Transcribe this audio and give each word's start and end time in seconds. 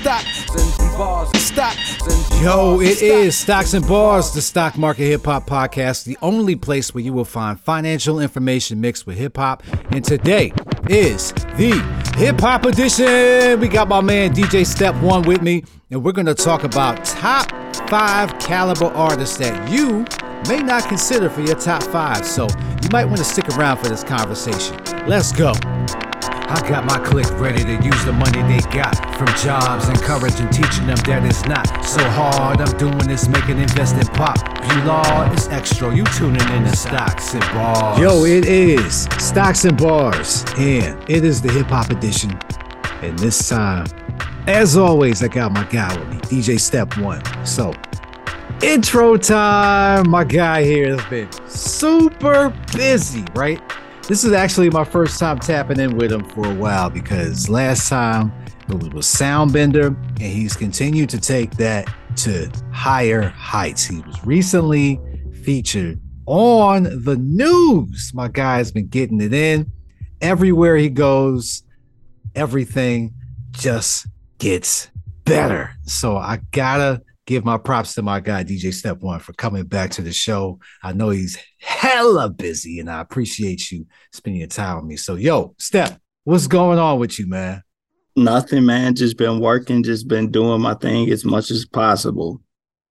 stocks 0.00 0.48
and 0.48 0.98
bars, 0.98 1.38
stocks 1.38 1.98
and 2.06 2.42
Yo, 2.42 2.80
it 2.80 3.02
is 3.02 3.36
stocks 3.36 3.50
Stocks 3.60 3.74
and 3.74 3.86
Bars, 3.86 4.32
the 4.32 4.40
Stock 4.40 4.78
Market 4.78 5.04
Hip 5.04 5.26
Hop 5.26 5.46
Podcast, 5.46 6.04
the 6.04 6.16
only 6.22 6.56
place 6.56 6.94
where 6.94 7.04
you 7.04 7.12
will 7.12 7.26
find 7.26 7.60
financial 7.60 8.18
information 8.18 8.80
mixed 8.80 9.06
with 9.06 9.18
hip 9.18 9.36
hop. 9.36 9.62
And 9.90 10.02
today 10.02 10.52
is 10.88 11.32
the 11.56 11.72
Hip 12.16 12.40
Hop 12.40 12.64
Edition. 12.64 13.60
We 13.60 13.68
got 13.68 13.88
my 13.88 14.00
man 14.00 14.32
DJ 14.32 14.64
Step 14.64 14.94
One 15.02 15.22
with 15.22 15.42
me, 15.42 15.64
and 15.90 16.02
we're 16.02 16.12
gonna 16.12 16.34
talk 16.34 16.64
about 16.64 17.04
top 17.04 17.50
five 17.90 18.38
caliber 18.38 18.86
artists 18.86 19.36
that 19.36 19.70
you 19.70 20.06
may 20.48 20.62
not 20.62 20.84
consider 20.84 21.28
for 21.28 21.42
your 21.42 21.56
top 21.56 21.82
five. 21.82 22.24
So 22.24 22.46
you 22.82 22.88
might 22.90 23.04
want 23.04 23.18
to 23.18 23.24
stick 23.24 23.48
around 23.50 23.78
for 23.78 23.88
this 23.88 24.02
conversation. 24.02 24.78
Let's 25.06 25.32
go. 25.32 25.52
I 26.50 26.68
got 26.68 26.84
my 26.84 26.98
clique 26.98 27.30
ready 27.38 27.62
to 27.62 27.74
use 27.74 28.04
the 28.04 28.12
money 28.12 28.42
they 28.42 28.58
got 28.72 28.96
from 29.16 29.28
jobs, 29.36 29.88
encouraging, 29.88 30.48
teaching 30.48 30.84
them 30.88 30.96
that 31.06 31.24
it's 31.24 31.44
not 31.46 31.64
so 31.84 32.02
hard. 32.10 32.60
I'm 32.60 32.76
doing 32.76 32.98
this, 33.06 33.28
making 33.28 33.58
investing 33.58 34.04
pop. 34.14 34.36
You 34.68 34.82
law 34.82 35.30
is 35.30 35.46
X-tro. 35.46 35.90
You 35.90 36.02
tuning 36.06 36.40
in 36.50 36.64
to 36.64 36.74
stocks 36.74 37.34
and 37.34 37.44
bars. 37.54 38.00
Yo, 38.00 38.24
it 38.24 38.46
is 38.46 39.04
stocks 39.18 39.64
and 39.64 39.78
bars, 39.78 40.44
and 40.58 40.98
it 41.08 41.24
is 41.24 41.40
the 41.40 41.52
hip 41.52 41.68
hop 41.68 41.90
edition. 41.90 42.36
And 43.00 43.16
this 43.16 43.48
time, 43.48 43.86
as 44.48 44.76
always, 44.76 45.22
I 45.22 45.28
got 45.28 45.52
my 45.52 45.62
guy 45.62 45.96
with 45.96 46.08
me, 46.08 46.16
DJ 46.16 46.58
Step 46.58 46.98
One. 46.98 47.22
So, 47.46 47.72
intro 48.60 49.16
time. 49.16 50.10
My 50.10 50.24
guy 50.24 50.64
here 50.64 50.96
has 50.96 51.08
been 51.08 51.30
super 51.48 52.52
busy, 52.72 53.24
right? 53.36 53.62
This 54.10 54.24
is 54.24 54.32
actually 54.32 54.70
my 54.70 54.82
first 54.82 55.20
time 55.20 55.38
tapping 55.38 55.78
in 55.78 55.96
with 55.96 56.10
him 56.10 56.24
for 56.30 56.44
a 56.44 56.54
while 56.56 56.90
because 56.90 57.48
last 57.48 57.88
time 57.88 58.32
it 58.68 58.92
was 58.92 59.06
Soundbender, 59.06 59.86
and 59.86 60.20
he's 60.20 60.56
continued 60.56 61.08
to 61.10 61.20
take 61.20 61.52
that 61.58 61.86
to 62.16 62.50
higher 62.72 63.28
heights. 63.28 63.84
He 63.84 64.00
was 64.00 64.26
recently 64.26 65.00
featured 65.44 66.00
on 66.26 67.04
the 67.04 67.14
news. 67.20 68.10
My 68.12 68.26
guy's 68.26 68.72
been 68.72 68.88
getting 68.88 69.20
it 69.20 69.32
in 69.32 69.70
everywhere 70.20 70.76
he 70.76 70.88
goes. 70.88 71.62
Everything 72.34 73.14
just 73.52 74.08
gets 74.38 74.90
better. 75.22 75.70
So 75.82 76.16
I 76.16 76.40
gotta 76.50 77.00
give 77.30 77.44
my 77.44 77.56
props 77.56 77.94
to 77.94 78.02
my 78.02 78.18
guy 78.18 78.42
DJ 78.42 78.74
Step 78.74 78.98
One 79.02 79.20
for 79.20 79.32
coming 79.34 79.62
back 79.62 79.92
to 79.92 80.02
the 80.02 80.12
show. 80.12 80.58
I 80.82 80.92
know 80.92 81.10
he's 81.10 81.38
hella 81.60 82.28
busy, 82.28 82.80
and 82.80 82.90
I 82.90 83.00
appreciate 83.00 83.70
you 83.70 83.86
spending 84.12 84.40
your 84.40 84.48
time 84.48 84.78
with 84.78 84.86
me. 84.86 84.96
So, 84.96 85.14
yo, 85.14 85.54
Step, 85.56 86.00
what's 86.24 86.48
going 86.48 86.80
on 86.80 86.98
with 86.98 87.20
you, 87.20 87.28
man? 87.28 87.62
Nothing, 88.16 88.66
man. 88.66 88.96
Just 88.96 89.16
been 89.16 89.38
working, 89.38 89.84
just 89.84 90.08
been 90.08 90.32
doing 90.32 90.60
my 90.60 90.74
thing 90.74 91.08
as 91.10 91.24
much 91.24 91.52
as 91.52 91.64
possible. 91.64 92.42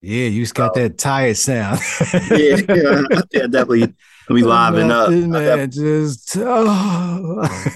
Yeah, 0.01 0.27
you 0.27 0.43
just 0.43 0.55
got 0.55 0.73
that 0.75 0.97
tired 0.97 1.35
sound. 1.35 1.81
yeah, 2.31 2.61
yeah, 3.33 3.47
definitely. 3.47 3.93
We 4.29 4.43
living 4.45 4.89
up. 4.89 5.09
Man. 5.09 5.69
Just 5.69 6.37
oh. 6.39 7.41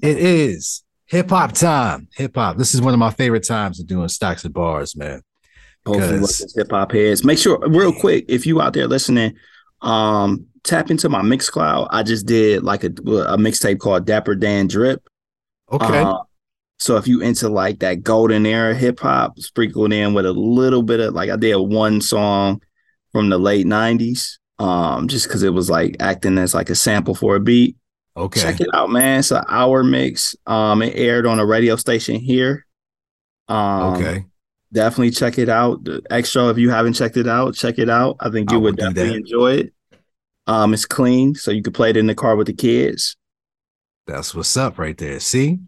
it 0.00 0.18
is 0.18 0.84
hip 1.06 1.30
hop 1.30 1.52
time. 1.52 2.08
Hip 2.16 2.34
hop. 2.34 2.56
This 2.56 2.74
is 2.74 2.80
one 2.80 2.92
of 2.92 2.98
my 2.98 3.10
favorite 3.10 3.46
times 3.46 3.80
of 3.80 3.86
doing 3.86 4.08
stocks 4.08 4.44
and 4.44 4.54
bars, 4.54 4.96
man. 4.96 5.22
Hip 6.56 6.70
hop 6.70 6.92
heads. 6.92 7.24
Make 7.24 7.38
sure, 7.38 7.58
real 7.68 7.92
quick, 7.92 8.24
if 8.28 8.46
you 8.46 8.60
out 8.60 8.72
there 8.72 8.86
listening, 8.86 9.36
um, 9.82 10.46
tap 10.64 10.90
into 10.90 11.08
my 11.08 11.22
Mixcloud. 11.22 11.88
I 11.90 12.02
just 12.02 12.26
did 12.26 12.62
like 12.62 12.84
a, 12.84 12.88
a 12.88 13.38
mixtape 13.38 13.78
called 13.78 14.04
Dapper 14.04 14.34
Dan 14.34 14.66
Drip. 14.66 15.02
Okay. 15.70 16.02
Uh, 16.02 16.18
so 16.78 16.96
if 16.96 17.08
you 17.08 17.22
into 17.22 17.48
like 17.48 17.78
that 17.78 18.02
golden 18.02 18.44
era 18.44 18.74
hip 18.74 19.00
hop, 19.00 19.38
sprinkled 19.38 19.92
in 19.92 20.12
with 20.12 20.26
a 20.26 20.32
little 20.32 20.82
bit 20.82 21.00
of 21.00 21.14
like 21.14 21.30
I 21.30 21.36
did 21.36 21.56
one 21.56 22.00
song 22.00 22.60
from 23.12 23.30
the 23.30 23.38
late 23.38 23.66
'90s, 23.66 24.38
um, 24.58 25.08
just 25.08 25.26
because 25.26 25.42
it 25.42 25.54
was 25.54 25.70
like 25.70 25.96
acting 26.00 26.36
as 26.36 26.54
like 26.54 26.68
a 26.68 26.74
sample 26.74 27.14
for 27.14 27.36
a 27.36 27.40
beat. 27.40 27.76
Okay. 28.16 28.40
Check 28.40 28.60
it 28.60 28.68
out, 28.72 28.90
man. 28.90 29.20
It's 29.20 29.30
an 29.30 29.44
hour 29.48 29.84
mix. 29.84 30.34
Um, 30.46 30.82
it 30.82 30.96
aired 30.96 31.26
on 31.26 31.38
a 31.38 31.44
radio 31.44 31.76
station 31.76 32.16
here. 32.16 32.66
Um, 33.48 33.94
okay. 33.94 34.24
Definitely 34.72 35.10
check 35.10 35.38
it 35.38 35.48
out. 35.48 35.84
The 35.84 36.02
X-tro, 36.10 36.48
if 36.48 36.58
you 36.58 36.70
haven't 36.70 36.94
checked 36.94 37.16
it 37.16 37.28
out, 37.28 37.54
check 37.54 37.78
it 37.78 37.90
out. 37.90 38.16
I 38.20 38.30
think 38.30 38.50
you 38.50 38.56
I 38.56 38.60
would 38.60 38.76
definitely 38.76 39.16
enjoy 39.16 39.52
it. 39.54 39.72
Um, 40.46 40.72
it's 40.72 40.86
clean, 40.86 41.34
so 41.34 41.50
you 41.50 41.62
can 41.62 41.72
play 41.72 41.90
it 41.90 41.96
in 41.96 42.06
the 42.06 42.14
car 42.14 42.36
with 42.36 42.46
the 42.46 42.52
kids. 42.52 43.16
That's 44.06 44.34
what's 44.34 44.56
up 44.56 44.78
right 44.78 44.96
there. 44.96 45.18
See, 45.20 45.58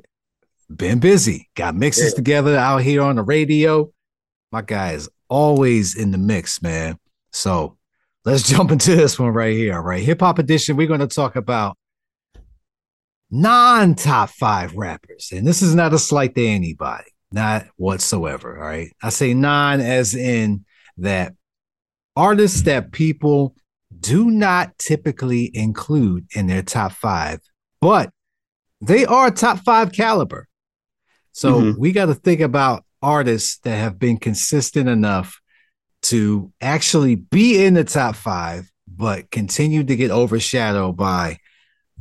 been 0.75 1.01
busy. 1.01 1.51
Got 1.55 1.75
mixes 1.75 2.13
yeah. 2.13 2.17
together 2.17 2.57
out 2.57 2.79
here 2.79 3.03
on 3.03 3.17
the 3.17 3.23
radio. 3.23 3.93
My 4.53 4.63
guy 4.63 4.93
is 4.93 5.09
always 5.29 5.97
in 5.97 6.13
the 6.13 6.19
mix, 6.19 6.63
man. 6.63 6.99
So 7.33 7.77
let's 8.25 8.43
jump 8.49 8.71
into 8.71 8.95
this 8.95 9.19
one 9.19 9.31
right 9.31 9.55
here. 9.55 9.75
All 9.75 9.83
right. 9.83 10.03
Hip 10.03 10.21
hop 10.21 10.39
edition. 10.39 10.77
We're 10.77 10.87
going 10.87 11.01
to 11.01 11.07
talk 11.07 11.37
about 11.37 11.77
non 13.31 13.95
top 13.95 14.31
five 14.31 14.75
rappers. 14.75 15.31
And 15.33 15.47
this 15.47 15.63
is 15.63 15.75
not 15.75 15.95
a 15.95 15.99
slight 15.99 16.35
to 16.35 16.47
anybody, 16.47 17.11
not 17.33 17.67
whatsoever. 17.77 18.59
All 18.59 18.67
right. 18.67 18.95
I 19.03 19.11
say 19.11 19.35
non 19.35 19.81
as 19.81 20.15
in 20.15 20.65
that 20.99 21.35
artists 22.17 22.63
that 22.63 22.93
people 22.93 23.55
do 24.01 24.31
not 24.31 24.77
typically 24.79 25.51
include 25.55 26.27
in 26.35 26.47
their 26.47 26.63
top 26.63 26.93
five, 26.93 27.41
but 27.81 28.11
they 28.81 29.05
are 29.05 29.31
top 29.31 29.59
five 29.61 29.93
caliber. 29.93 30.47
So 31.33 31.55
mm-hmm. 31.55 31.81
we 31.81 31.93
got 31.93 32.07
to 32.07 32.15
think 32.15 32.41
about 32.41 32.85
artists 33.03 33.59
that 33.59 33.77
have 33.77 33.99
been 33.99 34.19
consistent 34.19 34.89
enough 34.89 35.41
to 36.03 36.53
actually 36.61 37.15
be 37.17 37.65
in 37.65 37.75
the 37.75 37.85
top 37.85 38.17
five, 38.17 38.71
but 38.87 39.31
continue 39.31 39.85
to 39.85 39.97
get 39.97 40.11
overshadowed 40.11 40.97
by 40.97 41.39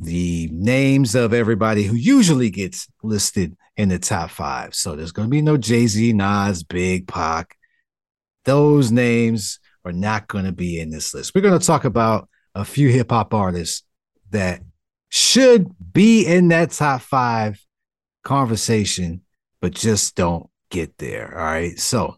the 0.00 0.48
names 0.52 1.14
of 1.14 1.32
everybody 1.32 1.82
who 1.82 1.96
usually 1.96 2.50
gets 2.50 2.86
listed 3.02 3.56
in 3.76 3.88
the 3.88 3.98
top 3.98 4.30
five. 4.30 4.74
So 4.74 4.94
there's 4.94 5.12
going 5.12 5.26
to 5.26 5.30
be 5.30 5.42
no 5.42 5.56
Jay 5.56 5.86
Z, 5.86 6.12
Nas, 6.12 6.62
Big, 6.62 7.08
Pac. 7.08 7.56
Those 8.44 8.90
names 8.92 9.58
are 9.84 9.92
not 9.92 10.28
going 10.28 10.44
to 10.44 10.52
be 10.52 10.80
in 10.80 10.90
this 10.90 11.14
list. 11.14 11.34
We're 11.34 11.40
going 11.40 11.58
to 11.58 11.66
talk 11.66 11.84
about 11.84 12.28
a 12.54 12.64
few 12.64 12.88
hip 12.88 13.10
hop 13.10 13.34
artists 13.34 13.82
that 14.30 14.60
should 15.08 15.68
be 15.92 16.26
in 16.26 16.48
that 16.48 16.70
top 16.70 17.00
five 17.00 17.60
conversation, 18.24 19.22
but 19.60 19.72
just 19.72 20.14
don't 20.14 20.48
get 20.70 20.96
there. 20.98 21.36
All 21.36 21.44
right. 21.44 21.78
So 21.78 22.16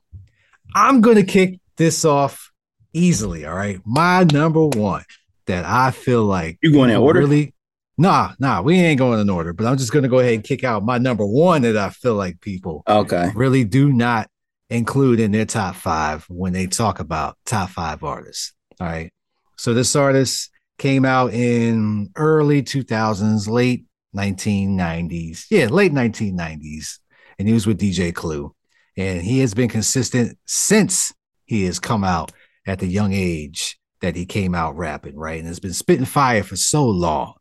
I'm 0.74 1.00
going 1.00 1.16
to 1.16 1.24
kick 1.24 1.60
this 1.76 2.04
off 2.04 2.50
easily. 2.92 3.46
All 3.46 3.54
right. 3.54 3.80
My 3.84 4.24
number 4.24 4.66
one 4.66 5.04
that 5.46 5.64
I 5.64 5.90
feel 5.90 6.24
like 6.24 6.58
you're 6.62 6.72
going 6.72 6.90
in 6.90 6.96
order? 6.96 7.20
Really, 7.20 7.54
Nah, 8.00 8.32
nah, 8.38 8.62
we 8.62 8.80
ain't 8.80 8.98
going 8.98 9.20
in 9.20 9.28
order, 9.28 9.52
but 9.52 9.66
I'm 9.66 9.76
just 9.76 9.92
gonna 9.92 10.08
go 10.08 10.20
ahead 10.20 10.32
and 10.32 10.42
kick 10.42 10.64
out 10.64 10.82
my 10.82 10.96
number 10.96 11.26
one 11.26 11.60
that 11.62 11.76
I 11.76 11.90
feel 11.90 12.14
like 12.14 12.40
people 12.40 12.82
okay 12.88 13.30
really 13.34 13.62
do 13.62 13.92
not 13.92 14.30
include 14.70 15.20
in 15.20 15.32
their 15.32 15.44
top 15.44 15.74
five 15.74 16.24
when 16.30 16.54
they 16.54 16.66
talk 16.66 16.98
about 16.98 17.36
top 17.44 17.68
five 17.68 18.02
artists. 18.02 18.54
All 18.80 18.86
right. 18.86 19.12
So 19.58 19.74
this 19.74 19.94
artist 19.94 20.50
came 20.78 21.04
out 21.04 21.34
in 21.34 22.10
early 22.16 22.62
2000s, 22.62 23.46
late 23.50 23.84
1990s. 24.16 25.44
Yeah, 25.50 25.66
late 25.66 25.92
1990s. 25.92 27.00
And 27.38 27.46
he 27.46 27.52
was 27.52 27.66
with 27.66 27.78
DJ 27.78 28.14
Clue. 28.14 28.54
And 28.96 29.20
he 29.20 29.40
has 29.40 29.52
been 29.52 29.68
consistent 29.68 30.38
since 30.46 31.12
he 31.44 31.64
has 31.64 31.78
come 31.78 32.02
out 32.02 32.32
at 32.66 32.78
the 32.78 32.86
young 32.86 33.12
age 33.12 33.78
that 34.00 34.16
he 34.16 34.24
came 34.24 34.54
out 34.54 34.74
rapping, 34.76 35.16
right? 35.16 35.38
And 35.38 35.48
has 35.48 35.60
been 35.60 35.74
spitting 35.74 36.06
fire 36.06 36.42
for 36.42 36.56
so 36.56 36.86
long. 36.86 37.34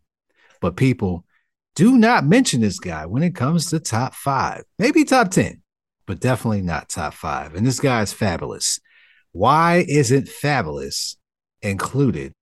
But 0.62 0.75
people 0.75 1.25
do 1.75 1.97
not 1.97 2.25
mention 2.25 2.62
this 2.62 2.80
guy 2.80 3.06
when 3.06 3.24
it 3.24 3.36
comes 3.36 3.70
to 3.70 3.80
top 3.80 4.14
five, 4.14 4.63
maybe 4.78 5.04
top 5.04 5.31
10, 5.31 5.62
but 6.06 6.19
definitely 6.19 6.62
not 6.62 6.89
top 6.89 7.13
five. 7.13 7.56
And 7.56 7.66
this 7.66 7.80
guy 7.80 8.01
is 8.01 8.13
Fabolous. 8.13 8.80
Why 9.31 9.86
isn't 9.88 10.28
Fabolous 10.28 11.16
included 11.62 12.34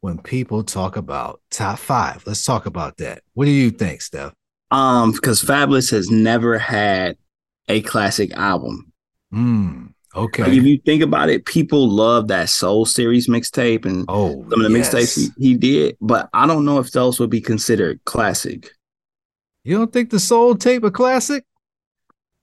when 0.00 0.18
people 0.18 0.62
talk 0.62 0.96
about 0.96 1.40
top 1.50 1.78
five? 1.78 2.22
Let's 2.26 2.44
talk 2.44 2.66
about 2.66 2.98
that. 2.98 3.22
What 3.32 3.46
do 3.46 3.50
you 3.50 3.70
think, 3.70 4.02
Steph? 4.02 4.34
Um, 4.70 5.12
because 5.12 5.42
Fabolous 5.42 5.90
has 5.90 6.10
never 6.10 6.58
had 6.58 7.16
a 7.68 7.80
classic 7.80 8.32
album. 8.32 8.92
Hmm. 9.32 9.86
Okay. 10.16 10.44
Like 10.44 10.52
if 10.52 10.64
you 10.64 10.78
think 10.78 11.02
about 11.02 11.28
it, 11.28 11.44
people 11.44 11.88
love 11.88 12.28
that 12.28 12.48
Soul 12.48 12.84
Series 12.84 13.28
mixtape 13.28 13.84
and 13.84 14.04
oh, 14.08 14.44
some 14.48 14.64
of 14.64 14.70
the 14.70 14.78
yes. 14.78 14.94
mixtapes 14.94 15.32
he, 15.36 15.48
he, 15.48 15.54
did, 15.54 15.96
but 16.00 16.28
I 16.32 16.46
don't 16.46 16.64
know 16.64 16.78
if 16.78 16.92
those 16.92 17.18
would 17.18 17.30
be 17.30 17.40
considered 17.40 18.04
classic. 18.04 18.70
You 19.64 19.78
don't 19.78 19.92
think 19.92 20.10
the 20.10 20.20
Soul 20.20 20.54
tape 20.54 20.84
a 20.84 20.90
classic? 20.90 21.44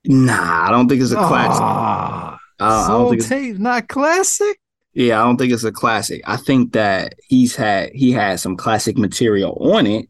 Nah, 0.03 0.67
I 0.67 0.71
don't 0.71 0.89
think 0.89 1.01
it's 1.01 1.11
a 1.11 1.15
classic. 1.15 1.61
Ah, 1.61 2.39
uh, 2.59 2.87
Soul 2.87 3.15
tape 3.15 3.57
not 3.57 3.87
classic. 3.87 4.59
Yeah, 4.93 5.21
I 5.21 5.25
don't 5.25 5.37
think 5.37 5.53
it's 5.53 5.63
a 5.63 5.71
classic. 5.71 6.21
I 6.25 6.35
think 6.35 6.73
that 6.73 7.15
he's 7.27 7.55
had 7.55 7.91
he 7.93 8.11
had 8.11 8.39
some 8.41 8.57
classic 8.57 8.97
material 8.97 9.57
on 9.59 9.87
it. 9.87 10.07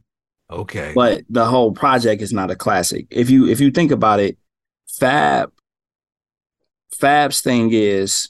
Okay. 0.50 0.92
but 0.94 1.24
the 1.30 1.46
whole 1.46 1.72
project 1.72 2.22
is 2.22 2.34
not 2.34 2.52
a 2.52 2.56
classic. 2.56 3.08
If 3.10 3.30
you 3.30 3.48
if 3.48 3.60
you 3.60 3.72
think 3.72 3.92
about 3.92 4.20
it, 4.20 4.38
Fab 4.88 5.52
Fab's 7.00 7.42
thing 7.42 7.70
is 7.74 8.30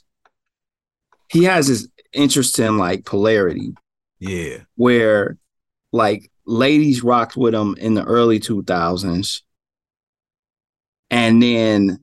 he 1.30 1.44
has 1.44 1.68
this 1.68 1.88
interesting 2.12 2.76
like 2.78 3.04
polarity. 3.04 3.72
Yeah. 4.18 4.58
where 4.76 5.36
like 5.92 6.30
ladies 6.46 7.02
rocked 7.02 7.36
with 7.36 7.54
him 7.54 7.74
in 7.80 7.94
the 7.94 8.04
early 8.04 8.38
2000s 8.38 9.40
and 11.10 11.42
then 11.42 11.98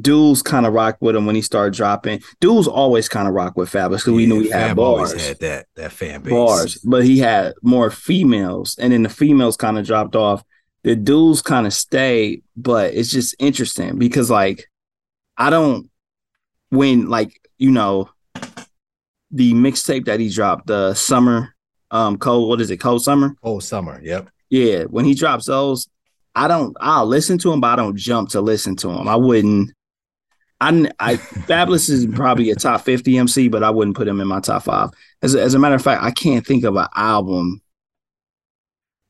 dudes 0.00 0.40
kind 0.42 0.64
of 0.64 0.72
rocked 0.72 1.02
with 1.02 1.14
him 1.14 1.26
when 1.26 1.34
he 1.34 1.42
started 1.42 1.74
dropping. 1.74 2.22
Dudes 2.40 2.66
always 2.66 3.08
kind 3.08 3.28
of 3.28 3.34
rock 3.34 3.56
with 3.56 3.70
Fabolous 3.70 3.98
because 3.98 4.14
we 4.14 4.26
knew 4.26 4.40
he 4.40 4.48
Yeah, 4.48 4.68
had 4.68 4.76
bars. 4.76 5.10
always 5.10 5.26
had 5.28 5.38
that 5.40 5.66
that 5.76 5.92
fan 5.92 6.22
base. 6.22 6.30
bars 6.32 6.78
but 6.78 7.04
he 7.04 7.18
had 7.18 7.52
more 7.62 7.90
females. 7.90 8.76
And 8.78 8.92
then 8.92 9.02
the 9.02 9.08
females 9.10 9.56
kind 9.56 9.78
of 9.78 9.84
dropped 9.86 10.16
off. 10.16 10.42
The 10.84 10.96
dudes 10.96 11.42
kind 11.42 11.66
of 11.66 11.74
stayed 11.74 12.42
but 12.56 12.94
it's 12.94 13.10
just 13.10 13.34
interesting 13.38 13.98
because 13.98 14.30
like 14.30 14.70
I 15.36 15.50
don't 15.50 15.90
when 16.70 17.08
like 17.08 17.40
you 17.58 17.70
know 17.70 18.08
the 19.30 19.52
mixtape 19.54 20.04
that 20.06 20.20
he 20.20 20.28
dropped 20.28 20.66
the 20.66 20.94
summer 20.94 21.54
um 21.90 22.16
cold 22.18 22.48
what 22.48 22.60
is 22.60 22.70
it 22.70 22.78
cold 22.78 23.02
summer 23.02 23.34
Cold 23.42 23.62
summer. 23.62 24.00
Yep. 24.02 24.28
yeah 24.50 24.84
when 24.84 25.04
he 25.04 25.14
drops 25.14 25.46
those 25.46 25.88
i 26.34 26.48
don't 26.48 26.74
i'll 26.80 27.06
listen 27.06 27.36
to 27.38 27.52
him 27.52 27.60
but 27.60 27.68
i 27.68 27.76
don't 27.76 27.96
jump 27.96 28.30
to 28.30 28.40
listen 28.40 28.76
to 28.76 28.88
him 28.90 29.06
i 29.08 29.16
wouldn't 29.16 29.70
i 30.60 30.88
i 30.98 31.16
Fabolous 31.46 31.90
is 31.90 32.06
probably 32.06 32.50
a 32.50 32.54
top 32.54 32.80
50 32.82 33.18
mc 33.18 33.48
but 33.48 33.62
i 33.62 33.70
wouldn't 33.70 33.96
put 33.96 34.08
him 34.08 34.20
in 34.20 34.28
my 34.28 34.40
top 34.40 34.62
five 34.62 34.90
as, 35.22 35.34
a- 35.34 35.42
as 35.42 35.52
a 35.54 35.58
matter 35.58 35.74
of 35.74 35.82
fact 35.82 36.02
i 36.02 36.10
can't 36.10 36.46
think 36.46 36.64
of 36.64 36.76
an 36.76 36.88
album 36.94 37.60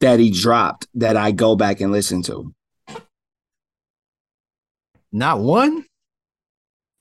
that 0.00 0.18
he 0.18 0.30
dropped 0.30 0.88
that 0.94 1.16
i 1.16 1.30
go 1.30 1.54
back 1.54 1.80
and 1.80 1.92
listen 1.92 2.22
to 2.22 2.52
Not 5.12 5.38
one. 5.40 5.84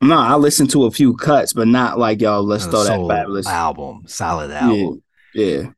No 0.01 0.17
i 0.17 0.35
listen 0.35 0.67
to 0.67 0.85
a 0.85 0.91
few 0.91 1.15
cuts 1.15 1.53
but 1.53 1.67
not 1.67 1.99
like 1.99 2.21
yo 2.21 2.41
let's 2.41 2.65
A 2.65 2.71
throw 2.71 3.07
that 3.07 3.27
Fabolous 3.27 3.45
album, 3.47 4.03
solid 4.07 4.51
album. 4.51 5.03
yeah 5.33 5.71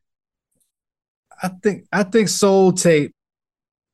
I 1.42 1.48
think 1.62 1.84
I 1.92 2.04
think 2.04 2.28
Soul 2.28 2.72
Tape 2.72 3.12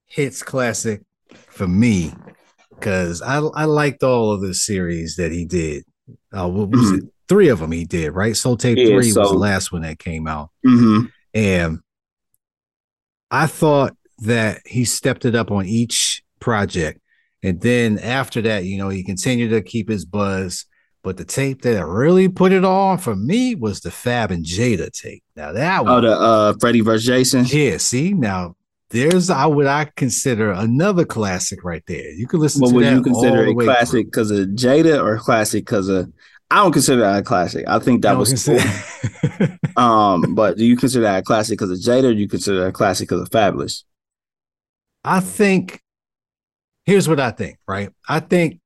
hits 0.06 0.42
classic 0.42 1.02
for 1.48 1.66
me 1.66 2.12
because 2.70 3.22
I 3.22 3.38
I 3.38 3.64
liked 3.64 4.02
all 4.04 4.32
of 4.32 4.40
the 4.40 4.54
series 4.54 5.16
that 5.16 5.32
he 5.32 5.44
did. 5.46 5.84
Uh, 6.32 6.48
what 6.48 6.68
was 6.70 6.92
it? 6.92 7.04
Three 7.28 7.48
of 7.48 7.58
them 7.60 7.72
he 7.72 7.84
did, 7.84 8.10
right? 8.10 8.36
Soul 8.36 8.56
Tape 8.56 8.78
Mm-hmm. 8.78 8.88
Yeah, 8.88 8.94
Three 8.96 9.12
was 9.12 9.14
the 9.14 9.38
last 9.38 9.72
one 9.72 9.82
that 9.82 9.98
came 9.98 10.26
out, 10.26 10.50
hmm 10.64 11.06
and 11.34 11.80
I 13.30 13.46
thought 13.46 13.96
that 14.18 14.60
he 14.66 14.84
stepped 14.84 15.24
it 15.24 15.34
up 15.34 15.50
on 15.50 15.66
each 15.66 16.22
project, 16.40 17.00
and 17.42 17.60
then 17.60 17.98
after 17.98 18.42
that, 18.42 18.64
you 18.64 18.78
know, 18.78 18.88
he 18.88 19.02
continued 19.02 19.50
to 19.50 19.62
keep 19.62 19.88
his 19.88 20.04
buzz. 20.04 20.66
But 21.02 21.16
the 21.16 21.24
tape 21.24 21.62
that 21.62 21.86
really 21.86 22.28
put 22.28 22.52
it 22.52 22.62
on 22.62 22.98
for 22.98 23.16
me 23.16 23.54
was 23.54 23.80
the 23.80 23.90
Fab 23.90 24.30
and 24.30 24.44
Jada 24.44 24.92
tape. 24.92 25.22
Now 25.34 25.52
that 25.52 25.80
oh 25.80 25.84
one, 25.84 26.04
the 26.04 26.12
uh 26.12 26.54
freddie 26.60 26.82
versus 26.82 27.06
jason 27.06 27.46
yeah, 27.46 27.78
see 27.78 28.12
now 28.12 28.54
there's 28.90 29.30
I 29.30 29.46
would 29.46 29.66
I 29.66 29.90
consider 29.96 30.50
another 30.52 31.04
classic 31.04 31.64
right 31.64 31.82
there. 31.86 32.10
You 32.10 32.26
could 32.26 32.40
listen 32.40 32.60
What 32.60 32.70
to 32.70 32.74
would 32.74 32.86
you 32.86 33.02
consider 33.02 33.46
a 33.46 33.54
classic 33.54 34.06
because 34.06 34.30
of 34.30 34.48
Jada 34.48 35.02
or 35.02 35.16
classic 35.18 35.64
because 35.64 35.88
of? 35.88 36.12
I 36.50 36.56
don't 36.56 36.72
consider 36.72 37.02
that 37.02 37.20
a 37.20 37.22
classic. 37.22 37.64
I 37.68 37.78
think 37.78 38.02
that 38.02 38.10
through. 38.10 38.18
was 38.18 38.48
I 38.48 38.58
cool. 39.38 39.48
Um, 39.76 40.34
but 40.34 40.56
do 40.58 40.66
you 40.66 40.76
consider 40.76 41.04
that 41.04 41.20
a 41.20 41.22
classic 41.22 41.56
because 41.56 41.70
of 41.70 41.78
Jada? 41.78 42.10
Or 42.10 42.14
do 42.14 42.18
you 42.18 42.28
consider 42.28 42.60
that 42.60 42.66
a 42.66 42.72
classic 42.72 43.08
because 43.08 43.22
of 43.22 43.30
Fabolous? 43.30 43.84
I 45.04 45.20
think 45.20 45.80
here's 46.86 47.08
what 47.08 47.20
I 47.20 47.30
think, 47.30 47.58
right? 47.66 47.90
I 48.08 48.20
think 48.20 48.60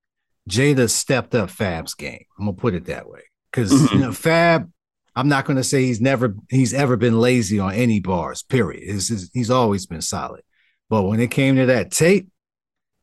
Jada 0.49 0.90
stepped 0.90 1.34
up 1.34 1.50
Fab's 1.50 1.94
game. 1.94 2.25
I'm 2.38 2.46
gonna 2.46 2.56
put 2.56 2.75
it 2.75 2.87
that 2.87 3.08
way. 3.08 3.20
Because 3.50 3.72
you 3.72 3.88
Mhm. 3.88 4.00
know, 4.00 4.12
Fab, 4.12 4.70
I'm 5.16 5.28
not 5.28 5.44
gonna 5.44 5.64
say 5.64 5.84
he's 5.84 6.00
never 6.00 6.34
he's 6.50 6.75
ever 6.75 6.96
been 6.96 7.19
lazy 7.20 7.58
on 7.58 7.72
any 7.75 8.00
bars, 8.00 8.43
period. 8.43 8.88
Just- 9.00 9.31
he's 9.32 9.50
always 9.50 9.87
been 9.87 10.02
solid. 10.02 10.43
But 10.90 11.05
when 11.05 11.20
it 11.20 11.31
came 11.31 11.56
to 11.56 11.66
that 11.66 11.90
tape, 11.90 12.28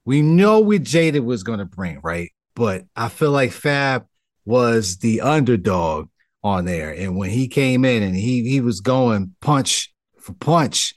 we 0.06 0.22
know 0.22 0.60
what 0.60 0.84
Jada 0.84 1.24
was 1.24 1.44
gonna 1.44 1.66
bring, 1.66 2.00
right? 2.04 2.32
But 2.56 2.86
I 2.96 3.08
feel 3.10 3.32
like 3.32 3.52
Fab 3.52 4.06
was 4.46 4.98
the 4.98 5.22
underdog 5.22 6.10
on 6.44 6.66
there. 6.66 6.92
And 6.92 7.16
when 7.16 7.30
he 7.30 7.48
came 7.48 7.86
in 7.86 8.04
and 8.04 8.16
he 8.16 8.48
he 8.50 8.62
was 8.62 8.82
going 8.82 9.36
punch 9.42 9.94
for 10.20 10.34
punch 10.34 10.94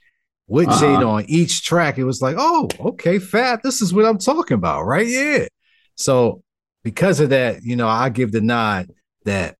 with 0.47 0.67
Uh-huh. 0.67 0.83
Jada 0.83 1.07
on 1.07 1.25
each 1.27 1.63
track, 1.63 1.97
it 1.97 2.03
was 2.03 2.21
like, 2.21 2.35
oh, 2.37 2.69
okay, 2.79 3.19
Fab, 3.19 3.61
this 3.63 3.81
is 3.81 3.93
what 3.93 4.05
I'm 4.05 4.17
talking 4.17 4.55
about, 4.55 4.83
right? 4.83 5.07
Yeah. 5.07 5.47
So 5.95 6.43
because 6.83 7.19
of 7.19 7.29
that, 7.29 7.63
you 7.63 7.75
know, 7.75 7.87
I 7.87 8.09
give 8.09 8.31
the 8.31 8.41
nod 8.41 8.91
that 9.25 9.57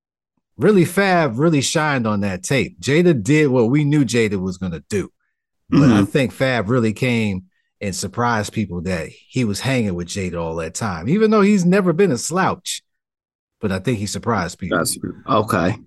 really 0.57 0.85
Fab 0.85 1.37
really 1.39 1.61
shined 1.61 2.05
on 2.07 2.21
that 2.21 2.43
tape. 2.43 2.79
Jada 2.79 3.21
did 3.21 3.47
what 3.47 3.69
we 3.69 3.83
knew 3.83 4.05
Jada 4.05 4.39
was 4.39 4.57
gonna 4.57 4.83
do. 4.89 5.09
But 5.69 5.89
I 5.91 6.01
Mhm. 6.01 6.09
think 6.09 6.31
Fab 6.31 6.69
really 6.69 6.93
came 6.93 7.45
and 7.81 7.95
surprised 7.95 8.53
people 8.53 8.81
that 8.83 9.09
he 9.09 9.43
was 9.43 9.59
hanging 9.59 9.95
with 9.95 10.07
Jada 10.07 10.39
all 10.39 10.55
that 10.57 10.75
time, 10.75 11.09
even 11.09 11.31
though 11.31 11.41
he's 11.41 11.65
never 11.65 11.91
been 11.91 12.11
a 12.11 12.17
slouch. 12.17 12.83
But 13.59 13.71
I 13.71 13.79
think 13.79 13.97
he 13.97 14.05
surprised 14.05 14.59
people. 14.59 14.77
That's 14.77 14.97
okay. 15.27 15.77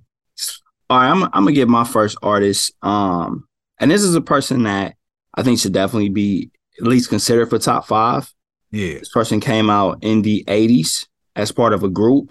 All 0.91 0.99
right, 0.99 1.11
I'm 1.11 1.23
I'm 1.25 1.31
gonna 1.45 1.53
give 1.53 1.69
my 1.69 1.85
first 1.85 2.19
artist. 2.23 2.73
Um, 2.83 3.48
and 3.81 3.91
this 3.91 4.03
is 4.03 4.15
a 4.15 4.21
person 4.21 4.65
that 4.65 4.95
I 5.35 5.43
think 5.43 5.59
should 5.59 5.73
definitely 5.73 6.09
be 6.09 6.51
at 6.81 6.87
least 6.87 7.09
considered 7.09 7.51
for 7.51 7.59
top 7.59 7.87
five. 7.87 8.33
yeah. 8.71 8.99
This 8.99 9.11
person 9.11 9.41
came 9.41 9.71
out 9.71 9.99
in 10.03 10.23
the 10.23 10.45
80s 10.47 11.07
as 11.37 11.53
part 11.53 11.73
of 11.73 11.83
a 11.83 11.89
group. 11.89 12.31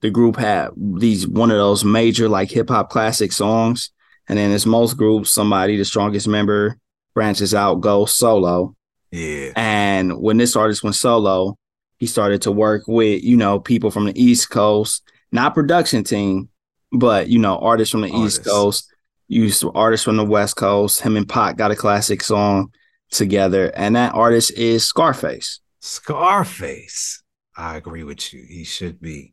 The 0.00 0.10
group 0.10 0.36
had 0.36 0.70
these 0.76 1.26
one 1.26 1.50
of 1.50 1.56
those 1.56 1.84
major 1.84 2.28
like 2.28 2.50
hip 2.50 2.68
hop 2.68 2.90
classic 2.90 3.32
songs. 3.32 3.90
And 4.28 4.38
then 4.38 4.50
as 4.50 4.66
most 4.66 4.94
groups, 4.96 5.32
somebody, 5.32 5.76
the 5.76 5.84
strongest 5.84 6.26
member, 6.26 6.78
branches 7.14 7.54
out, 7.54 7.76
goes 7.80 8.14
solo. 8.14 8.74
Yeah. 9.10 9.52
And 9.56 10.20
when 10.20 10.36
this 10.36 10.56
artist 10.56 10.82
went 10.82 10.96
solo, 10.96 11.56
he 11.98 12.06
started 12.06 12.42
to 12.42 12.52
work 12.52 12.82
with, 12.86 13.22
you 13.22 13.36
know, 13.36 13.58
people 13.58 13.90
from 13.90 14.04
the 14.04 14.20
East 14.20 14.50
Coast, 14.50 15.02
not 15.32 15.54
production 15.54 16.04
team, 16.04 16.50
but 16.92 17.28
you 17.28 17.38
know, 17.38 17.58
artists 17.58 17.92
from 17.92 18.02
the 18.02 18.10
Artists. 18.10 18.40
East 18.40 18.48
Coast, 18.48 18.92
used 19.28 19.60
to 19.60 19.72
artists 19.72 20.04
from 20.04 20.16
the 20.16 20.24
West 20.24 20.56
Coast. 20.56 21.00
Him 21.00 21.16
and 21.16 21.28
Pac 21.28 21.56
got 21.56 21.70
a 21.70 21.76
classic 21.76 22.22
song 22.22 22.72
together, 23.10 23.72
and 23.76 23.96
that 23.96 24.14
artist 24.14 24.52
is 24.52 24.84
Scarface. 24.84 25.60
Scarface. 25.80 27.22
I 27.56 27.76
agree 27.76 28.02
with 28.04 28.32
you. 28.34 28.44
He 28.48 28.64
should 28.64 29.00
be 29.00 29.32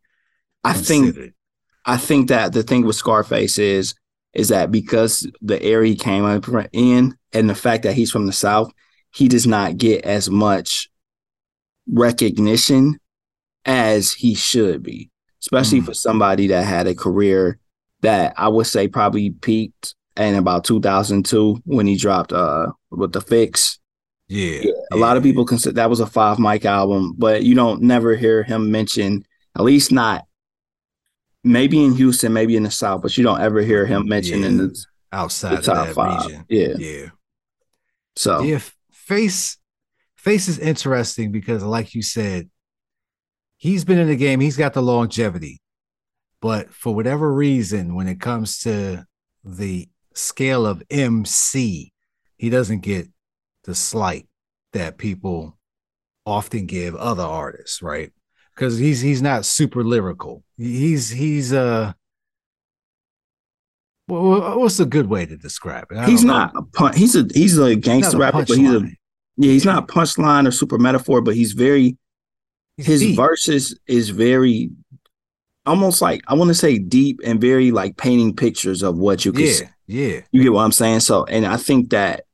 I 0.64 0.74
think. 0.74 1.18
I 1.86 1.98
think 1.98 2.30
that 2.30 2.54
the 2.54 2.64
thing 2.64 2.86
with 2.86 2.96
Scarface 2.96 3.58
is 3.60 3.94
is 4.34 4.48
that 4.48 4.72
because 4.72 5.30
the 5.42 5.62
area 5.62 5.90
he 5.92 5.96
came 5.98 6.24
up 6.26 6.46
in 6.72 7.16
and 7.34 7.50
the 7.50 7.54
fact 7.56 7.84
that 7.84 7.94
he's 7.94 8.10
from 8.10 8.26
the 8.26 8.32
South, 8.34 8.72
he 9.12 9.28
does 9.28 9.46
not 9.46 9.78
get 9.78 10.06
as 10.06 10.30
much 10.30 10.90
recognition 11.88 13.00
as 13.66 14.12
he 14.14 14.34
should 14.36 14.82
be, 14.84 15.10
especially 15.42 15.82
Mm. 15.82 15.86
for 15.86 15.94
somebody 15.94 16.48
that 16.48 16.66
had 16.66 16.88
a 16.88 16.96
career 16.96 17.60
that 18.04 18.34
I 18.38 18.48
would 18.48 18.68
say 18.68 18.88
probably 18.88 19.32
peaked 19.32 19.96
in 20.16 20.36
about 20.36 20.64
2002 20.64 21.62
when 21.66 21.88
he 21.88 21.98
dropped 21.98 22.32
uh 22.32 22.68
with 22.92 23.12
the 23.14 23.22
fix. 23.22 23.80
yeah. 24.28 24.62
A 24.92 24.96
lot 24.96 25.18
of 25.18 25.24
people 25.24 25.44
consider 25.46 25.74
that 25.74 25.90
was 25.90 26.00
a 26.00 26.06
five 26.06 26.38
mic 26.38 26.66
album, 26.66 27.16
but 27.18 27.44
you 27.44 27.56
don't 27.56 27.82
never 27.82 28.16
hear 28.16 28.44
him 28.44 28.70
mention, 28.72 29.26
at 29.58 29.64
least 29.64 29.92
not 29.92 30.26
maybe 31.44 31.84
in 31.84 31.96
Houston, 31.96 32.32
maybe 32.32 32.56
in 32.56 32.64
the 32.64 32.72
South, 32.72 33.02
but 33.02 33.18
you 33.18 33.24
don't 33.24 33.42
ever 33.42 33.62
hear 33.62 33.86
him 33.86 34.08
mention 34.08 34.44
in 34.44 34.58
the, 34.58 34.86
outside 35.12 35.54
the 35.54 35.58
of 35.58 35.66
top 35.66 35.88
that 35.88 35.96
five. 35.96 36.26
region. 36.26 36.46
Yeah. 36.50 36.74
Yeah. 36.78 37.06
So 38.16 38.42
Yeah. 38.42 38.60
Face 38.92 39.58
face 40.16 40.48
is 40.48 40.60
interesting 40.60 41.32
because 41.32 41.64
like 41.64 41.94
you 41.96 42.02
said, 42.02 42.50
he's 43.58 43.84
been 43.84 43.98
in 43.98 44.08
the 44.08 44.16
game, 44.16 44.40
he's 44.40 44.58
got 44.58 44.74
the 44.74 44.82
longevity. 44.82 45.60
But 46.44 46.74
for 46.74 46.94
whatever 46.94 47.34
reason, 47.34 47.96
when 47.96 48.10
it 48.10 48.20
comes 48.20 48.60
to 48.64 49.06
the 49.46 49.88
scale 50.14 50.66
of 50.66 50.84
MC, 50.90 51.94
he 52.36 52.50
doesn't 52.50 52.82
get 52.82 53.08
the 53.64 53.74
slight 53.74 54.28
that 54.74 54.98
people 54.98 55.58
often 56.26 56.66
give 56.66 56.96
other 56.96 57.24
artists, 57.24 57.82
right? 57.82 58.12
Because 58.54 58.78
he's 58.78 59.00
he's 59.00 59.22
not 59.22 59.46
super 59.46 59.86
lyrical. 59.86 60.44
He's 60.58 61.10
he's 61.12 61.54
uh 61.54 61.94
well, 64.10 64.60
what's 64.60 64.82
a 64.82 64.86
good 64.86 65.08
way 65.08 65.26
to 65.26 65.38
describe 65.38 65.86
it? 65.92 66.10
He's 66.10 66.26
know. 66.26 66.34
not 66.34 66.52
a 66.58 66.62
pun- 66.62 66.94
he's 66.94 67.16
a 67.16 67.26
he's 67.34 67.58
a 67.58 67.74
gangster 67.78 68.18
a 68.18 68.20
rapper, 68.20 68.40
but 68.46 68.58
he's 68.58 68.70
a 68.70 68.80
punchline. 68.80 68.96
yeah, 69.38 69.52
he's 69.52 69.64
not 69.64 69.88
punchline 69.88 70.46
or 70.46 70.52
super 70.52 70.78
metaphor, 70.78 71.22
but 71.22 71.36
he's 71.36 71.54
very 71.54 71.98
He's 72.76 72.86
his 72.88 73.00
deep. 73.02 73.16
verses 73.16 73.80
is 73.88 74.10
very 74.10 74.72
almost 75.66 76.02
like 76.02 76.22
I 76.28 76.34
want 76.34 76.50
to 76.50 76.54
say 76.56 76.78
deep 76.78 77.20
and 77.24 77.40
very 77.40 77.72
like 77.72 77.98
painting 77.98 78.36
pictures 78.36 78.84
of 78.84 78.98
what 78.98 79.26
you 79.26 79.32
can 79.32 79.46
Yeah, 79.46 79.52
see. 79.54 79.66
yeah. 79.88 80.22
You 80.32 80.44
get 80.44 80.54
what 80.54 80.64
I'm 80.64 80.72
saying? 80.72 81.02
So, 81.02 81.26
and 81.26 81.46
I 81.46 81.58
think 81.58 81.90
that 81.92 82.26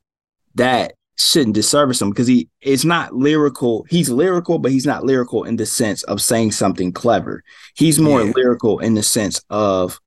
that 0.56 0.94
shouldn't 1.16 1.54
disservice 1.54 2.00
him 2.00 2.10
because 2.10 2.26
he 2.26 2.48
is 2.62 2.84
not 2.84 3.14
lyrical. 3.14 3.84
He's 3.90 4.08
lyrical, 4.10 4.58
but 4.58 4.72
he's 4.72 4.86
not 4.86 5.04
lyrical 5.04 5.44
in 5.44 5.56
the 5.56 5.66
sense 5.66 6.02
of 6.04 6.20
saying 6.22 6.52
something 6.52 6.92
clever. 6.92 7.44
He's 7.76 7.98
more 8.00 8.22
Yeah. 8.24 8.32
lyrical 8.34 8.78
in 8.78 8.94
the 8.94 9.02
sense 9.02 9.40
of 9.50 10.00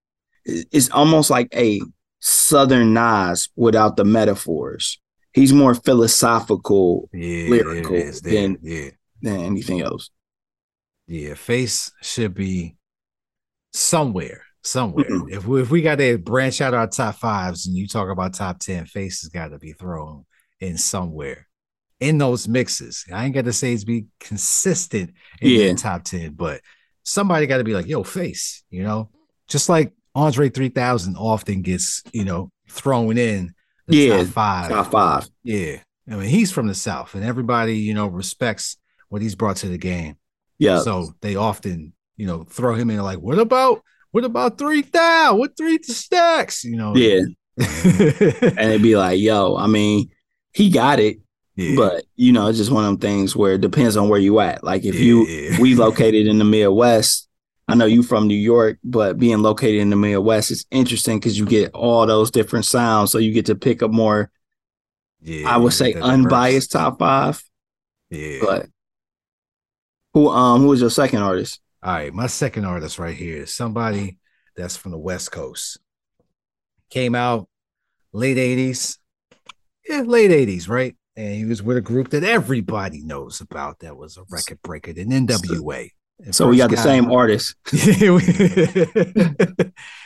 it's 0.45 0.89
almost 0.89 1.29
like 1.29 1.47
a 1.55 1.81
Southern 2.19 2.93
Nas 2.93 3.49
without 3.55 3.95
the 3.95 4.05
metaphors. 4.05 4.99
He's 5.33 5.53
more 5.53 5.75
philosophical 5.75 7.09
Yeah, 7.13 7.49
lyrical 7.49 7.95
is, 7.95 8.21
than- 8.21 8.57
yeah, 8.61 8.89
than 9.21 9.39
anything 9.41 9.81
else. 9.81 10.09
yeah. 11.07 11.33
Face 11.35 11.91
should 12.01 12.33
be 12.33 12.75
somewhere, 13.73 14.43
somewhere. 14.63 15.05
Mhm. 15.09 15.31
If 15.31 15.45
we, 15.45 15.61
if 15.61 15.69
we 15.71 15.81
got 15.81 15.97
to 15.97 16.17
branch 16.17 16.61
out 16.61 16.73
our 16.73 16.87
top 16.87 17.15
fives 17.15 17.67
and 17.67 17.75
you 17.75 17.87
talk 17.87 18.09
about 18.09 18.33
top 18.33 18.59
ten, 18.59 18.85
face 18.85 19.21
has 19.21 19.29
got 19.29 19.49
to 19.49 19.57
be 19.59 19.73
thrown 19.73 20.25
in 20.59 20.77
somewhere 20.77 21.47
in 21.99 22.17
those 22.17 22.47
mixes. 22.47 23.05
I 23.11 23.25
ain't 23.25 23.33
got 23.35 23.45
to 23.45 23.53
say 23.53 23.73
it's 23.73 23.83
be 23.83 24.05
consistent 24.19 25.11
in 25.41 25.49
Yeah. 25.51 25.67
the 25.69 25.75
top 25.75 26.03
ten, 26.03 26.33
but 26.33 26.61
somebody 27.03 27.45
got 27.47 27.57
to 27.57 27.63
be 27.63 27.73
like, 27.73 27.87
"Yo, 27.87 28.03
face," 28.03 28.63
you 28.69 28.83
know, 28.83 29.09
just 29.47 29.69
like 29.69 29.93
Andre 30.15 30.49
three 30.49 30.69
thousand 30.69 31.15
often 31.17 31.61
gets, 31.61 32.03
you 32.11 32.23
know, 32.23 32.49
thrown 32.69 33.17
in 33.17 33.53
the 33.87 33.97
Yeah, 33.97 34.17
top 34.17 34.27
five. 34.27 34.69
Top 34.69 34.91
five. 34.91 35.29
Yeah. 35.43 35.77
I 36.09 36.15
mean, 36.15 36.29
he's 36.29 36.51
from 36.51 36.67
the 36.67 36.75
South 36.75 37.15
and 37.15 37.23
everybody, 37.23 37.77
you 37.77 37.93
know, 37.93 38.07
respects 38.07 38.77
what 39.09 39.21
he's 39.21 39.35
brought 39.35 39.55
to 39.57 39.69
the 39.69 39.77
game. 39.77 40.17
Yeah. 40.59 40.79
So 40.81 41.13
they 41.21 41.35
often, 41.35 41.93
you 42.17 42.27
know, 42.27 42.43
throw 42.43 42.75
him 42.75 42.89
in 42.89 43.01
like, 43.01 43.19
what 43.19 43.39
about 43.39 43.81
what 44.11 44.23
about 44.25 44.57
three 44.57 44.81
thou? 44.83 45.35
What 45.35 45.57
three 45.57 45.79
stacks? 45.83 46.63
You 46.63 46.77
know, 46.77 46.95
yeah. 46.95 47.21
yeah. 47.57 47.57
And 48.55 48.69
it'd 48.69 48.81
be 48.81 48.95
like, 48.95 49.19
yo, 49.19 49.55
I 49.57 49.67
mean, 49.67 50.09
he 50.53 50.69
got 50.69 50.99
it, 50.99 51.17
but 51.67 52.05
you 52.15 52.31
know, 52.31 52.47
it's 52.47 52.57
just 52.57 52.71
one 52.71 52.83
of 52.85 52.91
them 52.91 52.99
things 52.99 53.35
where 53.35 53.53
it 53.53 53.61
depends 53.61 53.97
on 53.97 54.09
where 54.09 54.19
you 54.19 54.39
at. 54.39 54.63
Like 54.63 54.85
if 54.85 54.99
Yeah, 54.99 55.01
you 55.01 55.33
we 55.55 55.75
located 55.75 56.27
in 56.27 56.37
the 56.37 56.45
Midwest, 56.45 57.27
I 57.67 57.75
know 57.75 57.85
you 57.85 58.03
from 58.03 58.27
New 58.27 58.35
York, 58.35 58.77
but 58.83 59.17
being 59.17 59.39
located 59.41 59.81
in 59.81 59.89
the 59.89 59.95
Midwest 59.95 60.51
is 60.51 60.65
interesting 60.71 61.19
because 61.19 61.37
you 61.37 61.45
get 61.47 61.71
all 61.73 62.05
those 62.05 62.29
different 62.31 62.65
sounds. 62.65 63.11
So 63.11 63.17
you 63.17 63.31
get 63.33 63.47
to 63.47 63.55
pick 63.55 63.81
up 63.81 63.91
more, 63.91 64.29
yeah, 65.21 65.49
I 65.49 65.57
would 65.57 65.73
say 65.73 65.95
diverse. 65.95 66.01
unbiased 66.01 66.71
top 66.71 66.99
five. 66.99 67.43
Yeah. 68.09 68.47
But 68.47 68.67
who 70.13 70.29
um 70.29 70.61
who 70.61 70.67
was 70.69 70.81
your 70.81 70.89
second 70.89 71.19
artist? 71.21 71.59
All 71.83 71.93
right, 71.93 72.13
my 72.13 72.27
second 72.27 72.63
artist 72.63 72.97
right 72.97 73.15
here 73.15 73.43
is 73.43 73.53
somebody 73.53 74.17
that's 74.55 74.77
from 74.77 74.91
the 74.91 74.97
West 74.97 75.33
Coast. 75.33 75.79
Came 76.89 77.13
out 77.13 77.49
late 78.13 78.37
80s. 78.37 78.99
Yeah, 79.89 80.03
late 80.05 80.31
80s, 80.31 80.69
right? 80.69 80.95
And 81.17 81.35
he 81.35 81.43
was 81.43 81.61
with 81.61 81.75
a 81.75 81.81
group 81.81 82.11
that 82.11 82.23
everybody 82.23 83.01
knows 83.03 83.41
about 83.41 83.79
that 83.79 83.97
was 83.97 84.15
a 84.15 84.23
record 84.29 84.61
breaker, 84.61 84.93
the 84.93 85.03
NWA. 85.03 85.89
And 86.23 86.33
So 86.33 86.47
we 86.47 86.55
got 86.55 86.69
the 86.69 86.77
guy- 86.77 86.83
same 86.83 87.11
artist. 87.11 87.55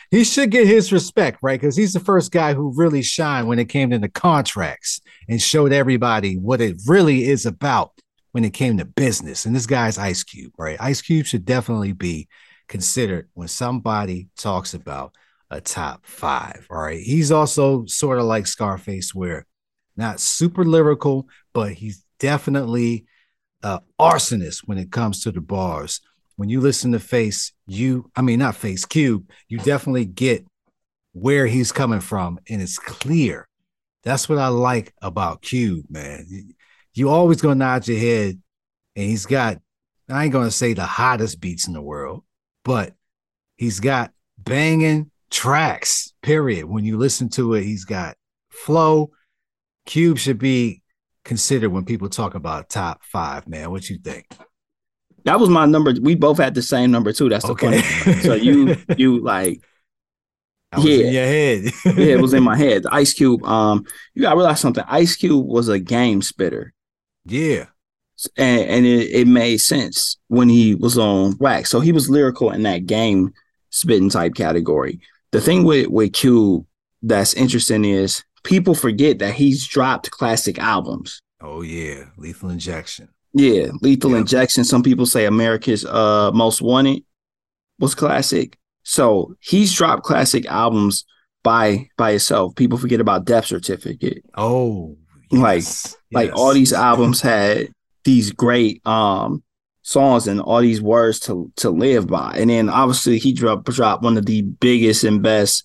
he 0.09 0.23
should 0.23 0.49
get 0.49 0.65
his 0.65 0.91
respect, 0.91 1.39
right? 1.43 1.59
Because 1.61 1.75
he's 1.75 1.93
the 1.93 1.99
first 1.99 2.31
guy 2.31 2.55
who 2.55 2.73
really 2.75 3.03
shined 3.03 3.47
when 3.47 3.59
it 3.59 3.69
came 3.69 3.91
to 3.91 3.99
the 3.99 4.09
contracts 4.09 4.99
and 5.29 5.39
showed 5.39 5.71
everybody 5.71 6.37
what 6.37 6.59
it 6.59 6.77
really 6.87 7.27
is 7.27 7.45
about 7.45 7.91
when 8.37 8.45
it 8.45 8.53
came 8.53 8.77
to 8.77 8.85
business. 8.85 9.47
And 9.47 9.55
this 9.55 9.65
guy's 9.65 9.97
Ice 9.97 10.23
Cube, 10.23 10.53
right? 10.59 10.77
Ice 10.79 11.01
Cube 11.01 11.25
should 11.25 11.43
definitely 11.43 11.91
be 11.91 12.27
considered 12.67 13.29
when 13.33 13.47
somebody 13.47 14.27
talks 14.37 14.75
about 14.75 15.15
a 15.49 15.59
top 15.59 16.05
five. 16.05 16.67
All 16.69 16.77
right. 16.77 17.01
He's 17.01 17.31
also 17.31 17.87
sort 17.87 18.19
of 18.19 18.25
like 18.25 18.45
Scarface, 18.45 19.15
where 19.15 19.47
not 19.95 20.19
super 20.19 20.63
lyrical, 20.63 21.27
but 21.51 21.73
he's 21.73 22.03
definitely 22.19 23.05
uh 23.63 23.79
arsonist 23.99 24.59
when 24.67 24.77
it 24.77 24.91
comes 24.91 25.23
to 25.23 25.31
the 25.31 25.41
bars. 25.41 25.99
When 26.35 26.47
you 26.47 26.61
listen 26.61 26.91
to 26.91 26.99
Face, 26.99 27.53
you 27.65 28.11
I 28.15 28.21
mean 28.21 28.37
not 28.37 28.55
Face 28.55 28.85
Cube, 28.85 29.31
you 29.47 29.57
definitely 29.57 30.05
get 30.05 30.45
where 31.13 31.47
he's 31.47 31.71
coming 31.71 32.01
from, 32.01 32.39
and 32.47 32.61
it's 32.61 32.77
clear. 32.77 33.47
That's 34.03 34.29
what 34.29 34.37
I 34.37 34.49
like 34.49 34.93
about 35.01 35.41
Cube, 35.41 35.87
man. 35.89 36.53
You- 36.97 37.09
always 37.09 37.41
gonna 37.41 37.55
nod 37.55 37.87
your 37.87 37.97
head, 37.99 38.39
and 38.95 39.05
he's 39.09 39.25
got 39.25 39.59
I 40.09 40.23
ain't 40.23 40.33
gonna 40.33 40.51
say 40.51 40.73
the 40.73 40.85
hottest 40.85 41.41
beats 41.41 41.67
in 41.67 41.73
the 41.73 41.81
world, 41.81 42.23
but 42.63 42.93
he's 43.57 43.79
got 43.81 44.13
banging 44.37 45.11
tracks, 45.29 46.13
period. 46.21 46.65
When 46.65 46.85
you 46.85 46.97
listen 46.97 47.27
to 47.31 47.55
it, 47.55 47.63
he's 47.63 47.83
got 47.85 48.15
flow. 48.49 49.11
Cube 49.85 50.17
should 50.17 50.37
be 50.39 50.81
considered 51.25 51.71
when 51.71 51.83
people 51.83 52.07
talk 52.07 52.35
about 52.35 52.69
top 52.69 53.03
five, 53.03 53.47
man. 53.49 53.69
What 53.71 53.89
you 53.89 53.97
think? 53.97 54.27
That 55.25 55.41
was 55.41 55.49
my 55.49 55.65
number. 55.65 55.93
We 56.01 56.15
both 56.15 56.37
had 56.37 56.55
the 56.55 56.61
same 56.61 56.89
number 56.91 57.11
too. 57.11 57.27
That's 57.27 57.45
the 57.45 57.51
Okay. 57.51 57.81
funny. 57.81 58.19
So 58.21 58.33
you 58.33 58.77
you 58.97 59.19
like 59.19 59.61
Yeah. 60.77 61.05
in 61.07 61.13
your 61.13 61.25
head. 61.25 61.63
yeah, 61.97 62.15
it 62.15 62.21
was 62.21 62.33
in 62.33 62.43
my 62.43 62.55
head. 62.63 62.83
The 62.83 62.93
Ice 62.93 63.13
Cube. 63.13 63.43
Um, 63.43 63.83
you 64.13 64.21
gotta 64.21 64.37
realize 64.37 64.61
something. 64.61 64.85
Ice 64.87 65.17
Cube 65.17 65.45
was 65.45 65.67
a 65.67 65.79
game 65.79 66.21
spitter. 66.21 66.73
Yeah. 67.27 67.65
and, 68.37 68.61
and 68.61 68.85
it, 68.85 69.11
it 69.11 69.27
made 69.27 69.57
sense 69.57 70.17
when 70.27 70.49
he 70.49 70.75
was 70.75 70.97
on 70.97 71.37
wax. 71.39 71.69
So 71.69 71.79
he 71.79 71.91
was 71.91 72.09
lyrical 72.09 72.51
in 72.51 72.63
that 72.63 72.85
game 72.85 73.33
spitting 73.69 74.09
type 74.09 74.35
category. 74.35 74.99
The 75.31 75.41
thing 75.41 75.63
with 75.63 75.87
with 75.87 76.13
Cube 76.13 76.65
that's 77.01 77.33
interesting 77.33 77.85
is 77.85 78.23
people 78.43 78.73
forget 78.73 79.19
that 79.19 79.33
he's 79.33 79.67
dropped 79.67 80.11
classic 80.11 80.57
albums. 80.57 81.21
Oh 81.41 81.61
yeah. 81.61 82.05
Lethal 82.17 82.49
injection. 82.49 83.09
Yeah, 83.33 83.67
Lethal 83.81 84.11
Yeah. 84.11 84.19
Injection. 84.19 84.63
Some 84.63 84.83
people 84.83 85.05
say 85.05 85.25
America's 85.25 85.85
uh 85.85 86.31
Most 86.33 86.61
Wanted 86.61 87.03
was 87.79 87.93
classic. 87.93 88.57
So 88.83 89.35
he's 89.41 89.73
dropped 89.73 90.03
classic 90.03 90.45
albums 90.47 91.05
by 91.43 91.89
by 91.97 92.11
itself. 92.11 92.55
People 92.55 92.77
forget 92.77 93.01
about 93.01 93.25
Death 93.25 93.45
Certificate. 93.45 94.23
Oh 94.35 94.97
Like- 95.31 95.55
yes, 95.57 95.95
like 96.11 96.31
all 96.33 96.53
these 96.53 96.73
albums 96.73 97.21
had 97.21 97.69
these 98.03 98.31
great 98.31 98.85
um 98.87 99.43
songs 99.81 100.27
and 100.27 100.39
all 100.41 100.61
these 100.61 100.81
words 100.81 101.19
to 101.21 101.51
to 101.55 101.69
live 101.69 102.07
by 102.07 102.33
and 102.37 102.49
then 102.49 102.69
obviously 102.69 103.17
he 103.17 103.31
dropped 103.33 103.65
dropped 103.65 104.03
one 104.03 104.17
of 104.17 104.25
the 104.25 104.41
biggest 104.41 105.03
and 105.05 105.21
best 105.23 105.63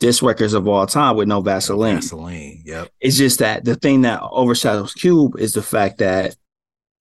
disc 0.00 0.22
records 0.22 0.54
of 0.54 0.66
all 0.68 0.86
time 0.86 1.16
with 1.16 1.26
no 1.28 1.40
vaseline 1.40 1.96
Vaseline. 1.96 2.62
Yep. 2.64 2.88
it's 3.00 3.16
just 3.16 3.38
that 3.40 3.64
the 3.64 3.74
thing 3.76 4.02
that 4.02 4.20
overshadows 4.22 4.92
cube 4.94 5.38
is 5.38 5.54
the 5.54 5.62
fact 5.62 5.98
that 5.98 6.36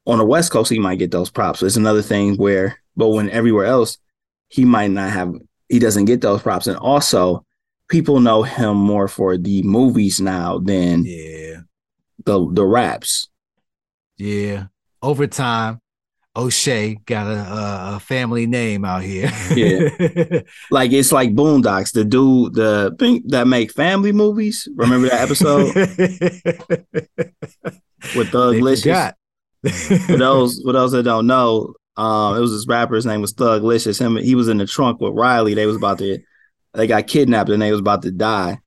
on 0.08 0.18
the 0.18 0.26
west 0.26 0.52
coast 0.52 0.72
he 0.72 0.80
might 0.80 0.98
get 1.00 1.12
those 1.12 1.30
props 1.30 1.62
it's 1.62 1.76
another 1.76 2.02
thing 2.02 2.36
where 2.38 2.80
but 2.96 3.10
when 3.10 3.30
everywhere 3.30 3.66
else 3.66 3.98
he 4.50 4.66
might 4.66 4.90
not 4.92 5.12
have 5.12 5.34
he 5.70 5.78
doesn't 5.80 6.06
get 6.06 6.22
those 6.22 6.42
props 6.42 6.66
and 6.68 6.78
also 6.78 7.46
people 7.90 8.20
know 8.20 8.42
him 8.42 8.78
more 8.78 9.08
for 9.08 9.38
the 9.38 9.62
movies 9.64 10.20
now 10.22 10.58
than 10.60 11.04
Yeah. 11.06 11.43
The 12.26 12.50
the 12.52 12.66
raps 12.66 13.28
Yeah. 14.18 14.66
Over 15.02 15.28
time, 15.28 15.80
O'Shea 16.36 16.96
got 17.06 17.28
a, 17.28 17.96
a, 17.96 18.00
family 18.00 18.48
name 18.48 18.84
out 18.86 19.04
here. 19.04 19.32
Yeah. 19.56 20.42
Like 20.72 20.92
it's 20.92 21.12
like 21.12 21.36
Boondocks, 21.36 21.94
the 21.94 22.04
dude, 22.04 22.56
the 22.56 22.96
thing 22.98 23.22
that 23.28 23.48
make 23.48 23.72
family 23.72 24.12
movies. 24.12 24.68
Remember 24.76 25.10
that 25.10 25.22
episode 25.22 25.76
with 28.16 28.30
Thug 28.30 28.56
Licious? 28.56 29.12
For 30.08 30.18
those 30.18 30.60
for 30.64 30.74
those 30.74 30.94
that 30.94 31.04
don't 31.04 31.28
know, 31.28 31.76
um, 31.96 32.38
it 32.38 32.40
was 32.40 32.52
this 32.52 32.68
rapper. 32.68 32.96
His 32.96 33.06
name 33.06 33.22
was 33.22 33.34
Thug 33.34 33.64
Licious. 33.64 34.00
Him, 34.00 34.16
he 34.16 34.34
was 34.36 34.48
in 34.48 34.58
the 34.58 34.66
trunk 34.66 35.00
with 35.00 35.14
Riley. 35.14 35.54
They 35.54 35.68
was 35.68 35.76
about 35.76 36.00
to, 36.00 36.20
they 36.74 36.88
got 36.88 37.08
kidnapped 37.08 37.50
and 37.50 37.62
they 37.62 37.72
was 37.72 37.82
about 37.82 38.02
to 38.04 38.12
die. 38.12 38.60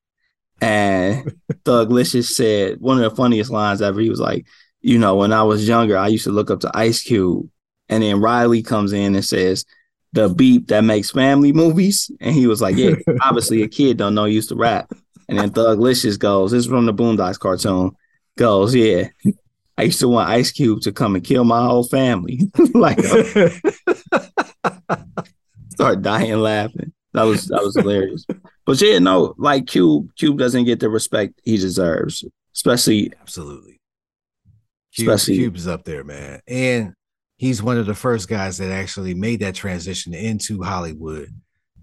And 0.61 1.35
Thug 1.65 1.91
Licious 1.91 2.35
said 2.35 2.81
one 2.81 3.03
of 3.03 3.11
the 3.11 3.17
funniest 3.17 3.51
lines 3.51 3.83
ever. 3.83 4.01
He 4.01 4.11
was 4.11 4.21
like, 4.21 4.47
you 4.81 4.99
know, 4.99 5.17
when 5.17 5.33
I 5.33 5.43
was 5.43 5.69
younger, 5.69 5.97
I 5.99 6.09
used 6.09 6.25
to 6.25 6.33
look 6.33 6.51
up 6.51 6.61
to 6.61 6.71
Ice 6.75 7.03
Cube, 7.03 7.49
and 7.89 8.03
then 8.03 8.21
Riley 8.21 8.63
comes 8.63 8.93
in 8.93 9.15
and 9.15 9.25
says. 9.25 9.65
The 10.13 10.31
beep 10.31 10.69
that 10.69 10.81
makes 10.81 11.11
family 11.11 11.53
movies, 11.53 12.11
and 12.21 12.35
he 12.35 12.47
was 12.47 12.63
like, 12.63 12.77
"Yeah, 12.77 12.95
obviously 13.21 13.61
a 13.63 13.69
kid 13.69 13.99
don't 13.99 14.15
know 14.15 14.25
used 14.25 14.49
to 14.49 14.55
rap." 14.55 14.91
And 15.29 15.39
then 15.39 15.51
Thug 15.51 15.79
Licious 15.79 16.17
goes, 16.17 16.53
"This 16.53 16.61
is 16.61 16.71
from 16.71 16.87
the 16.87 16.95
Boondocks 16.95 17.39
cartoon." 17.39 17.91
Goes, 18.39 18.75
"Yeah, 18.75 19.09
I 19.79 19.83
used 19.85 20.01
to 20.01 20.09
want 20.09 20.31
Ice 20.31 20.51
Cube 20.53 20.81
to 20.83 20.93
come 20.93 21.15
and 21.15 21.25
kill 21.25 21.45
my 21.45 21.67
whole 21.67 21.85
family. 21.85 22.41
like 22.75 22.99
uh, 22.99 23.51
start 25.71 26.03
dying 26.03 26.39
laughing. 26.39 26.93
That 27.16 27.25
was 27.25 27.46
that 27.46 27.62
was 27.62 27.75
hilarious. 27.75 28.25
But 28.66 28.80
yeah, 28.82 28.99
no, 28.99 29.35
like 29.38 29.66
Cube, 29.66 30.11
Cube 30.16 30.38
doesn't 30.38 30.64
get 30.64 30.80
the 30.80 30.90
respect 30.90 31.40
he 31.44 31.56
deserves, 31.56 32.25
especially 32.54 33.12
Absolutely. 33.20 33.80
Cube, 34.94 35.08
Especially- 35.08 35.37
Cube 35.38 35.56
is 35.56 35.66
up 35.66 35.85
there, 35.85 36.04
man. 36.04 36.40
And 36.46 36.92
he's 37.38 37.62
one 37.62 37.78
of 37.78 37.87
the 37.87 37.94
first 37.94 38.28
guys 38.28 38.58
that 38.58 38.70
actually 38.70 39.14
made 39.14 39.40
that 39.40 39.54
transition 39.54 40.14
into 40.14 40.62
Hollywood 40.62 41.28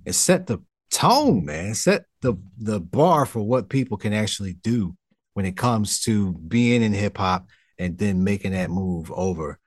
and 0.06 0.16
set 0.16 0.46
the 0.48 0.60
tone, 0.92 1.46
man. 1.46 1.74
Set 1.74 2.06
the 2.22 2.36
the 2.60 2.80
bar 2.80 3.26
for 3.26 3.42
what 3.42 3.70
people 3.70 3.98
can 3.98 4.14
actually 4.14 4.54
do 4.54 4.96
when 5.34 5.46
it 5.48 5.58
comes 5.58 6.02
to 6.02 6.34
being 6.34 6.84
in 6.84 6.94
hip 6.94 7.18
hop 7.18 7.48
and 7.80 7.98
then 7.98 8.24
making 8.24 8.52
that 8.52 8.70
move 8.70 9.12
over 9.12 9.58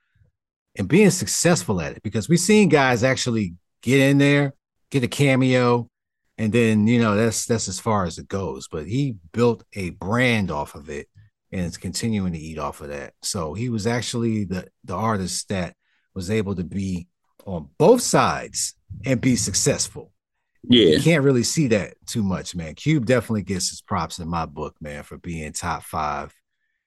and 0.77 0.87
being 0.87 1.09
successful 1.09 1.81
at 1.81 1.91
it 1.91 2.03
because 2.03 2.29
we've 2.29 2.39
seen 2.39 2.69
guys 2.69 3.03
actually 3.03 3.55
get 3.81 3.99
in 3.99 4.17
there, 4.17 4.53
get 4.91 5.03
a 5.03 5.07
cameo, 5.07 5.87
and 6.37 6.51
then 6.51 6.87
you 6.87 6.99
know 6.99 7.15
that's 7.15 7.45
that's 7.45 7.67
as 7.67 7.79
far 7.79 8.05
as 8.05 8.17
it 8.17 8.27
goes. 8.27 8.67
But 8.67 8.87
he 8.87 9.15
built 9.31 9.63
a 9.73 9.91
brand 9.91 10.51
off 10.51 10.75
of 10.75 10.89
it 10.89 11.07
and 11.51 11.65
it's 11.65 11.77
continuing 11.77 12.33
to 12.33 12.39
eat 12.39 12.59
off 12.59 12.81
of 12.81 12.89
that. 12.89 13.13
So 13.21 13.53
he 13.53 13.69
was 13.69 13.87
actually 13.87 14.45
the 14.45 14.67
the 14.83 14.95
artist 14.95 15.49
that 15.49 15.75
was 16.13 16.29
able 16.29 16.55
to 16.55 16.63
be 16.63 17.07
on 17.45 17.69
both 17.77 18.01
sides 18.01 18.75
and 19.05 19.21
be 19.21 19.35
successful. 19.35 20.11
Yeah. 20.63 20.95
You 20.95 21.01
can't 21.01 21.23
really 21.23 21.43
see 21.43 21.67
that 21.67 21.93
too 22.07 22.23
much, 22.23 22.55
man. 22.55 22.75
Cube 22.75 23.05
definitely 23.05 23.43
gets 23.43 23.69
his 23.69 23.81
props 23.81 24.19
in 24.19 24.27
my 24.27 24.45
book, 24.45 24.75
man, 24.81 25.03
for 25.03 25.17
being 25.17 25.53
top 25.53 25.83
five. 25.83 26.33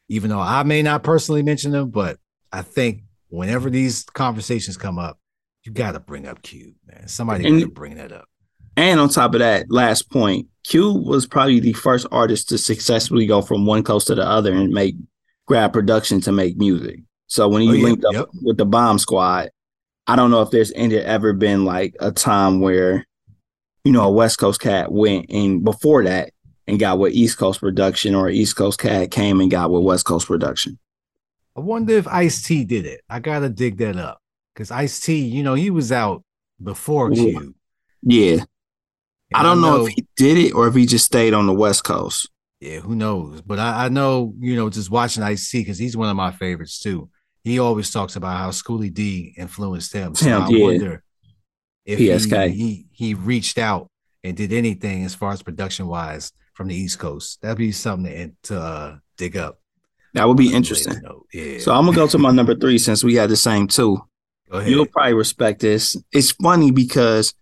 Even 0.08 0.28
though 0.28 0.40
I 0.40 0.64
may 0.64 0.82
not 0.82 1.04
personally 1.04 1.42
mention 1.42 1.70
them, 1.70 1.90
but 1.90 2.18
I 2.52 2.62
think 2.62 3.04
whenever 3.28 3.70
these 3.70 4.04
conversations 4.04 4.76
come 4.76 4.98
up, 4.98 5.18
you 5.64 5.72
got 5.72 5.92
to 5.92 6.00
bring 6.00 6.26
up 6.26 6.42
Cube, 6.42 6.74
man. 6.86 7.08
Somebody 7.08 7.44
got 7.44 7.60
to 7.60 7.68
bring 7.68 7.96
that 7.96 8.12
up. 8.12 8.26
And 8.76 9.00
on 9.00 9.08
top 9.08 9.34
of 9.34 9.40
that, 9.40 9.66
last 9.70 10.10
point, 10.10 10.46
Cube 10.64 11.04
was 11.06 11.26
probably 11.26 11.60
the 11.60 11.72
first 11.72 12.06
artist 12.10 12.48
to 12.48 12.58
successfully 12.58 13.26
go 13.26 13.42
from 13.42 13.66
one 13.66 13.82
coast 13.82 14.06
to 14.06 14.14
the 14.14 14.26
other 14.26 14.52
and 14.52 14.72
make 14.72 14.94
grab 15.46 15.72
production 15.72 16.20
to 16.22 16.32
make 16.32 16.56
music. 16.56 17.00
So 17.26 17.48
when 17.48 17.62
you 17.62 17.70
oh, 17.70 17.74
yeah. 17.74 17.84
linked 17.84 18.04
up 18.04 18.12
yep. 18.12 18.28
with 18.42 18.56
the 18.56 18.64
Bomb 18.64 18.98
Squad, 18.98 19.50
I 20.06 20.16
don't 20.16 20.30
know 20.30 20.42
if 20.42 20.50
there's 20.50 20.72
any, 20.74 20.96
ever 20.96 21.32
been 21.32 21.64
like 21.64 21.94
a 22.00 22.10
time 22.10 22.60
where, 22.60 23.06
you 23.84 23.92
know, 23.92 24.04
a 24.04 24.10
West 24.10 24.38
Coast 24.38 24.60
cat 24.60 24.90
went 24.90 25.30
and 25.30 25.62
before 25.62 26.04
that 26.04 26.32
and 26.66 26.78
got 26.78 26.98
with 26.98 27.12
East 27.12 27.38
Coast 27.38 27.60
production 27.60 28.14
or 28.14 28.28
East 28.30 28.56
Coast 28.56 28.78
cat 28.78 29.10
came 29.10 29.40
and 29.40 29.50
got 29.50 29.70
with 29.70 29.84
West 29.84 30.06
Coast 30.06 30.26
production. 30.26 30.78
I 31.56 31.60
wonder 31.60 31.94
if 31.94 32.08
Ice 32.08 32.42
T 32.42 32.64
did 32.64 32.86
it. 32.86 33.02
I 33.10 33.18
gotta 33.18 33.48
dig 33.48 33.76
that 33.78 33.96
up 33.96 34.19
because 34.54 34.70
Ice 34.70 35.00
T, 35.00 35.18
you 35.18 35.42
know, 35.42 35.54
he 35.54 35.70
was 35.70 35.92
out 35.92 36.22
before 36.62 37.10
Cube. 37.10 37.54
Yeah, 38.02 38.44
I 39.34 39.42
don't 39.42 39.58
I 39.58 39.62
know, 39.62 39.76
know, 39.78 39.86
if 39.86 39.94
he 39.94 40.06
did 40.16 40.38
it 40.38 40.52
or 40.52 40.66
if 40.68 40.74
he 40.74 40.86
just 40.86 41.04
stayed 41.04 41.34
on 41.34 41.46
the 41.46 41.52
West 41.52 41.84
Coast. 41.84 42.28
Yeah, 42.60 42.80
who 42.80 42.94
knows? 42.94 43.40
But 43.40 43.58
I, 43.58 43.86
I 43.86 43.88
know, 43.88 44.34
you 44.38 44.56
know, 44.56 44.68
just 44.68 44.90
watching 44.90 45.22
Ice 45.22 45.50
T 45.50 45.60
because 45.60 45.78
he's 45.78 45.96
one 45.96 46.10
of 46.10 46.16
my 46.16 46.30
favorites 46.30 46.78
too. 46.78 47.08
He 47.42 47.58
always 47.58 47.90
talks 47.90 48.16
about 48.16 48.36
how 48.36 48.50
Schoolly 48.50 48.90
D 48.90 49.34
influenced 49.36 49.92
him. 49.92 50.14
So 50.14 50.26
him, 50.26 50.42
I 50.42 50.48
yeah. 50.48 50.64
wonder 50.64 51.04
if 51.86 51.98
PSK. 51.98 52.50
He, 52.50 52.54
he 52.54 52.86
he 52.92 53.14
reached 53.14 53.56
out 53.56 53.88
and 54.22 54.36
did 54.36 54.52
anything 54.52 55.04
as 55.04 55.14
far 55.14 55.32
as 55.32 55.42
production 55.42 55.86
wise 55.86 56.32
from 56.52 56.68
the 56.68 56.74
East 56.74 56.98
Coast. 56.98 57.40
That'd 57.40 57.56
be 57.56 57.72
something 57.72 58.36
to, 58.44 58.54
to 58.54 58.60
uh, 58.60 58.96
dig 59.16 59.36
up. 59.36 59.58
That 60.12 60.28
would 60.28 60.36
be 60.36 60.52
interesting. 60.52 61.00
Yeah. 61.32 61.60
So 61.60 61.72
I'm 61.72 61.86
gonna 61.86 61.96
go 61.96 62.08
to 62.08 62.18
my 62.18 62.30
number 62.30 62.54
three 62.54 62.78
since 62.78 63.04
we 63.04 63.14
had 63.14 63.30
the 63.30 63.36
same 63.36 63.68
two. 63.68 63.98
You'll 64.52 64.86
probably 64.86 65.14
respect 65.14 65.60
this. 65.60 65.96
It's 66.12 66.32
funny 66.32 66.70
because 66.70 67.34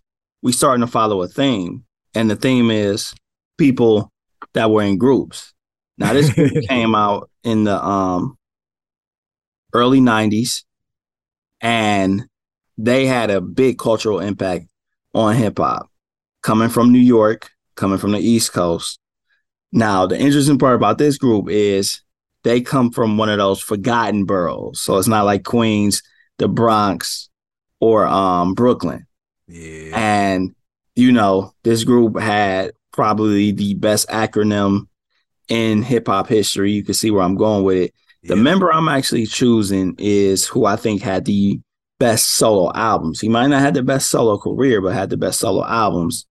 we 0.43 0.53
starting 0.53 0.85
to 0.85 0.91
follow 0.91 1.23
a 1.23 1.29
theme, 1.29 1.85
and 2.15 2.31
the 2.31 2.37
theme 2.37 2.71
is 2.71 3.15
people 3.57 4.12
that 4.55 4.71
were 4.71 4.83
in 4.83 4.99
groups. 4.99 5.53
Now 5.97 6.12
this 6.12 6.33
came 6.69 6.95
out 6.95 7.31
in 7.45 7.65
the 7.65 7.83
um 7.85 8.37
early 9.75 10.00
90s 10.00 10.65
and 11.61 12.27
they 12.77 13.07
had 13.07 13.31
a 13.31 13.41
big 13.41 13.79
cultural 13.79 14.21
impact 14.21 14.67
on 15.15 15.35
hip 15.35 15.59
hop 15.59 15.91
coming 16.43 16.69
from 16.69 16.93
New 16.93 16.99
York, 17.00 17.50
coming 17.75 17.99
from 17.99 18.12
the 18.12 18.21
East 18.21 18.53
Coast. 18.53 19.00
Now, 19.73 20.07
the 20.07 20.19
interesting 20.19 20.59
part 20.59 20.77
about 20.77 20.99
this 20.99 21.19
group 21.19 21.50
is 21.50 22.00
they 22.45 22.61
come 22.61 22.91
from 22.91 23.19
one 23.19 23.29
of 23.29 23.38
those 23.38 23.61
forgotten 23.61 24.25
boroughs. 24.25 24.81
So 24.81 24.97
it's 24.97 25.09
not 25.09 25.27
like 25.27 25.45
Queens, 25.45 26.03
the 26.38 26.49
Bronx, 26.49 27.28
or 27.80 28.07
um 28.07 28.54
Brooklyn. 28.54 29.07
Yeah. 29.47 29.92
And 29.94 30.55
you 30.96 31.12
know, 31.12 31.55
this 31.62 31.85
group 31.85 32.18
had 32.18 32.72
probably 32.92 33.53
the 33.53 33.74
best 33.74 34.09
acronym 34.09 34.88
in 35.48 35.83
hip 35.83 36.09
hop 36.09 36.29
history. 36.29 36.72
You 36.72 36.85
can 36.85 36.94
see 36.94 37.11
where 37.11 37.22
I'm 37.22 37.37
going 37.37 37.64
with 37.64 37.77
it. 37.77 37.94
The 38.24 38.37
yeah. 38.37 38.42
member 38.42 38.72
I'm 38.72 38.88
actually 38.88 39.27
choosing 39.27 39.94
is 39.98 40.46
who 40.46 40.64
I 40.64 40.77
think 40.77 41.03
had 41.03 41.24
the 41.24 41.61
best 41.98 42.33
solo 42.33 42.72
albums. 42.74 43.20
He 43.20 43.29
might 43.29 43.46
not 43.46 43.61
have 43.61 43.74
the 43.74 43.83
best 43.83 44.11
solo 44.11 44.38
career, 44.38 44.81
but 44.81 44.92
had 44.92 45.11
the 45.11 45.16
best 45.16 45.38
solo 45.38 45.64
albums. 45.64 46.27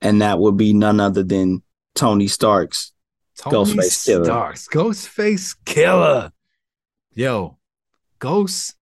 And 0.00 0.20
that 0.20 0.40
would 0.40 0.56
be 0.56 0.72
none 0.72 0.98
other 0.98 1.22
than 1.22 1.62
Tony 1.94 2.26
Stark's 2.26 2.92
Tony 3.36 3.72
Ghostface 3.72 4.06
Killah. 4.06 4.24
Starks, 4.24 4.68
Ghostface 4.68 5.56
Killah. 5.64 6.32
Yo, 7.14 7.58
Ghost 8.18 8.74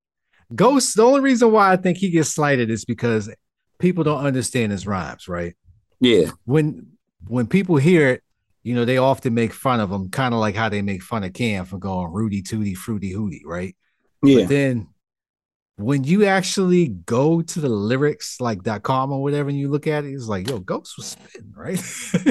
Ghost, 0.54 0.96
the 0.96 1.04
only 1.04 1.20
reason 1.20 1.52
why 1.52 1.72
I 1.72 1.76
think 1.76 1.98
he 1.98 2.10
gets 2.10 2.30
slighted 2.30 2.70
is 2.70 2.84
because 2.84 3.32
people 3.78 4.04
don't 4.04 4.24
understand 4.24 4.72
his 4.72 4.86
rhymes, 4.86 5.28
right? 5.28 5.54
Yeah. 6.00 6.30
When 6.44 6.86
when 7.26 7.46
people 7.46 7.76
hear 7.76 8.08
it, 8.08 8.22
you 8.62 8.74
know, 8.74 8.84
they 8.84 8.98
often 8.98 9.34
make 9.34 9.52
fun 9.52 9.80
of 9.80 9.90
him, 9.90 10.10
kind 10.10 10.34
of 10.34 10.40
like 10.40 10.54
how 10.54 10.68
they 10.68 10.82
make 10.82 11.02
fun 11.02 11.24
of 11.24 11.32
Cam 11.32 11.64
for 11.64 11.78
going 11.78 12.12
Rudy 12.12 12.42
Tooty 12.42 12.74
Fruity 12.74 13.12
Hooty, 13.12 13.42
right? 13.44 13.76
Yeah. 14.22 14.40
But 14.40 14.48
then 14.48 14.88
when 15.76 16.04
you 16.04 16.26
actually 16.26 16.88
go 16.88 17.40
to 17.40 17.60
the 17.60 17.68
lyrics 17.68 18.40
like 18.40 18.62
dot 18.62 18.82
.com 18.82 19.12
or 19.12 19.22
whatever 19.22 19.48
and 19.48 19.58
you 19.58 19.68
look 19.68 19.86
at 19.86 20.04
it, 20.04 20.12
it's 20.12 20.26
like, 20.26 20.48
yo, 20.48 20.58
Ghost 20.58 20.94
was 20.96 21.06
spitting, 21.06 21.52
right? 21.54 21.80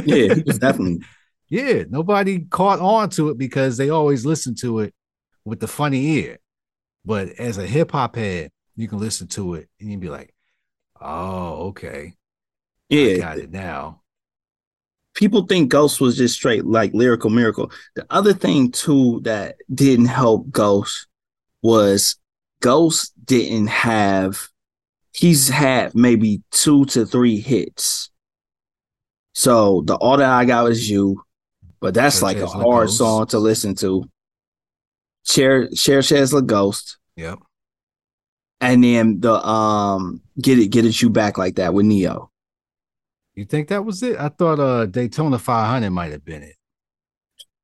yeah, 0.05 0.36
he 0.36 0.43
was 0.45 0.60
definitely. 0.60 0.99
Yeah, 1.49 1.84
nobody 1.89 2.41
caught 2.41 2.79
on 2.79 3.10
to 3.12 3.29
it 3.29 3.38
because 3.39 3.77
they 3.77 3.89
always 3.89 4.23
listen 4.23 4.53
to 4.55 4.79
it 4.79 4.93
with 5.45 5.60
the 5.60 5.67
funny 5.67 6.05
ear. 6.17 6.38
But 7.09 7.29
as 7.39 7.57
a 7.57 7.65
hip 7.65 7.91
hop 7.91 8.17
head, 8.17 8.51
you 8.75 8.87
can 8.87 8.99
listen 8.99 9.25
to 9.29 9.55
it 9.55 9.67
and 9.79 9.89
you'd 9.89 9.99
be 9.99 10.09
like, 10.09 10.31
oh, 11.01 11.69
okay. 11.69 12.13
Yeah. 12.87 13.13
I 13.15 13.17
got 13.17 13.37
it 13.39 13.51
now. 13.51 14.03
People 15.15 15.47
think 15.47 15.71
Ghost 15.71 15.99
was 15.99 16.17
just 16.17 16.35
straight 16.35 16.65
like 16.65 16.93
lyrical 16.93 17.31
miracle. 17.31 17.71
The 17.95 18.05
other 18.11 18.31
thing 18.31 18.71
too 18.71 19.21
that 19.23 19.55
didn't 19.73 20.05
help 20.05 20.51
Ghost 20.51 21.07
was 21.63 22.15
Ghost 22.61 23.13
didn't 23.25 23.69
have 23.69 24.47
he's 25.11 25.49
had 25.49 25.95
maybe 25.95 26.43
two 26.51 26.85
to 26.85 27.07
three 27.07 27.39
hits. 27.39 28.11
So 29.33 29.81
the 29.83 29.95
all 29.95 30.17
that 30.17 30.29
I 30.29 30.45
got 30.45 30.65
was 30.65 30.87
you, 30.87 31.23
but 31.79 31.95
that's 31.95 32.21
like 32.21 32.37
a 32.37 32.45
hard 32.45 32.91
song 32.91 33.25
to 33.29 33.39
listen 33.39 33.73
to. 33.77 34.07
Share 35.25 35.73
Share 35.73 36.03
Shares 36.03 36.29
the 36.29 36.41
Ghost. 36.41 36.98
Yep. 37.19 37.39
And 38.62 38.84
then 38.84 39.19
the 39.19 39.34
um 39.45 40.21
get 40.41 40.58
it 40.58 40.67
get 40.67 40.86
it 40.86 41.01
you 41.01 41.10
back 41.10 41.38
like 41.38 41.55
that 41.55 41.73
with 41.73 41.86
Ne-Yo. 41.86 42.32
You 43.36 43.45
think 43.45 43.69
that 43.69 43.84
was 43.84 44.01
it? 44.03 44.17
I 44.17 44.29
thought 44.29 44.60
uh 44.60 44.86
Daytona 44.86 45.38
500 45.38 45.89
might 45.89 46.12
have 46.12 46.23
been 46.23 46.43
it. 46.43 46.55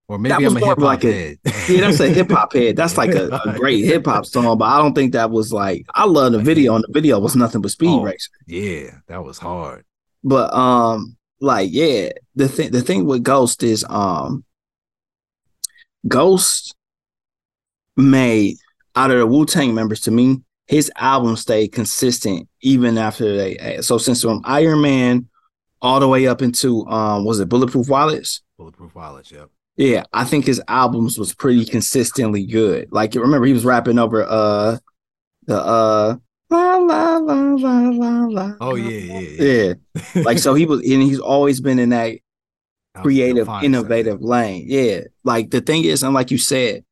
Or 0.08 0.20
maybe 0.20 0.46
I'm 0.46 0.58
a 0.58 0.60
hip 0.60 0.68
hop 0.68 0.78
like 0.80 1.04
head. 1.04 1.38
A, 1.46 1.50
yeah, 1.70 1.82
that's 1.82 2.00
a 2.00 2.10
hip 2.10 2.30
hop 2.30 2.54
head. 2.54 2.76
That's 2.76 2.98
like 3.02 3.16
a, 3.16 3.30
a 3.46 3.58
great 3.58 3.86
hip 3.86 4.06
hop 4.06 4.26
song, 4.26 4.58
but 4.58 4.66
I 4.66 4.78
don't 4.78 4.94
think 4.94 5.14
that 5.14 5.32
was 5.32 5.54
like 5.54 5.86
I 5.96 6.06
love 6.06 6.34
the 6.34 6.40
video, 6.40 6.76
and 6.76 6.84
the 6.84 6.94
video 6.94 7.18
was 7.20 7.36
nothing 7.36 7.62
but 7.62 7.72
speed 7.72 7.90
oh, 7.90 8.04
racer. 8.04 8.30
Yeah, 8.46 8.92
that 9.08 9.24
was 9.24 9.40
hard. 9.40 9.84
But 10.24 10.54
um, 10.54 11.18
like 11.40 11.70
yeah, 11.72 12.10
the 12.36 12.48
thing 12.48 12.72
the 12.72 12.82
thing 12.82 13.06
with 13.06 13.24
Ghost 13.24 13.64
is 13.64 13.86
um, 13.90 14.44
Ghost 16.08 16.76
made 17.98 18.58
out 18.96 19.12
of 19.12 19.18
the 19.18 19.28
Wu 19.28 19.46
Tang 19.46 19.74
members 19.74 20.02
to 20.02 20.12
me, 20.12 20.42
his 20.68 20.92
album 20.98 21.36
stayed 21.36 21.70
consistent 21.70 22.48
even 22.62 22.98
after 22.98 23.36
they. 23.36 23.80
So 23.82 23.98
since 23.98 24.22
from 24.22 24.42
Iron 24.46 24.82
Man 24.82 25.28
all 25.82 26.00
the 26.00 26.08
way 26.08 26.28
up 26.28 26.42
into 26.42 26.86
um, 26.88 27.26
was 27.26 27.40
it 27.40 27.50
Bulletproof 27.50 27.90
Wallets? 27.90 28.42
Bulletproof 28.58 28.96
Wallets, 28.96 29.32
yep. 29.32 29.50
Yeah, 29.78 30.06
I 30.14 30.24
think 30.24 30.46
his 30.46 30.62
albums 30.68 31.20
was 31.20 31.34
pretty 31.34 31.66
consistently 31.66 32.46
good. 32.46 32.88
Like 32.92 33.14
remember 33.14 33.46
he 33.46 33.54
was 33.54 33.66
rapping 33.66 34.00
over 34.00 34.24
uh 34.24 34.78
the 35.48 35.58
uh 35.58 36.16
la 36.50 36.76
la 36.78 37.18
la 37.18 37.36
la 37.54 37.90
la 37.90 38.26
la. 38.26 38.54
Oh 38.62 38.76
yeah, 38.76 39.20
yeah, 39.20 39.20
yeah. 39.20 39.74
yeah. 40.16 40.24
like 40.24 40.40
so 40.40 40.54
he 40.54 40.66
was 40.66 40.80
and 40.80 41.04
he's 41.04 41.20
always 41.20 41.60
been 41.60 41.80
in 41.80 41.90
that 41.90 42.18
creative, 43.02 43.50
innovative 43.62 44.22
lane. 44.22 44.66
Yeah. 44.68 45.02
Like 45.24 45.52
the 45.52 45.62
thing 45.62 45.84
is, 45.84 46.04
and 46.04 46.14
like 46.14 46.32
you 46.32 46.38
said, 46.38 46.84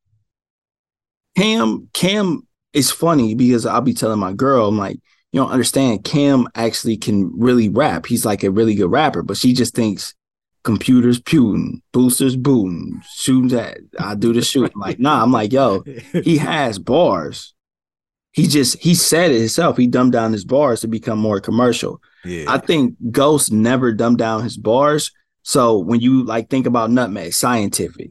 Cam, 1.36 1.88
Cam 1.92 2.46
is 2.72 2.90
funny 2.90 3.34
because 3.34 3.66
I'll 3.66 3.80
be 3.80 3.94
telling 3.94 4.18
my 4.18 4.32
girl, 4.32 4.68
I'm 4.68 4.78
like, 4.78 4.98
you 5.32 5.40
don't 5.40 5.50
understand. 5.50 6.04
Cam 6.04 6.48
actually 6.54 6.96
can 6.96 7.32
really 7.36 7.68
rap. 7.68 8.06
He's 8.06 8.24
like 8.24 8.44
a 8.44 8.50
really 8.50 8.74
good 8.74 8.90
rapper, 8.90 9.22
but 9.22 9.36
she 9.36 9.52
just 9.52 9.74
thinks 9.74 10.14
computers 10.62 11.20
putin, 11.20 11.80
boosters 11.92 12.36
booting, 12.36 13.02
shooting 13.16 13.48
that 13.48 13.78
I 13.98 14.14
do 14.14 14.32
the 14.32 14.42
shooting. 14.42 14.76
like, 14.76 14.98
nah, 14.98 15.22
I'm 15.22 15.32
like, 15.32 15.52
yo, 15.52 15.82
he 16.12 16.36
has 16.38 16.78
bars. 16.78 17.52
He 18.32 18.46
just 18.48 18.78
he 18.78 18.94
said 18.94 19.30
it 19.30 19.38
himself. 19.38 19.76
He 19.76 19.86
dumbed 19.86 20.12
down 20.12 20.32
his 20.32 20.44
bars 20.44 20.80
to 20.80 20.88
become 20.88 21.20
more 21.20 21.40
commercial. 21.40 22.00
Yeah. 22.24 22.46
I 22.48 22.58
think 22.58 22.96
Ghost 23.12 23.52
never 23.52 23.92
dumbed 23.92 24.18
down 24.18 24.42
his 24.42 24.56
bars. 24.56 25.12
So 25.42 25.78
when 25.78 26.00
you 26.00 26.24
like 26.24 26.48
think 26.48 26.66
about 26.66 26.90
Nutmeg, 26.90 27.32
scientific, 27.32 28.10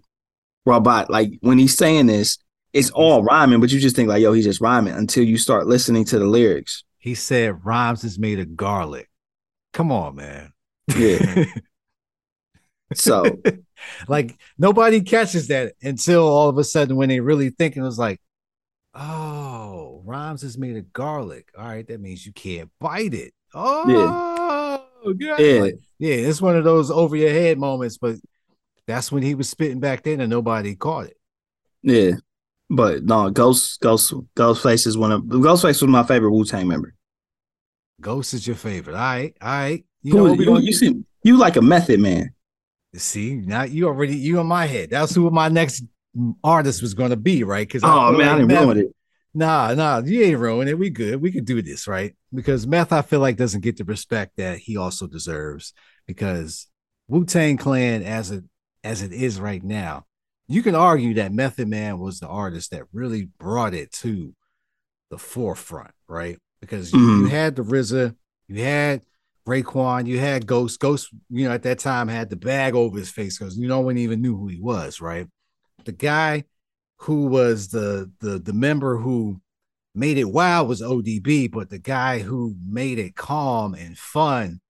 robot. 0.65 1.09
Like 1.09 1.31
when 1.41 1.57
he's 1.57 1.77
saying 1.77 2.07
this, 2.07 2.37
it's 2.73 2.89
all 2.89 3.23
rhyming, 3.23 3.61
but 3.61 3.71
you 3.71 3.79
just 3.79 3.95
think 3.95 4.09
like, 4.09 4.21
yo, 4.21 4.33
he's 4.33 4.45
just 4.45 4.59
rhyming 4.59 4.95
until 4.95 5.23
you 5.23 5.37
start 5.37 5.67
listening 5.67 6.05
to 6.05 6.19
the 6.19 6.25
lyrics. 6.25 6.83
He 6.97 7.15
said 7.15 7.63
rhymes 7.63 8.03
is 8.03 8.17
made 8.17 8.39
of 8.39 8.55
garlic. 8.55 9.09
Come 9.73 9.91
on, 9.91 10.15
man. 10.15 10.53
Yeah. 10.95 11.45
so 12.93 13.25
like 14.07 14.37
nobody 14.57 15.01
catches 15.01 15.47
that 15.47 15.73
until 15.81 16.27
all 16.27 16.49
of 16.49 16.57
a 16.57 16.63
sudden 16.63 16.95
when 16.95 17.09
they 17.09 17.19
really 17.19 17.51
think 17.51 17.77
it 17.77 17.81
was 17.81 17.99
like, 17.99 18.19
oh, 18.95 20.01
rhymes 20.05 20.43
is 20.43 20.57
made 20.57 20.77
of 20.77 20.91
garlic. 20.93 21.49
All 21.57 21.65
right, 21.65 21.87
that 21.87 22.01
means 22.01 22.25
you 22.25 22.33
can't 22.33 22.71
bite 22.79 23.13
it. 23.13 23.33
Oh, 23.53 24.83
yeah, 25.19 25.37
yeah, 25.37 25.61
like, 25.61 25.79
yeah. 25.99 26.15
It's 26.15 26.41
one 26.41 26.57
of 26.57 26.63
those 26.63 26.89
over 26.89 27.15
your 27.15 27.29
head 27.29 27.59
moments, 27.59 27.97
but 27.99 28.15
that's 28.87 29.11
when 29.11 29.21
he 29.21 29.35
was 29.35 29.49
spitting 29.49 29.79
back 29.79 30.03
then 30.03 30.21
and 30.21 30.29
nobody 30.29 30.75
caught 30.75 31.05
it. 31.05 31.17
Yeah. 31.83 32.13
But 32.75 33.03
no, 33.03 33.29
Ghost 33.29 33.79
Ghost 33.81 34.13
Ghostface 34.35 34.87
is 34.87 34.97
one 34.97 35.11
of 35.11 35.21
Ghostface 35.23 35.81
was 35.81 35.83
my 35.83 36.03
favorite 36.03 36.31
Wu 36.31 36.43
Tang 36.43 36.67
member. 36.67 36.95
Ghost 38.01 38.33
is 38.33 38.47
your 38.47 38.55
favorite. 38.55 38.95
All 38.95 38.99
right, 38.99 39.35
all 39.41 39.49
right. 39.49 39.85
You 40.01 40.13
know, 40.13 40.33
you, 40.33 40.59
you 40.59 40.73
seem 40.73 41.05
you 41.23 41.37
like 41.37 41.55
a 41.55 41.61
method 41.61 41.99
man. 41.99 42.33
See, 42.95 43.35
now 43.35 43.63
you 43.63 43.87
already 43.87 44.15
you 44.15 44.39
in 44.39 44.47
my 44.47 44.65
head. 44.65 44.89
That's 44.89 45.13
who 45.13 45.29
my 45.29 45.49
next 45.49 45.83
artist 46.43 46.81
was 46.81 46.93
going 46.93 47.11
to 47.11 47.15
be, 47.15 47.43
right? 47.43 47.67
Because 47.67 47.83
oh 47.83 48.11
man, 48.11 48.27
I 48.27 48.37
didn't 48.39 48.65
ruin 48.65 48.77
it. 48.79 48.95
Nah, 49.35 49.73
nah, 49.73 49.99
you 49.99 50.23
ain't 50.23 50.39
ruin 50.39 50.67
it. 50.67 50.77
We 50.77 50.89
good. 50.89 51.21
We 51.21 51.31
could 51.31 51.45
do 51.45 51.61
this, 51.61 51.87
right? 51.87 52.15
Because 52.33 52.67
Meth, 52.67 52.91
I 52.91 53.01
feel 53.01 53.19
like 53.19 53.35
doesn't 53.35 53.61
get 53.61 53.77
the 53.77 53.83
respect 53.83 54.37
that 54.37 54.59
he 54.59 54.77
also 54.77 55.07
deserves. 55.07 55.73
Because 56.05 56.67
Wu 57.07 57.25
Tang 57.25 57.57
Clan, 57.57 58.03
as 58.03 58.31
it 58.31 58.43
as 58.83 59.01
it 59.01 59.13
is 59.13 59.39
right 59.39 59.63
now, 59.63 60.05
you 60.53 60.61
can 60.61 60.75
argue 60.75 61.15
that 61.15 61.33
Method 61.33 61.67
Man 61.67 61.99
was 61.99 62.19
the 62.19 62.27
artist 62.27 62.71
that 62.71 62.83
really 62.93 63.27
brought 63.39 63.73
it 63.73 63.91
to 63.93 64.35
the 65.09 65.17
forefront, 65.17 65.93
right? 66.07 66.37
Because 66.61 66.91
mm-hmm. 66.91 66.99
you, 66.99 67.19
you 67.21 67.25
had 67.27 67.55
the 67.55 67.63
RZA, 67.63 68.15
you 68.47 68.63
had 68.63 69.01
Raekwon, 69.47 70.05
you 70.05 70.19
had 70.19 70.45
Ghost. 70.45 70.79
Ghost, 70.79 71.09
you 71.29 71.47
know, 71.47 71.53
at 71.53 71.63
that 71.63 71.79
time 71.79 72.07
had 72.07 72.29
the 72.29 72.35
bag 72.35 72.75
over 72.75 72.97
his 72.97 73.09
face 73.09 73.37
because 73.37 73.57
no 73.57 73.79
one 73.79 73.97
even 73.97 74.21
knew 74.21 74.37
who 74.37 74.47
he 74.47 74.59
was, 74.59 75.01
right? 75.01 75.27
The 75.85 75.91
guy 75.91 76.43
who 76.97 77.25
was 77.25 77.69
the 77.69 78.11
the 78.19 78.39
the 78.39 78.53
member 78.53 78.97
who 78.97 79.41
made 79.95 80.17
it 80.17 80.25
wild 80.25 80.67
was 80.67 80.81
ODB, 80.81 81.51
but 81.51 81.69
the 81.69 81.79
guy 81.79 82.19
who 82.19 82.55
made 82.65 82.99
it 82.99 83.15
calm 83.15 83.73
and 83.73 83.97
fun 83.97 84.61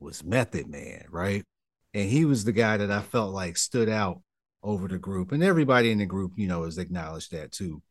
was 0.00 0.24
Method 0.24 0.68
Man, 0.68 1.06
right? 1.10 1.44
And 1.92 2.08
he 2.08 2.24
was 2.24 2.44
the 2.44 2.52
guy 2.52 2.76
that 2.76 2.90
I 2.90 3.00
felt 3.00 3.34
like 3.34 3.56
stood 3.56 3.88
out 3.88 4.22
over 4.64 4.88
the 4.88 4.98
group, 4.98 5.30
and 5.30 5.44
everybody 5.44 5.92
in 5.92 5.98
the 5.98 6.06
group, 6.06 6.32
you 6.36 6.48
know, 6.48 6.64
has 6.64 6.78
acknowledged 6.78 7.30
that 7.32 7.52
too. 7.52 7.82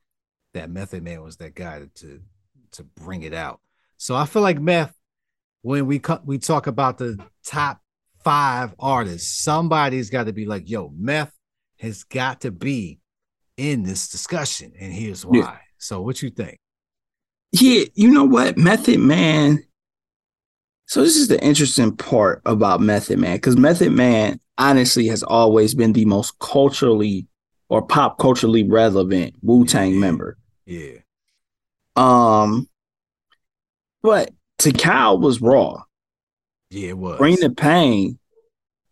That 0.53 0.69
Method 0.69 1.03
Man 1.03 1.21
was 1.21 1.37
that 1.37 1.55
guy 1.55 1.83
to 1.95 2.21
to 2.71 2.83
bring 2.83 3.21
it 3.21 3.33
out. 3.33 3.61
So 3.97 4.15
I 4.15 4.25
feel 4.25 4.41
like 4.41 4.59
Meth, 4.59 4.93
when 5.61 5.85
we 5.85 5.99
co- 5.99 6.21
we 6.25 6.39
talk 6.39 6.67
about 6.67 6.97
the 6.97 7.17
top 7.45 7.81
five 8.23 8.75
artists, 8.79 9.43
somebody's 9.43 10.09
got 10.09 10.25
to 10.25 10.33
be 10.33 10.45
like, 10.45 10.69
"Yo, 10.69 10.91
Meth 10.97 11.33
has 11.79 12.03
got 12.03 12.41
to 12.41 12.51
be 12.51 12.99
in 13.55 13.83
this 13.83 14.09
discussion, 14.09 14.73
and 14.79 14.91
here's 14.91 15.25
why." 15.25 15.37
Yeah. 15.37 15.57
So, 15.77 16.01
what 16.01 16.21
you 16.21 16.29
think? 16.29 16.59
Yeah, 17.51 17.85
you 17.93 18.09
know 18.09 18.25
what, 18.25 18.57
Method 18.57 18.99
Man. 18.99 19.63
So 20.93 21.01
this 21.01 21.17
is 21.17 21.27
the 21.27 21.43
interesting 21.43 21.97
part 21.97 22.43
about 22.45 22.79
Method 22.79 23.17
Man, 23.17 23.37
because 23.37 23.57
Method 23.57 23.91
Man 23.93 24.39
honestly 24.59 25.07
has 25.07 25.23
always 25.23 25.73
been 25.73 25.93
the 25.93 26.05
most 26.05 26.37
culturally 26.37 27.25
or 27.67 27.81
pop 27.81 28.19
culturally 28.19 28.61
relevant 28.61 29.33
Wu 29.41 29.65
Tang 29.65 29.93
yeah. 29.93 29.99
member. 29.99 30.37
Yeah. 30.67 30.97
Um, 31.95 32.69
but 34.03 34.29
Tical 34.59 35.19
was 35.19 35.41
raw. 35.41 35.81
Yeah, 36.69 36.89
it 36.89 36.97
was. 36.99 37.17
Bring 37.17 37.37
the 37.37 37.49
pain. 37.49 38.19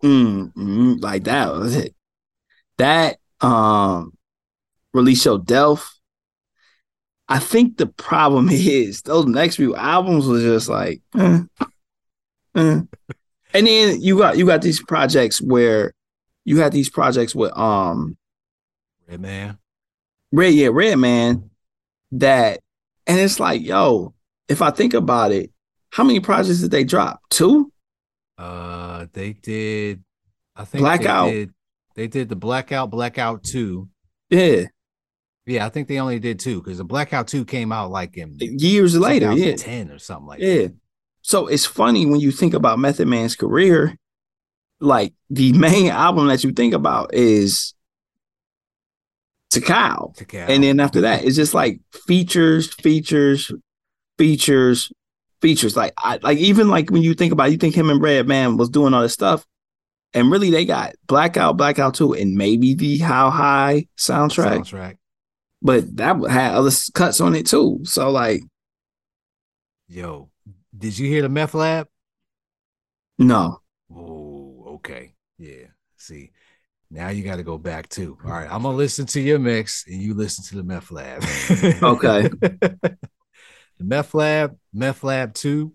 Mm, 0.04 0.56
mm, 0.56 1.04
like 1.04 1.26
that 1.26 1.52
was 1.54 1.76
it. 1.76 1.94
That 2.80 3.18
um, 3.42 4.18
release 4.92 5.24
your 5.24 5.38
Delf. 5.38 6.00
I 7.30 7.38
think 7.38 7.78
the 7.78 7.86
problem 7.86 8.50
is 8.52 9.04
those 9.04 9.28
next 9.28 9.58
few 9.58 9.76
albums 9.76 10.26
was 10.26 10.42
just 10.42 10.68
like, 10.68 11.04
eh, 11.16 11.42
eh. 12.56 12.82
And 13.54 13.68
then 13.68 14.02
you 14.02 14.18
got 14.18 14.38
you 14.38 14.46
got 14.46 14.62
these 14.62 14.82
projects 14.84 15.42
where 15.42 15.94
you 16.46 16.60
had 16.60 16.72
these 16.72 16.90
projects 16.90 17.36
with 17.36 17.56
um 17.58 18.18
Redman. 19.08 19.58
Red, 20.32 20.54
yeah, 20.54 20.70
Redman 20.72 21.50
That 22.14 22.60
and 23.08 23.20
it's 23.20 23.40
like, 23.40 23.62
yo, 23.62 24.14
if 24.48 24.62
I 24.62 24.72
think 24.72 24.94
about 24.94 25.32
it, 25.32 25.52
how 25.90 26.04
many 26.04 26.20
projects 26.20 26.62
did 26.62 26.72
they 26.72 26.84
drop? 26.84 27.22
Two? 27.30 27.72
Uh 28.38 29.08
they 29.14 29.34
did 29.34 30.04
I 30.56 30.66
think 30.66 30.82
Blackout. 30.82 31.28
They 31.28 31.32
did, 31.34 31.54
they 31.96 32.08
did 32.08 32.30
the 32.30 32.36
Blackout, 32.36 32.90
Blackout 32.90 33.44
2. 33.44 33.88
Yeah. 34.30 34.66
Yeah, 35.46 35.66
I 35.66 35.70
think 35.70 35.88
they 35.88 36.00
only 36.00 36.20
did 36.20 36.40
two 36.40 36.62
because 36.62 36.78
the 36.78 36.84
Blackout 36.84 37.28
2 37.28 37.46
came 37.46 37.72
out 37.72 37.92
like 37.92 38.16
in 38.16 38.38
years 38.40 38.98
later, 38.98 39.34
yeah. 39.34 39.56
10 39.56 39.92
or 39.92 40.00
something 40.00 40.28
like 40.28 40.40
yeah. 40.40 40.56
that. 40.56 40.76
So 41.32 41.48
it's 41.48 41.65
funny 41.65 42.06
when 42.06 42.20
you 42.20 42.30
think 42.30 42.54
about 42.54 42.78
Method 42.78 43.08
Man's 43.08 43.38
career, 43.38 43.96
like 44.82 45.13
the 45.30 45.54
main 45.54 45.89
album 45.89 46.28
that 46.28 46.44
you 46.44 46.52
think 46.52 46.74
about 46.74 47.13
is 47.13 47.74
Tical. 49.50 50.13
And 50.50 50.62
then 50.62 50.82
after 50.82 51.00
that, 51.00 51.24
it's 51.24 51.38
just 51.38 51.54
like 51.54 51.80
features, 52.06 52.74
features, 52.74 53.50
features, 54.17 54.91
features. 55.39 55.78
Like 55.78 55.94
I 55.98 56.20
like 56.22 56.38
even 56.38 56.67
like 56.67 56.89
when 56.89 57.02
you 57.02 57.13
think 57.13 57.32
about 57.32 57.48
it, 57.48 57.52
you 57.54 57.58
think 57.58 57.76
him 57.76 57.89
and 57.89 58.02
Redman 58.02 58.58
was 58.58 58.67
doing 58.67 58.94
all 58.94 59.02
this 59.02 59.13
stuff. 59.13 59.46
And 60.13 60.30
really 60.30 60.50
they 60.50 60.65
got 60.65 60.96
Blackout, 61.08 61.56
Blackout 61.56 61.94
2, 61.94 62.12
and 62.12 62.36
maybe 62.36 62.74
the 62.74 62.98
How 62.98 63.30
High 63.30 63.88
soundtrack. 63.98 64.70
Soundtrack. 64.70 64.98
But 65.62 65.96
that 65.96 66.17
had 66.30 66.56
other 66.56 66.72
cuts 66.94 67.22
on 67.22 67.36
it 67.36 67.46
too. 67.46 67.80
So 67.84 68.12
like 68.12 68.41
Yo, 69.88 70.31
did 70.82 70.98
you 70.98 71.08
hear 71.08 71.22
the 71.22 71.30
meth 71.30 71.54
lab? 71.54 71.88
No. 73.17 73.62
Oh, 73.96 74.63
okay. 74.76 75.13
Yeah. 75.38 75.67
See, 75.96 76.32
now 76.89 77.10
you 77.10 77.24
got 77.24 77.36
to 77.36 77.44
go 77.44 77.58
back 77.58 77.88
too. 77.88 78.17
All 78.26 78.32
right, 78.32 78.52
I'm 78.52 78.63
gonna 78.63 78.76
listen 78.76 79.06
to 79.08 79.22
your 79.22 79.38
mix 79.39 79.86
and 79.88 80.02
you 80.02 80.15
listen 80.15 80.44
to 80.46 80.56
the 80.56 80.63
meth 80.63 80.91
lab. 80.91 81.24
okay. 81.84 82.28
the 82.41 82.98
meth 83.80 84.13
lab, 84.15 84.58
meth 84.74 85.04
lab 85.04 85.36
two, 85.36 85.74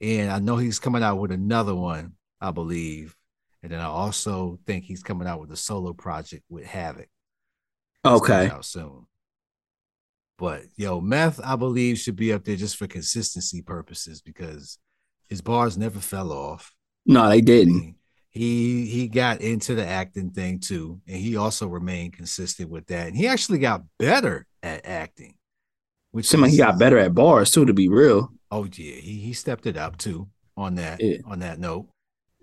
and 0.00 0.30
I 0.30 0.38
know 0.38 0.56
he's 0.56 0.78
coming 0.78 1.02
out 1.02 1.16
with 1.16 1.32
another 1.32 1.74
one, 1.74 2.12
I 2.40 2.52
believe, 2.52 3.16
and 3.64 3.72
then 3.72 3.80
I 3.80 3.86
also 3.86 4.60
think 4.64 4.84
he's 4.84 5.02
coming 5.02 5.26
out 5.26 5.40
with 5.40 5.50
a 5.50 5.56
solo 5.56 5.92
project 5.92 6.44
with 6.48 6.64
Havoc. 6.64 7.08
okay. 8.04 8.48
Out 8.48 8.64
soon. 8.64 9.06
But 10.38 10.62
yo, 10.76 11.00
meth, 11.00 11.40
I 11.42 11.56
believe, 11.56 11.98
should 11.98 12.16
be 12.16 12.32
up 12.32 12.44
there 12.44 12.56
just 12.56 12.76
for 12.76 12.86
consistency 12.86 13.62
purposes 13.62 14.20
because 14.20 14.78
his 15.28 15.40
bars 15.40 15.78
never 15.78 15.98
fell 15.98 16.32
off. 16.32 16.74
No, 17.06 17.28
they 17.28 17.40
didn't. 17.40 17.96
He 18.30 18.84
he 18.86 19.08
got 19.08 19.40
into 19.40 19.74
the 19.74 19.86
acting 19.86 20.30
thing 20.30 20.58
too, 20.58 21.00
and 21.08 21.16
he 21.16 21.36
also 21.36 21.68
remained 21.68 22.12
consistent 22.12 22.68
with 22.68 22.86
that. 22.88 23.06
And 23.06 23.16
he 23.16 23.26
actually 23.26 23.58
got 23.58 23.82
better 23.98 24.46
at 24.62 24.84
acting. 24.84 25.36
Which 26.10 26.32
like 26.34 26.50
he 26.50 26.58
got 26.58 26.78
better 26.78 26.98
at 26.98 27.14
bars 27.14 27.50
too, 27.50 27.64
to 27.64 27.72
be 27.72 27.88
real. 27.88 28.30
Oh 28.50 28.64
yeah, 28.64 28.96
he 28.96 29.20
he 29.20 29.32
stepped 29.32 29.66
it 29.66 29.78
up 29.78 29.96
too 29.96 30.28
on 30.56 30.74
that 30.74 31.00
yeah. 31.02 31.18
on 31.24 31.38
that 31.38 31.58
note. 31.58 31.88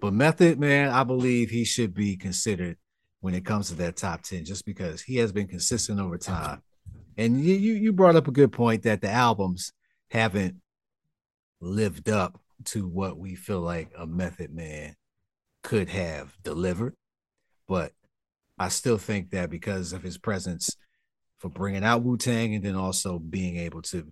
But 0.02 0.14
Method 0.14 0.60
Man, 0.60 0.90
I 0.90 1.04
believe 1.04 1.50
he 1.50 1.64
should 1.64 1.94
be 1.94 2.18
considered 2.18 2.78
when 3.22 3.34
it 3.34 3.46
comes 3.46 3.70
to 3.70 3.76
that 3.76 3.96
top 3.96 4.22
10, 4.24 4.44
just 4.44 4.66
because 4.66 5.02
he 5.02 5.16
has 5.18 5.32
been 5.32 5.48
consistent 5.48 6.00
over 6.00 6.18
time. 6.18 6.62
And 7.18 7.44
you 7.44 7.56
you 7.56 7.94
brought 7.94 8.16
up 8.16 8.28
a 8.28 8.32
good 8.32 8.52
point 8.52 8.84
that 8.84 9.02
the 9.02 9.10
albums 9.10 9.72
haven't 10.10 10.56
lived 11.62 12.10
up 12.10 12.40
to 12.66 12.88
what 12.88 13.18
we 13.18 13.36
feel 13.36 13.62
like 13.62 13.92
a 13.98 14.06
Method 14.06 14.54
Man 14.54 14.96
could 15.64 15.90
have 15.90 16.36
delivered. 16.44 16.96
But 17.68 17.94
I 18.58 18.70
still 18.70 18.98
think 18.98 19.32
that 19.32 19.50
because 19.50 19.94
of 19.94 20.04
his 20.04 20.18
presence 20.18 20.76
for 21.40 21.50
bringing 21.50 21.84
out 21.84 22.04
Wu 22.04 22.18
Tang 22.18 22.56
and 22.56 22.64
then 22.64 22.76
also 22.76 23.20
being 23.20 23.58
able 23.58 23.82
to 23.84 24.12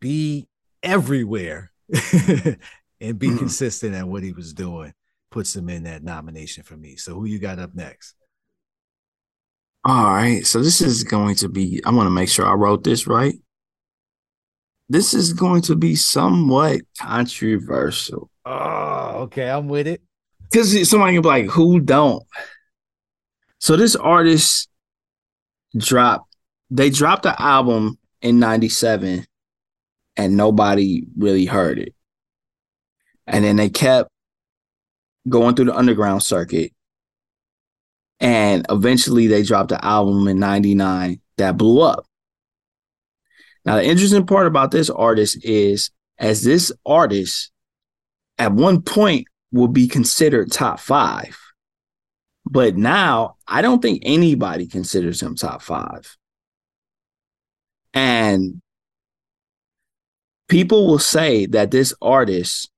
be 0.00 0.48
everywhere 0.82 1.72
and 1.92 3.18
be 3.18 3.28
mm-hmm. 3.28 3.38
consistent 3.38 3.94
at 3.94 4.08
what 4.08 4.22
he 4.22 4.32
was 4.32 4.52
doing 4.52 4.92
puts 5.30 5.54
him 5.54 5.68
in 5.68 5.84
that 5.84 6.02
nomination 6.02 6.62
for 6.62 6.76
me. 6.76 6.96
So 6.96 7.14
who 7.14 7.26
you 7.26 7.38
got 7.38 7.58
up 7.58 7.74
next? 7.74 8.14
All 9.84 10.04
right. 10.04 10.46
So 10.46 10.62
this 10.62 10.80
is 10.80 11.04
going 11.04 11.36
to 11.36 11.48
be, 11.48 11.80
I 11.84 11.90
want 11.90 12.06
to 12.06 12.10
make 12.10 12.28
sure 12.28 12.46
I 12.46 12.54
wrote 12.54 12.84
this 12.84 13.06
right. 13.06 13.34
This 14.88 15.14
is 15.14 15.32
going 15.32 15.62
to 15.62 15.76
be 15.76 15.94
somewhat 15.96 16.80
controversial. 16.98 18.30
Oh, 18.44 19.22
okay. 19.22 19.50
I'm 19.50 19.68
with 19.68 19.86
it. 19.86 20.02
Because 20.50 20.88
somebody 20.88 21.12
can 21.14 21.22
be 21.22 21.28
like, 21.28 21.46
who 21.46 21.80
don't? 21.80 22.22
So 23.58 23.76
this 23.76 23.96
artist 23.96 24.68
dropped 25.76 26.28
they 26.70 26.90
dropped 26.90 27.22
the 27.22 27.40
album 27.40 27.98
in 28.20 28.38
97 28.38 29.24
and 30.16 30.36
nobody 30.36 31.04
really 31.16 31.46
heard 31.46 31.78
it. 31.78 31.94
And 33.26 33.44
then 33.44 33.56
they 33.56 33.68
kept 33.68 34.10
going 35.28 35.54
through 35.54 35.66
the 35.66 35.76
underground 35.76 36.22
circuit. 36.22 36.72
And 38.20 38.66
eventually 38.68 39.26
they 39.26 39.42
dropped 39.42 39.72
an 39.72 39.80
album 39.82 40.26
in 40.28 40.38
99 40.38 41.20
that 41.36 41.56
blew 41.56 41.80
up. 41.82 42.06
Now, 43.64 43.76
the 43.76 43.84
interesting 43.84 44.26
part 44.26 44.46
about 44.46 44.70
this 44.70 44.90
artist 44.90 45.44
is 45.44 45.90
as 46.18 46.42
this 46.42 46.72
artist 46.84 47.50
at 48.38 48.52
one 48.52 48.82
point 48.82 49.26
will 49.52 49.68
be 49.68 49.88
considered 49.88 50.50
top 50.50 50.80
five. 50.80 51.38
But 52.44 52.76
now 52.76 53.36
I 53.46 53.62
don't 53.62 53.82
think 53.82 54.02
anybody 54.04 54.66
considers 54.66 55.22
him 55.22 55.36
top 55.36 55.62
five. 55.62 56.16
And 57.92 58.60
people 60.48 60.86
will 60.86 60.98
say 60.98 61.46
that 61.46 61.70
this 61.70 61.92
artist 62.00 62.70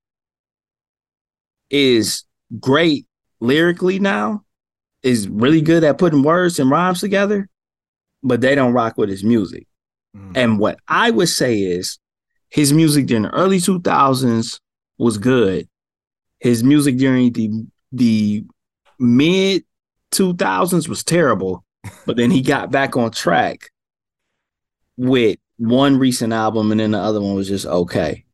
is 1.71 2.25
great 2.59 3.07
lyrically 3.41 3.99
now, 3.99 4.45
is 5.03 5.29
really 5.29 5.61
good 5.61 5.85
at 5.85 5.99
putting 5.99 6.23
words 6.23 6.59
and 6.59 6.71
rhymes 6.71 7.01
together, 7.01 7.49
but 8.23 8.41
they 8.41 8.55
don't 8.55 8.73
rock 8.73 8.97
with 8.97 9.09
his 9.09 9.25
music. 9.25 9.67
Mm. 10.17 10.37
And 10.37 10.59
what 10.59 10.79
I 10.89 11.11
would 11.11 11.29
say 11.29 11.61
is 11.61 11.99
his 12.49 12.73
music 12.73 13.07
during 13.07 13.23
the 13.23 13.31
early 13.31 13.59
2000s 13.59 14.61
was 14.99 15.19
good. 15.19 15.69
His 16.39 16.65
music 16.65 16.97
during 16.97 17.33
the 17.33 17.51
the 17.93 18.45
mid 18.99 19.65
2000s 20.13 20.89
was 20.89 21.05
terrible, 21.05 21.65
but 22.07 22.17
then 22.17 22.31
he 22.31 22.43
got 22.43 22.71
back 22.71 22.97
on 22.97 23.11
track 23.11 23.71
with 24.97 25.39
one 25.57 25.99
recent 25.99 26.33
album 26.33 26.71
and 26.71 26.81
then 26.81 26.93
the 26.93 26.99
other 26.99 27.21
one 27.21 27.35
was 27.35 27.49
just 27.49 27.67
okay. 27.67 28.25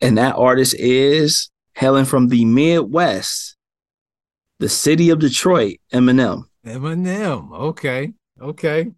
And 0.00 0.18
that 0.18 0.36
artist 0.36 0.74
is 0.78 1.50
hailing 1.74 2.04
from 2.04 2.28
the 2.28 2.44
Midwest, 2.44 3.53
the 4.58 4.68
city 4.68 5.10
of 5.10 5.18
Detroit, 5.18 5.78
Eminem. 5.92 6.44
Eminem. 6.66 7.52
Okay. 7.52 8.12
Okay. 8.40 8.92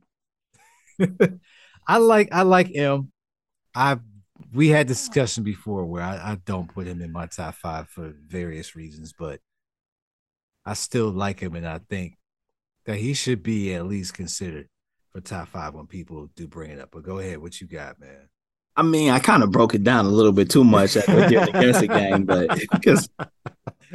I 1.89 1.99
like 1.99 2.29
I 2.33 2.43
like 2.43 2.75
M. 2.75 3.13
I 3.75 3.99
we 4.53 4.69
had 4.69 4.87
discussion 4.87 5.45
before 5.45 5.85
where 5.85 6.03
I, 6.03 6.17
I 6.17 6.39
don't 6.45 6.73
put 6.73 6.87
him 6.87 7.01
in 7.01 7.13
my 7.13 7.27
top 7.27 7.55
five 7.55 7.89
for 7.89 8.15
various 8.27 8.77
reasons, 8.77 9.13
but 9.19 9.41
I 10.65 10.75
still 10.75 11.11
like 11.11 11.41
him 11.41 11.55
and 11.55 11.67
I 11.67 11.79
think 11.79 12.17
that 12.87 12.97
he 12.97 13.15
should 13.15 13.43
be 13.43 13.75
at 13.75 13.87
least 13.87 14.15
considered 14.15 14.69
for 15.13 15.21
top 15.21 15.49
five 15.49 15.75
when 15.75 15.87
people 15.87 16.31
do 16.35 16.47
bring 16.47 16.71
it 16.71 16.81
up. 16.81 16.91
But 16.93 17.03
go 17.03 17.19
ahead, 17.19 17.39
what 17.39 17.61
you 17.61 17.67
got, 17.67 18.01
man? 18.01 18.29
I 18.77 18.83
mean, 18.83 19.11
I 19.11 19.19
kind 19.19 19.43
of 19.43 19.51
broke 19.51 19.75
it 19.75 19.83
down 19.83 20.05
a 20.05 20.11
little 20.11 20.33
bit 20.33 20.51
too 20.51 20.63
much 20.65 20.97
at 20.97 21.07
the 21.07 21.49
against 21.49 21.81
the 21.81 21.89
game, 21.89 22.25
but 22.25 22.59
because 22.73 23.09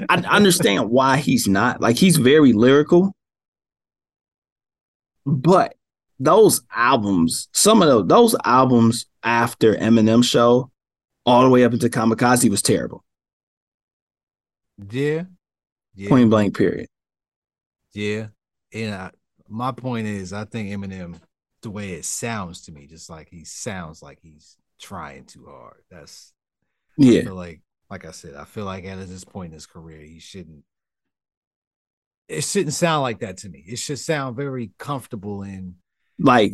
I 0.09 0.15
understand 0.15 0.89
why 0.89 1.17
he's 1.17 1.47
not 1.47 1.81
like 1.81 1.97
he's 1.97 2.17
very 2.17 2.53
lyrical, 2.53 3.13
but 5.25 5.75
those 6.19 6.61
albums, 6.73 7.47
some 7.53 7.81
of 7.81 7.87
those 7.87 8.07
those 8.07 8.35
albums 8.43 9.05
after 9.23 9.75
Eminem 9.75 10.23
show, 10.23 10.71
all 11.27 11.43
the 11.43 11.49
way 11.49 11.63
up 11.63 11.73
into 11.73 11.89
Kamikaze 11.89 12.49
was 12.49 12.63
terrible. 12.63 13.03
Yeah, 14.89 15.23
yeah. 15.93 16.09
Point 16.09 16.31
blank. 16.31 16.57
Period. 16.57 16.87
Yeah, 17.93 18.27
and 18.73 18.95
I, 18.95 19.11
my 19.47 19.71
point 19.71 20.07
is, 20.07 20.33
I 20.33 20.45
think 20.45 20.69
Eminem, 20.69 21.19
the 21.61 21.69
way 21.69 21.91
it 21.91 22.05
sounds 22.05 22.61
to 22.63 22.71
me, 22.71 22.87
just 22.87 23.11
like 23.11 23.29
he 23.29 23.43
sounds 23.43 24.01
like 24.01 24.17
he's 24.23 24.57
trying 24.81 25.25
too 25.25 25.45
hard. 25.49 25.81
That's 25.89 26.33
yeah. 26.97 27.29
like, 27.29 27.61
like 27.89 28.05
I 28.05 28.11
said, 28.11 28.35
I 28.35 28.45
feel 28.45 28.65
like 28.65 28.85
at 28.85 29.07
this 29.07 29.23
point 29.23 29.47
in 29.47 29.53
his 29.53 29.65
career, 29.65 30.01
he 30.01 30.19
shouldn't. 30.19 30.63
It 32.27 32.43
shouldn't 32.43 32.73
sound 32.73 33.01
like 33.01 33.19
that 33.19 33.37
to 33.37 33.49
me. 33.49 33.63
It 33.67 33.77
should 33.77 33.99
sound 33.99 34.37
very 34.37 34.71
comfortable 34.77 35.43
in, 35.43 35.75
like, 36.17 36.53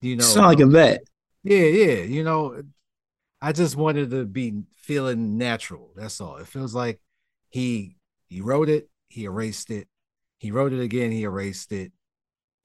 you 0.00 0.16
know, 0.16 0.22
sound 0.22 0.46
like 0.46 0.60
a 0.60 0.66
vet. 0.66 1.02
Yeah, 1.42 1.64
yeah. 1.64 2.02
You 2.02 2.22
know, 2.22 2.62
I 3.40 3.50
just 3.50 3.74
wanted 3.74 4.10
to 4.12 4.24
be 4.24 4.62
feeling 4.76 5.38
natural. 5.38 5.90
That's 5.96 6.20
all. 6.20 6.36
It 6.36 6.46
feels 6.46 6.72
like 6.74 7.00
he 7.50 7.96
he 8.28 8.40
wrote 8.40 8.68
it, 8.68 8.88
he 9.08 9.24
erased 9.24 9.70
it, 9.70 9.88
he 10.38 10.52
wrote 10.52 10.72
it 10.72 10.80
again, 10.80 11.10
he 11.10 11.24
erased 11.24 11.72
it, 11.72 11.90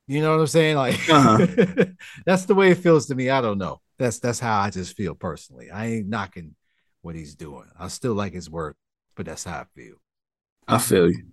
you 0.08 0.22
know 0.22 0.32
what 0.32 0.40
I'm 0.40 0.48
saying? 0.48 0.78
Like 0.78 1.10
uh-huh. 1.10 1.86
that's 2.26 2.46
the 2.46 2.56
way 2.56 2.72
it 2.72 2.78
feels 2.78 3.08
to 3.08 3.16
me. 3.16 3.30
I 3.30 3.42
don't 3.42 3.58
know. 3.58 3.82
That's 4.00 4.20
that's 4.20 4.40
how 4.40 4.60
I 4.60 4.70
just 4.70 4.96
feel 4.96 5.16
personally. 5.16 5.72
I 5.72 5.88
ain't 5.88 6.08
knocking 6.08 6.56
what 7.02 7.16
he's 7.16 7.36
doing. 7.36 7.66
I 7.80 7.88
still 7.88 8.14
like 8.14 8.34
his 8.34 8.50
work, 8.50 8.78
but 9.16 9.26
that's 9.26 9.44
how 9.44 9.60
I 9.60 9.66
feel. 9.76 9.96
I 10.68 10.78
feel 10.78 11.10
you. 11.10 11.24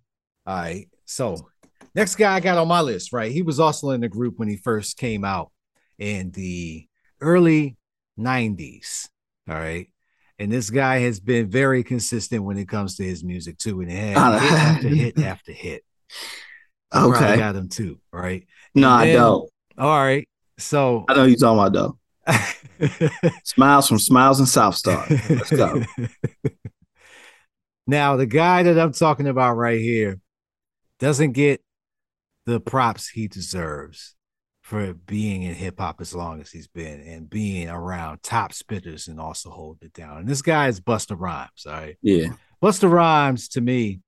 All 0.47 0.57
right. 0.57 0.89
So 1.05 1.49
next 1.95 2.17
guy 2.17 2.35
I 2.35 2.41
got 2.41 2.59
on 2.59 2.69
my 2.69 2.81
list, 2.81 3.13
right? 3.13 3.33
He 3.33 3.43
was 3.43 3.61
also 3.61 3.91
in 3.91 4.01
the 4.01 4.09
group 4.09 4.39
when 4.39 4.49
he 4.49 4.57
first 4.57 4.97
came 4.97 5.25
out 5.25 5.51
in 5.99 6.31
the 6.31 6.87
early 7.21 7.77
90s. 8.19 9.09
All 9.49 9.57
right. 9.57 9.91
And 10.39 10.51
this 10.51 10.71
guy 10.71 10.99
has 11.01 11.21
been 11.21 11.49
very 11.49 11.85
consistent 11.85 12.45
when 12.45 12.59
it 12.59 12.69
comes 12.69 12.97
to 12.97 13.05
his 13.05 13.23
music 13.23 13.59
too. 13.59 13.81
And 13.81 13.91
it 13.91 13.97
had 13.97 14.17
ah, 14.17 14.39
hit 14.39 14.53
after 14.53 14.89
hit 14.89 15.21
after 15.21 15.53
hit. 15.53 15.85
Okay. 16.95 17.25
I 17.25 17.37
got 17.37 17.57
him 17.57 17.69
too, 17.69 18.01
right? 18.13 18.47
No, 18.75 18.91
I 18.91 19.13
don't. 19.13 19.49
All 19.79 20.05
right. 20.05 20.29
So 20.59 21.05
I 21.09 21.15
know 21.15 21.25
you're 21.25 21.37
talking 21.37 21.59
about 21.59 21.73
though. 21.73 21.99
Smiles 23.45 23.89
from 23.89 23.99
Smiles 23.99 24.39
and 24.39 24.49
South 24.49 24.75
Star. 24.75 25.07
Let's 25.09 25.51
go. 25.51 25.83
now, 27.87 28.17
the 28.17 28.27
guy 28.27 28.63
that 28.63 28.79
I'm 28.79 28.93
talking 28.93 29.27
about 29.27 29.55
right 29.55 29.81
here 29.81 30.19
doesn't 30.99 31.33
get 31.33 31.63
the 32.47 32.61
props 32.61 33.09
he 33.09 33.29
deserves 33.29 34.15
for 34.63 34.95
being 34.95 35.43
in 35.43 35.55
hip 35.55 35.79
hop 35.79 36.01
as 36.01 36.15
long 36.15 36.41
as 36.41 36.51
he's 36.51 36.69
been 36.69 37.01
and 37.01 37.29
being 37.29 37.69
around 37.69 38.23
top 38.23 38.53
spitters 38.53 39.09
and 39.09 39.21
also 39.21 39.51
holding 39.51 39.89
it 39.89 39.93
down. 39.93 40.19
And 40.19 40.29
this 40.29 40.41
guy 40.41 40.69
is 40.69 40.81
Busta 40.81 41.17
Rhymes. 41.19 41.67
All 41.67 41.73
right. 41.73 41.97
Yeah. 42.01 42.29
Busta 42.63 42.91
Rhymes 42.91 43.49
to 43.51 43.61
me 43.61 44.01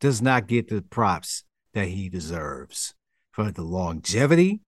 does 0.00 0.22
not 0.22 0.46
get 0.46 0.68
the 0.68 0.82
props 0.82 1.42
that 1.74 1.88
he 1.88 2.08
deserves 2.08 2.94
for 3.32 3.50
the 3.50 3.62
longevity, 3.62 4.60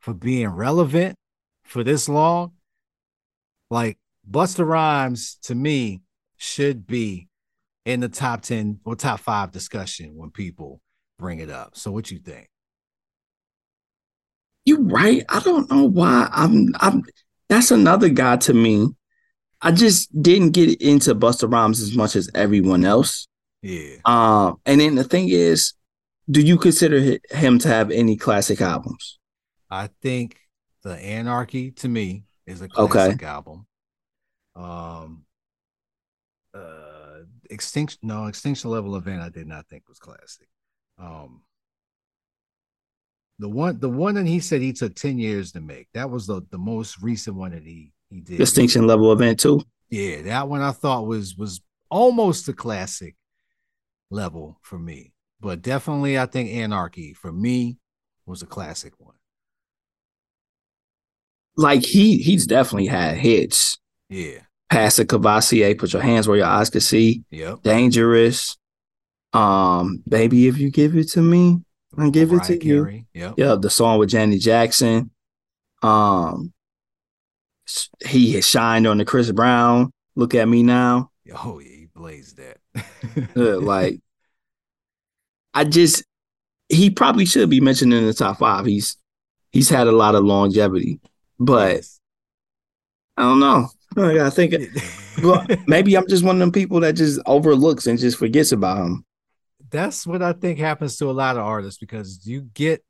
for 0.00 0.12
being 0.12 0.48
relevant 0.48 1.16
for 1.70 1.84
this 1.84 2.08
long. 2.08 2.52
Like 3.70 3.98
Busta 4.28 4.66
Rhymes 4.66 5.38
to 5.42 5.54
me 5.54 6.02
should 6.36 6.86
be 6.86 7.28
in 7.84 8.00
the 8.00 8.08
top 8.08 8.42
10 8.42 8.80
or 8.84 8.96
top 8.96 9.20
five 9.20 9.52
discussion 9.52 10.16
when 10.16 10.30
people 10.30 10.80
bring 11.18 11.38
it 11.38 11.50
up. 11.50 11.76
So 11.76 11.92
what 11.92 12.10
you 12.10 12.18
think? 12.18 12.48
You 14.64 14.82
right. 14.82 15.24
I 15.28 15.40
don't 15.40 15.70
know 15.70 15.84
why 15.84 16.28
I'm 16.32 16.74
I'm 16.80 17.02
that's 17.48 17.70
another 17.70 18.08
guy 18.08 18.36
to 18.38 18.54
me. 18.54 18.88
I 19.62 19.72
just 19.72 20.10
didn't 20.20 20.50
get 20.50 20.80
into 20.80 21.14
Busta 21.14 21.50
Rhymes 21.50 21.80
as 21.80 21.96
much 21.96 22.16
as 22.16 22.30
everyone 22.34 22.84
else. 22.84 23.26
Yeah. 23.62 23.96
Um, 24.04 24.60
and 24.64 24.80
then 24.80 24.94
the 24.94 25.04
thing 25.04 25.28
is, 25.28 25.74
do 26.30 26.40
you 26.40 26.56
consider 26.56 27.18
him 27.30 27.58
to 27.58 27.68
have 27.68 27.90
any 27.90 28.16
classic 28.16 28.60
albums? 28.60 29.18
I 29.70 29.90
think 30.00 30.36
the 30.82 30.96
Anarchy 30.96 31.70
to 31.72 31.88
me 31.88 32.24
is 32.46 32.62
a 32.62 32.68
classic 32.68 33.14
okay. 33.14 33.26
album. 33.26 33.66
Um, 34.54 35.24
uh, 36.54 37.20
Extinction, 37.50 37.98
no, 38.02 38.26
Extinction 38.26 38.70
Level 38.70 38.96
Event, 38.96 39.22
I 39.22 39.28
did 39.28 39.46
not 39.46 39.68
think 39.68 39.88
was 39.88 39.98
classic. 39.98 40.48
Um, 40.98 41.42
the 43.38 43.48
one, 43.48 43.78
the 43.80 43.88
one 43.88 44.14
that 44.16 44.26
he 44.26 44.40
said 44.40 44.60
he 44.60 44.72
took 44.72 44.94
ten 44.94 45.18
years 45.18 45.52
to 45.52 45.60
make. 45.60 45.88
That 45.94 46.10
was 46.10 46.26
the 46.26 46.42
the 46.50 46.58
most 46.58 47.00
recent 47.02 47.36
one 47.36 47.52
that 47.52 47.62
he 47.62 47.92
he 48.10 48.20
did. 48.20 48.40
Extinction 48.40 48.86
Level 48.86 49.12
Event 49.12 49.40
too. 49.40 49.62
Yeah, 49.88 50.22
that 50.22 50.48
one 50.48 50.60
I 50.60 50.72
thought 50.72 51.06
was 51.06 51.36
was 51.36 51.60
almost 51.90 52.48
a 52.48 52.52
classic 52.52 53.16
level 54.10 54.58
for 54.62 54.78
me 54.78 55.12
but 55.40 55.62
definitely 55.62 56.18
I 56.18 56.26
think 56.26 56.50
Anarchy 56.50 57.14
for 57.14 57.32
me 57.32 57.78
was 58.26 58.42
a 58.42 58.46
classic 58.46 58.92
one. 58.98 59.14
Like 61.60 61.84
he 61.84 62.18
he's 62.18 62.46
definitely 62.46 62.86
had 62.86 63.18
hits. 63.18 63.78
Yeah. 64.08 64.38
Pass 64.70 64.96
the 64.96 65.04
Courvoisier, 65.04 65.74
put 65.74 65.92
your 65.92 66.00
hands 66.00 66.26
where 66.26 66.38
your 66.38 66.46
eyes 66.46 66.70
can 66.70 66.80
see. 66.80 67.22
Yep. 67.30 67.62
Dangerous. 67.62 68.56
Um, 69.32 70.02
baby, 70.08 70.48
if 70.48 70.58
you 70.58 70.70
give 70.70 70.96
it 70.96 71.08
to 71.10 71.20
me, 71.20 71.60
I 71.98 72.08
give 72.08 72.30
Mariah 72.30 72.42
it 72.42 72.46
to 72.46 72.56
Carey. 72.58 73.06
you. 73.12 73.20
Yep. 73.20 73.34
Yeah, 73.36 73.56
the 73.60 73.68
song 73.68 73.98
with 73.98 74.08
Janet 74.08 74.40
Jackson. 74.40 75.10
Um, 75.82 76.52
he 78.06 78.32
has 78.32 78.48
shined 78.48 78.86
on 78.86 78.98
the 78.98 79.04
Chris 79.04 79.30
Brown. 79.30 79.92
Look 80.16 80.34
at 80.34 80.48
me 80.48 80.62
now. 80.62 81.10
Oh 81.44 81.58
yeah, 81.58 81.68
he 81.68 81.86
blazed 81.94 82.38
that. 82.38 82.56
like 83.62 84.00
I 85.52 85.64
just 85.64 86.04
he 86.68 86.88
probably 86.90 87.26
should 87.26 87.50
be 87.50 87.60
mentioned 87.60 87.92
in 87.92 88.06
the 88.06 88.14
top 88.14 88.38
five. 88.38 88.64
He's 88.64 88.96
he's 89.52 89.68
had 89.68 89.88
a 89.88 89.92
lot 89.92 90.14
of 90.14 90.24
longevity. 90.24 91.00
But 91.40 91.84
I 93.16 93.22
don't 93.22 93.40
know. 93.40 93.68
I 93.96 94.14
gotta 94.14 94.30
think. 94.30 94.54
well, 95.22 95.44
maybe 95.66 95.96
I'm 95.96 96.06
just 96.06 96.24
one 96.24 96.36
of 96.36 96.40
them 96.40 96.52
people 96.52 96.80
that 96.80 96.92
just 96.92 97.20
overlooks 97.26 97.86
and 97.86 97.98
just 97.98 98.18
forgets 98.18 98.52
about 98.52 98.78
him. 98.78 99.04
That's 99.70 100.06
what 100.06 100.22
I 100.22 100.32
think 100.32 100.58
happens 100.58 100.96
to 100.98 101.10
a 101.10 101.12
lot 101.12 101.36
of 101.36 101.42
artists 101.42 101.78
because 101.78 102.26
you 102.26 102.42
get 102.54 102.84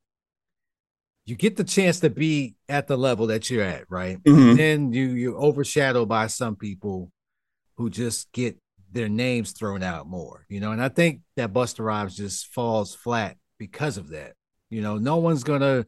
you 1.27 1.37
get 1.37 1.57
the 1.57 1.65
chance 1.65 2.01
to 2.01 2.11
be 2.11 2.57
at 2.69 2.89
the 2.89 2.97
level 2.97 3.29
that 3.29 3.51
you're 3.51 3.63
at, 3.63 3.85
right? 3.89 4.23
Mhm. 4.25 4.51
And 4.51 4.59
then 4.59 4.93
you 4.93 5.11
you're 5.11 5.39
overshadowed 5.41 6.09
by 6.09 6.27
some 6.27 6.57
people 6.57 7.13
who 7.77 7.89
just 7.89 8.33
get 8.33 8.59
their 8.93 9.09
names 9.09 9.53
thrown 9.53 9.83
out 9.83 10.09
more, 10.09 10.45
you 10.49 10.59
know. 10.61 10.73
And 10.73 10.83
I 10.83 10.89
think 10.89 11.21
that 11.37 11.53
Busta 11.53 11.85
Rhymes 11.85 12.17
just 12.17 12.47
falls 12.49 12.95
flat 12.95 13.37
because 13.59 13.97
of 13.97 14.09
that. 14.11 14.35
You 14.71 14.83
know, 14.83 14.99
no 14.99 15.19
one's 15.19 15.45
gonna 15.45 15.87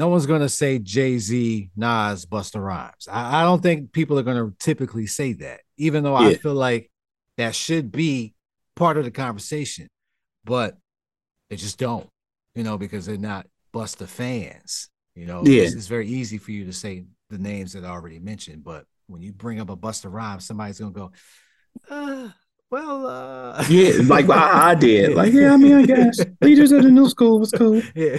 no 0.00 0.08
one's 0.08 0.24
gonna 0.24 0.48
say 0.48 0.78
Jay-Z, 0.78 1.70
Nas, 1.76 2.24
Busta 2.24 2.58
Rhymes. 2.58 3.06
I, 3.06 3.40
I 3.40 3.42
don't 3.44 3.62
think 3.62 3.92
people 3.92 4.18
are 4.18 4.22
gonna 4.22 4.50
typically 4.58 5.06
say 5.06 5.34
that, 5.34 5.60
even 5.76 6.02
though 6.02 6.16
I 6.16 6.32
feel 6.34 6.54
like 6.54 6.90
that 7.36 7.54
should 7.54 7.92
be 7.92 8.32
part 8.76 8.96
of 8.96 9.04
the 9.04 9.10
conversation, 9.10 9.88
but 10.46 10.78
they 11.50 11.56
just 11.56 11.78
don't, 11.78 12.08
you 12.54 12.64
know, 12.64 12.78
because 12.78 13.04
they're 13.04 13.18
not 13.18 13.46
Busta 13.74 14.08
fans. 14.08 14.88
You 15.14 15.26
know, 15.26 15.42
Yeah. 15.44 15.64
it's, 15.64 15.74
it's 15.74 15.86
very 15.86 16.08
easy 16.08 16.38
for 16.38 16.50
you 16.50 16.64
to 16.64 16.72
say 16.72 17.04
the 17.28 17.36
names 17.38 17.74
that 17.74 17.84
I 17.84 17.88
already 17.90 18.20
mentioned, 18.20 18.64
but 18.64 18.86
when 19.06 19.20
you 19.20 19.32
bring 19.34 19.60
up 19.60 19.68
a 19.68 19.76
Busta 19.76 20.10
Rhymes, 20.10 20.46
somebody's 20.46 20.80
gonna 20.80 20.92
go, 20.92 21.12
uh, 21.90 22.28
well, 22.70 23.06
uh, 23.06 23.64
Yeah, 23.68 24.00
like 24.04 24.30
I, 24.30 24.70
I 24.70 24.74
did. 24.76 25.14
Like, 25.14 25.34
yeah, 25.34 25.52
I 25.52 25.58
mean, 25.58 25.74
I 25.74 25.84
guess 25.84 26.18
leaders 26.40 26.72
of 26.72 26.84
the 26.84 26.90
new 26.90 27.06
school 27.10 27.38
was 27.38 27.50
cool. 27.50 27.82
yeah. 27.94 28.18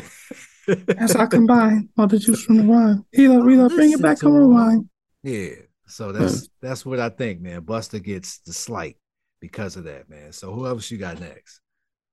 As 0.97 1.15
I 1.15 1.25
combine 1.25 1.89
all 1.97 2.07
the 2.07 2.19
juice 2.19 2.43
from 2.43 2.57
the 2.57 2.63
wine, 2.63 3.05
heal, 3.11 3.33
oh, 3.33 3.41
reload, 3.41 3.71
bring 3.71 3.91
it 3.91 4.01
back 4.01 4.19
to 4.19 4.27
on 4.27 4.31
him. 4.33 4.37
rewind. 4.39 4.89
Yeah. 5.23 5.49
So 5.87 6.11
that's 6.11 6.47
that's 6.61 6.85
what 6.85 6.99
I 6.99 7.09
think, 7.09 7.41
man. 7.41 7.61
Busta 7.61 8.01
gets 8.01 8.39
the 8.39 8.53
slight 8.53 8.97
because 9.41 9.75
of 9.75 9.83
that, 9.85 10.09
man. 10.09 10.31
So 10.31 10.53
who 10.53 10.65
else 10.65 10.89
you 10.89 10.97
got 10.97 11.19
next? 11.19 11.59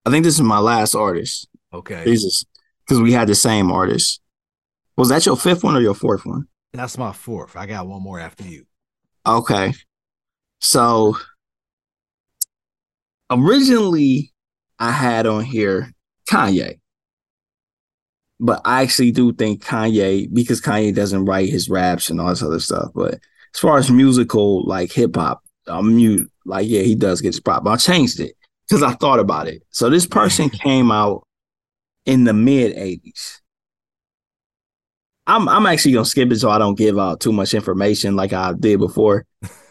I 0.05 0.11
think 0.11 0.25
this 0.25 0.35
is 0.35 0.43
my 0.43 0.59
last 0.59 0.95
artist. 0.95 1.49
Okay. 1.73 2.05
Jesus, 2.05 2.45
because 2.81 3.01
we 3.01 3.13
had 3.13 3.29
the 3.29 3.35
same 3.35 3.71
artist. 3.71 4.21
Was 4.97 5.11
that 5.11 5.27
your 5.27 5.37
fifth 5.37 5.63
one 5.63 5.77
or 5.77 5.81
your 5.81 5.95
fourth 5.95 6.27
one? 6.27 6.49
That's 6.73 6.99
my 6.99 7.13
fourth. 7.13 7.57
I 7.57 7.67
got 7.67 7.87
one 7.87 8.03
more 8.03 8.19
after 8.19 8.45
you. 8.45 8.65
Okay. 9.27 9.73
So 10.61 11.17
originally 13.31 14.33
I 14.79 14.91
had 14.91 15.27
on 15.27 15.45
here 15.45 15.93
Kanye. 16.29 16.81
But 18.41 18.61
I 18.65 18.83
actually 18.83 19.11
do 19.11 19.33
think 19.33 19.65
Kanye, 19.65 20.33
because 20.33 20.61
Kanye 20.61 20.95
doesn't 20.95 21.25
write 21.25 21.49
his 21.49 21.69
raps 21.69 22.09
and 22.09 22.21
all 22.21 22.29
this 22.29 22.43
other 22.43 22.61
stuff. 22.61 22.91
But 22.95 23.15
as 23.55 23.61
far 23.61 23.79
as 23.79 23.91
musical, 23.91 24.65
like 24.65 24.93
hip 24.93 25.17
hop, 25.17 25.43
I'm 25.67 25.97
mute. 25.97 26.31
Like, 26.45 26.69
yeah, 26.69 26.83
he 26.83 26.95
does 26.95 27.21
get 27.21 27.29
his 27.29 27.41
prop. 27.41 27.65
But 27.65 27.71
I 27.71 27.77
changed 27.77 28.21
it 28.21 28.37
because 28.69 28.83
I 28.83 28.93
thought 28.93 29.19
about 29.19 29.49
it. 29.49 29.63
So 29.71 29.91
this 29.91 30.07
person 30.07 30.49
mm-hmm. 30.49 30.69
came 30.69 30.91
out 30.93 31.27
in 32.07 32.25
the 32.25 32.33
mid 32.33 32.77
80s. 32.77 33.41
I'm 35.27 35.47
I'm 35.47 35.67
actually 35.67 35.93
gonna 35.93 36.07
skip 36.07 36.33
it 36.33 36.39
so 36.39 36.49
I 36.49 36.59
don't 36.59 36.79
give 36.79 36.99
out 36.99 37.21
too 37.21 37.33
much 37.33 37.53
information 37.53 38.17
like 38.17 38.33
I 38.33 38.55
did 38.59 38.79
before. 38.79 39.27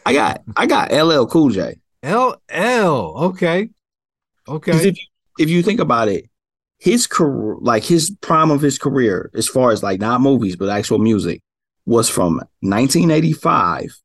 I 0.05 0.13
got 0.13 0.43
I 0.55 0.67
got 0.67 0.91
LL 0.91 1.25
Cool 1.25 1.49
J. 1.49 1.77
LL. 2.03 3.25
Okay. 3.25 3.69
Okay. 4.47 4.71
if 4.71 4.97
if 5.39 5.49
you 5.49 5.63
think 5.63 5.79
about 5.79 6.09
it, 6.09 6.29
his 6.77 7.07
career, 7.07 7.57
like 7.59 7.83
his 7.83 8.15
prime 8.21 8.51
of 8.51 8.61
his 8.61 8.77
career, 8.77 9.31
as 9.33 9.47
far 9.47 9.71
as 9.71 9.83
like 9.83 9.99
not 9.99 10.21
movies 10.21 10.55
but 10.55 10.69
actual 10.69 10.99
music, 10.99 11.41
was 11.85 12.09
from 12.09 12.35
1985 12.61 13.99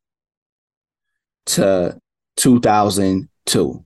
to 1.47 1.99
2002. 2.37 3.85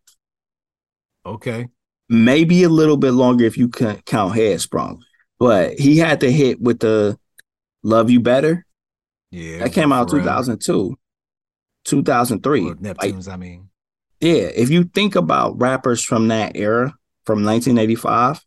Okay. 1.24 1.68
Maybe 2.08 2.62
a 2.62 2.68
little 2.68 2.96
bit 2.96 3.12
longer 3.12 3.44
if 3.44 3.58
you 3.58 3.68
can 3.68 4.00
count 4.06 4.34
Headsprung, 4.34 5.00
but 5.40 5.78
he 5.78 5.98
had 5.98 6.20
to 6.20 6.30
hit 6.30 6.60
with 6.60 6.78
the 6.78 7.18
"Love 7.82 8.10
You 8.10 8.20
Better." 8.20 8.64
Yeah. 9.32 9.58
That 9.58 9.72
came 9.72 9.92
out 9.92 10.08
Pharrell. 10.08 10.20
2002, 10.20 10.96
2003. 11.84 12.60
Or 12.60 12.68
Like, 12.68 12.78
Neptunes, 12.78 13.32
I 13.32 13.36
mean. 13.36 13.68
Yeah, 14.20 14.50
if 14.54 14.70
you 14.70 14.84
think 14.84 15.16
about 15.16 15.60
rappers 15.60 16.02
from 16.02 16.28
that 16.28 16.52
era, 16.54 16.94
from 17.24 17.44
1985, 17.44 18.45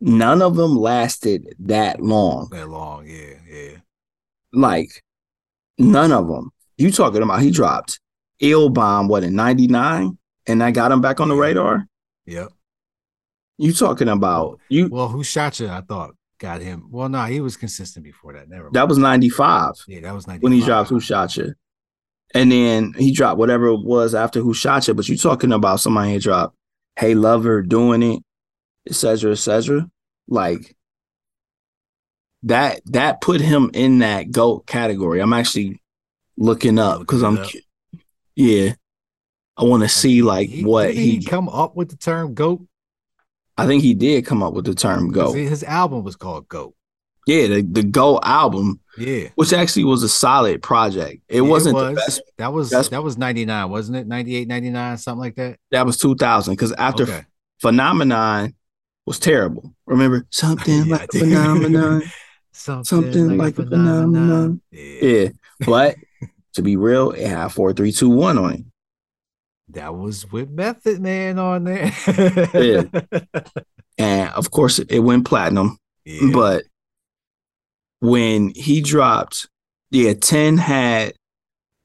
none 0.00 0.42
of 0.42 0.56
them 0.56 0.76
lasted 0.76 1.54
that 1.60 2.00
long. 2.00 2.48
That 2.50 2.68
long. 2.68 3.06
Yeah. 3.06 3.34
Yeah. 3.48 3.76
Like, 4.52 5.02
none 5.78 6.12
of 6.12 6.28
them. 6.28 6.50
You 6.76 6.90
talking 6.90 7.22
about 7.22 7.42
he 7.42 7.50
dropped 7.50 8.00
Ill 8.40 8.68
Bomb, 8.68 9.08
what, 9.08 9.24
in 9.24 9.34
99? 9.34 10.18
And 10.46 10.60
that 10.60 10.74
got 10.74 10.92
him 10.92 11.00
back 11.00 11.20
on 11.20 11.28
the 11.28 11.36
radar? 11.36 11.86
Yep. 12.26 12.48
You 13.58 13.72
talking 13.72 14.08
about 14.08 14.58
you 14.68 14.88
Well, 14.88 15.08
who 15.08 15.22
shot 15.22 15.60
you? 15.60 15.68
I 15.68 15.80
thought 15.80 16.14
got 16.38 16.60
him. 16.60 16.88
Well, 16.90 17.08
no, 17.08 17.24
he 17.24 17.40
was 17.40 17.56
consistent 17.56 18.04
before 18.04 18.32
that. 18.32 18.48
Never 18.48 18.64
mind. 18.64 18.74
that 18.74 18.88
was 18.88 18.98
95 18.98 19.74
yeah, 19.86 20.00
that 20.00 20.14
was 20.14 20.26
95. 20.26 20.42
when 20.42 20.52
he 20.52 20.64
dropped 20.64 20.90
Who 20.90 21.00
Shot 21.00 21.36
You. 21.36 21.54
And 22.34 22.50
then 22.50 22.94
he 22.98 23.12
dropped 23.12 23.38
whatever 23.38 23.68
it 23.68 23.84
was 23.84 24.14
after 24.14 24.40
Who 24.40 24.54
Shot 24.54 24.88
You, 24.88 24.94
but 24.94 25.08
you 25.08 25.16
talking 25.16 25.52
about 25.52 25.80
somebody 25.80 26.18
dropped 26.18 26.56
Hey 26.98 27.14
Lover 27.14 27.62
doing 27.62 28.02
it, 28.02 28.22
et 28.88 28.94
cetera, 28.94 29.32
et 29.32 29.36
cetera. 29.36 29.88
Like 30.28 30.74
that 32.44 32.80
that 32.86 33.20
put 33.20 33.40
him 33.40 33.70
in 33.74 33.98
that 34.00 34.30
GOAT 34.30 34.66
category. 34.66 35.20
I'm 35.20 35.32
actually 35.32 35.80
looking 36.36 36.78
up 36.78 37.00
because 37.00 37.22
I'm 37.22 37.38
yeah. 38.36 38.74
I 39.56 39.62
want 39.64 39.82
to 39.84 39.88
see 39.88 40.22
like 40.22 40.48
He- 40.48 40.64
what 40.64 40.88
didn't 40.88 41.02
he, 41.02 41.22
come 41.24 41.48
up 41.48 41.76
with 41.76 41.88
the 41.90 41.96
term 41.96 42.34
goat. 42.34 42.62
I 43.56 43.66
think 43.68 43.82
he 43.84 43.94
did 43.94 44.26
come 44.26 44.42
up 44.42 44.52
with 44.52 44.64
the 44.64 44.74
term 44.74 45.12
GOAT. 45.12 45.34
His 45.34 45.62
album 45.62 46.02
was 46.02 46.16
called 46.16 46.48
Goat. 46.48 46.74
Yeah, 47.24 47.46
the, 47.46 47.62
the 47.62 47.84
GOAT 47.84 48.18
album, 48.24 48.80
Yeah. 48.98 49.28
which 49.36 49.52
actually 49.52 49.84
was 49.84 50.02
a 50.02 50.08
solid 50.08 50.60
project. 50.60 51.22
It 51.28 51.36
Yeah, 51.36 51.40
wasn't 51.42 51.76
was. 51.76 51.88
the 51.90 51.94
best. 51.94 52.22
That 52.38 52.52
was 52.52 52.70
best- 52.70 52.90
that 52.90 53.04
was 53.04 53.16
99, 53.16 53.70
wasn't 53.70 53.98
it? 53.98 54.08
98, 54.08 54.48
99, 54.48 54.98
something 54.98 55.20
like 55.20 55.36
that. 55.36 55.58
That 55.70 55.86
was 55.86 55.98
2000 55.98 56.52
because 56.54 56.72
after 56.72 57.04
Okay. 57.04 57.22
Phenomenon 57.60 58.54
was 59.06 59.18
terrible. 59.18 59.74
Remember 59.86 60.26
something 60.30 60.86
Yeah, 60.86 60.96
like 60.96 61.10
do. 61.10 61.20
phenomenon. 61.20 62.02
Something, 62.56 62.84
Something 62.84 63.36
like 63.36 63.58
a 63.58 63.66
phenomenon. 63.66 64.60
Yeah. 64.70 64.80
yeah, 65.02 65.28
but 65.66 65.96
to 66.54 66.62
be 66.62 66.76
real, 66.76 67.10
it 67.10 67.26
had 67.26 67.48
four, 67.48 67.72
three, 67.72 67.90
two, 67.90 68.08
one 68.08 68.38
on 68.38 68.52
it. 68.54 68.60
That 69.70 69.92
was 69.96 70.30
with 70.30 70.50
Method 70.50 71.00
Man 71.00 71.40
on 71.40 71.64
there. 71.64 71.92
Yeah. 72.54 72.84
And 73.98 74.30
of 74.34 74.52
course, 74.52 74.78
it 74.78 75.00
went 75.00 75.26
platinum. 75.26 75.78
Yeah. 76.04 76.30
But 76.32 76.62
when 78.00 78.50
he 78.54 78.80
dropped, 78.80 79.48
yeah, 79.90 80.14
10 80.14 80.58
had 80.58 81.14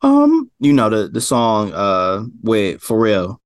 um, 0.01 0.49
you 0.59 0.71
know, 0.71 0.89
the 0.89 1.07
the 1.09 1.19
song 1.21 1.73
uh 1.73 2.23
with 2.43 2.79
Pharrell, 2.81 3.37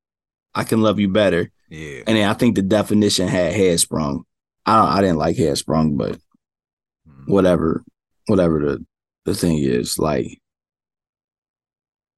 I 0.54 0.64
Can 0.66 0.82
Love 0.82 1.00
You 1.00 1.08
Better. 1.08 1.50
Yeah. 1.70 2.04
And 2.08 2.18
then 2.18 2.30
I 2.30 2.34
think 2.34 2.56
the 2.56 2.62
definition 2.62 3.28
had 3.28 3.54
Headsprung. 3.54 4.24
I 4.66 4.78
don't, 4.78 4.88
I 4.90 5.02
didn't 5.02 5.18
like 5.18 5.36
Headsprung, 5.38 5.98
but 5.98 6.20
Mm. 7.08 7.28
whatever, 7.28 7.84
whatever 8.28 8.60
the 8.60 8.86
the 9.26 9.34
thing 9.36 9.58
is, 9.58 9.98
like 10.00 10.40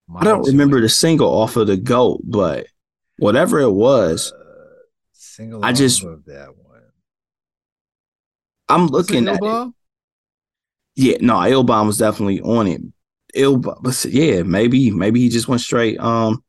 My 0.08 0.20
I 0.22 0.24
don't 0.26 0.46
remember 0.48 0.80
the 0.82 0.90
single 0.90 1.28
off 1.30 1.56
of 1.56 1.68
the 1.68 1.78
GOAT, 1.78 2.22
but 2.24 2.68
whatever 3.18 3.60
it 3.60 3.72
was, 3.72 4.32
uh, 4.32 4.66
single 5.14 5.64
I 5.66 5.74
just- 5.74 6.04
off 6.04 6.10
of 6.14 6.26
that 6.26 6.50
one. 6.56 6.82
I'm 8.70 8.82
Was 8.88 8.90
it 9.10 9.14
looking 9.14 9.28
at 9.28 9.40
it. 9.42 9.74
Yeah, 10.96 11.18
no, 11.22 11.44
Ill 11.46 11.64
Bomb 11.64 11.88
was 11.88 11.98
definitely 11.98 12.42
on 12.42 12.68
it. 12.68 12.82
Ill 13.34 13.58
Bomb, 13.58 13.80
but 13.82 14.06
yeah, 14.06 14.44
maybe 14.44 14.92
maybe 14.92 15.20
he 15.20 15.30
just 15.30 15.48
went 15.48 15.62
straight 15.62 16.00
um 16.00 16.44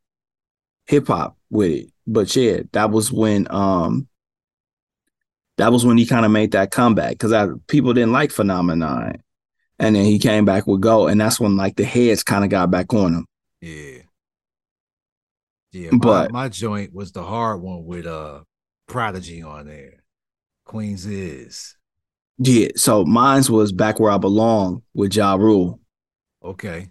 hip 0.87 1.09
hop 1.09 1.37
with 1.51 1.71
it. 1.71 1.91
But 2.07 2.35
yeah, 2.37 2.61
that 2.73 2.91
was 2.91 3.13
when 3.13 3.47
um 3.51 4.09
that 5.59 5.73
was 5.73 5.85
when 5.87 5.97
he 5.99 6.07
kind 6.07 6.25
of 6.27 6.31
made 6.31 6.53
that 6.53 6.71
comeback 6.71 7.13
because 7.19 7.33
people 7.67 7.95
didn't 7.95 8.13
like 8.13 8.31
Phenomenon, 8.31 9.23
and 9.79 9.97
then 9.97 10.05
he 10.05 10.19
came 10.19 10.45
back 10.45 10.67
with 10.67 10.81
Go, 10.81 11.07
and 11.07 11.21
that's 11.21 11.41
when 11.41 11.57
like 11.57 11.77
the 11.77 11.85
heads 11.85 12.23
kind 12.23 12.45
of 12.45 12.51
got 12.51 12.71
back 12.71 12.93
on 12.93 13.15
him. 13.15 13.27
Yeah. 13.61 14.03
Yeah, 15.73 15.91
my, 15.93 15.99
But- 15.99 16.33
my 16.33 16.49
joint 16.49 16.95
was 16.95 17.13
the 17.13 17.23
hard 17.23 17.61
one 17.61 17.85
with 17.85 18.07
uh 18.07 18.41
Prodigy 18.87 19.43
on 19.43 19.67
there. 19.67 20.03
Queens 20.65 21.07
is. 21.07 21.77
Yeah, 22.39 22.69
so 22.77 23.05
mine's 23.05 23.51
was 23.51 23.73
back 23.73 23.99
where 23.99 24.13
I 24.13 24.19
belong 24.19 24.83
with 24.95 25.15
Ja 25.15 25.35
Rule. 25.35 25.81
Okay. 26.45 26.89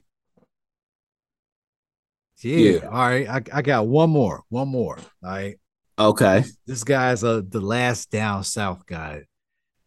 Yeah. 2.42 2.72
Yeah. 2.72 2.88
All 2.88 2.92
right. 2.92 3.28
I, 3.28 3.42
I 3.54 3.62
got 3.62 3.88
one 3.88 4.10
more. 4.10 4.44
One 4.50 4.68
more. 4.68 4.98
All 4.98 5.30
right. 5.32 5.58
Okay, 5.98 6.44
This 6.68 6.84
guy's 6.84 7.24
uh 7.24 7.42
the 7.48 7.62
last 7.62 8.12
down 8.12 8.44
south 8.44 8.86
guy. 8.86 9.24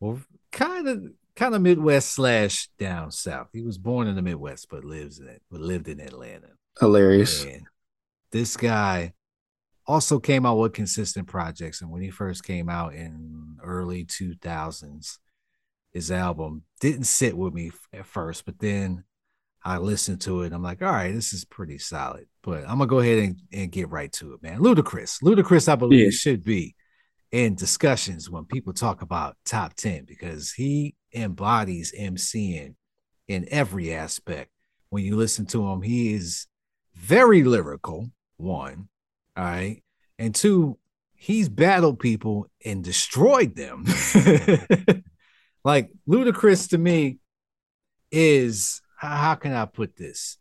Well, 0.00 0.20
kind 0.52 0.88
of 0.88 1.04
kind 1.36 1.54
of 1.54 1.60
Midwest 1.60 2.12
slash 2.14 2.68
down 2.78 3.10
south. 3.10 3.48
He 3.52 3.62
was 3.62 3.76
born 3.76 4.06
in 4.06 4.16
the 4.16 4.22
Midwest, 4.22 4.68
but 4.70 4.84
lives 4.84 5.18
in 5.18 5.28
it, 5.28 5.42
but 5.50 5.60
lived 5.60 5.86
in 5.86 6.00
Atlanta. 6.00 6.48
Hilarious. 6.80 7.44
And 7.44 7.66
this 8.32 8.56
guy 8.56 9.12
also 9.86 10.18
came 10.18 10.46
out 10.46 10.56
with 10.56 10.72
consistent 10.72 11.26
projects. 11.26 11.82
And 11.82 11.90
when 11.90 12.02
he 12.02 12.10
first 12.10 12.42
came 12.42 12.70
out 12.70 12.94
in 12.94 13.56
early 13.62 14.04
2000s, 14.04 15.18
his 15.92 16.10
album 16.10 16.62
didn't 16.80 17.04
sit 17.04 17.36
with 17.36 17.52
me 17.52 17.70
at 17.92 18.06
first, 18.06 18.44
but 18.44 18.58
then 18.58 19.04
I 19.64 19.78
listened 19.78 20.20
to 20.22 20.42
it. 20.42 20.52
I'm 20.52 20.62
like, 20.62 20.82
all 20.82 20.92
right, 20.92 21.12
this 21.14 21.32
is 21.32 21.44
pretty 21.44 21.78
solid. 21.78 22.26
But 22.42 22.62
I'm 22.62 22.78
gonna 22.78 22.86
go 22.86 23.00
ahead 23.00 23.18
and, 23.18 23.36
and 23.52 23.72
get 23.72 23.90
right 23.90 24.10
to 24.12 24.34
it, 24.34 24.42
man. 24.42 24.60
Ludacris. 24.60 25.22
Ludacris, 25.22 25.68
I 25.68 25.74
believe, 25.76 26.04
Yeah. 26.04 26.10
should 26.10 26.44
be 26.44 26.74
in 27.32 27.54
discussions 27.54 28.30
when 28.30 28.44
people 28.46 28.72
talk 28.72 29.02
about 29.02 29.36
top 29.44 29.74
10 29.74 30.04
because 30.06 30.52
he 30.52 30.94
embodies 31.12 31.92
MCing 31.98 32.74
in 33.26 33.46
every 33.50 33.92
aspect. 33.92 34.50
When 34.90 35.04
you 35.04 35.16
listen 35.16 35.44
to 35.46 35.68
him, 35.68 35.82
he 35.82 36.14
is 36.14 36.46
very 36.94 37.42
lyrical, 37.44 38.10
one. 38.38 38.88
All 39.36 39.44
right. 39.44 39.82
And 40.18 40.34
two, 40.34 40.78
he's 41.14 41.48
battled 41.50 41.98
people 41.98 42.46
and 42.64 42.82
destroyed 42.82 43.54
them. 43.54 43.84
like 45.64 45.90
Ludacris 46.08 46.70
to 46.70 46.78
me 46.78 47.18
is 48.10 48.80
how, 48.98 49.16
how 49.16 49.34
can 49.36 49.52
I 49.52 49.64
put 49.64 49.96
this? 49.96 50.38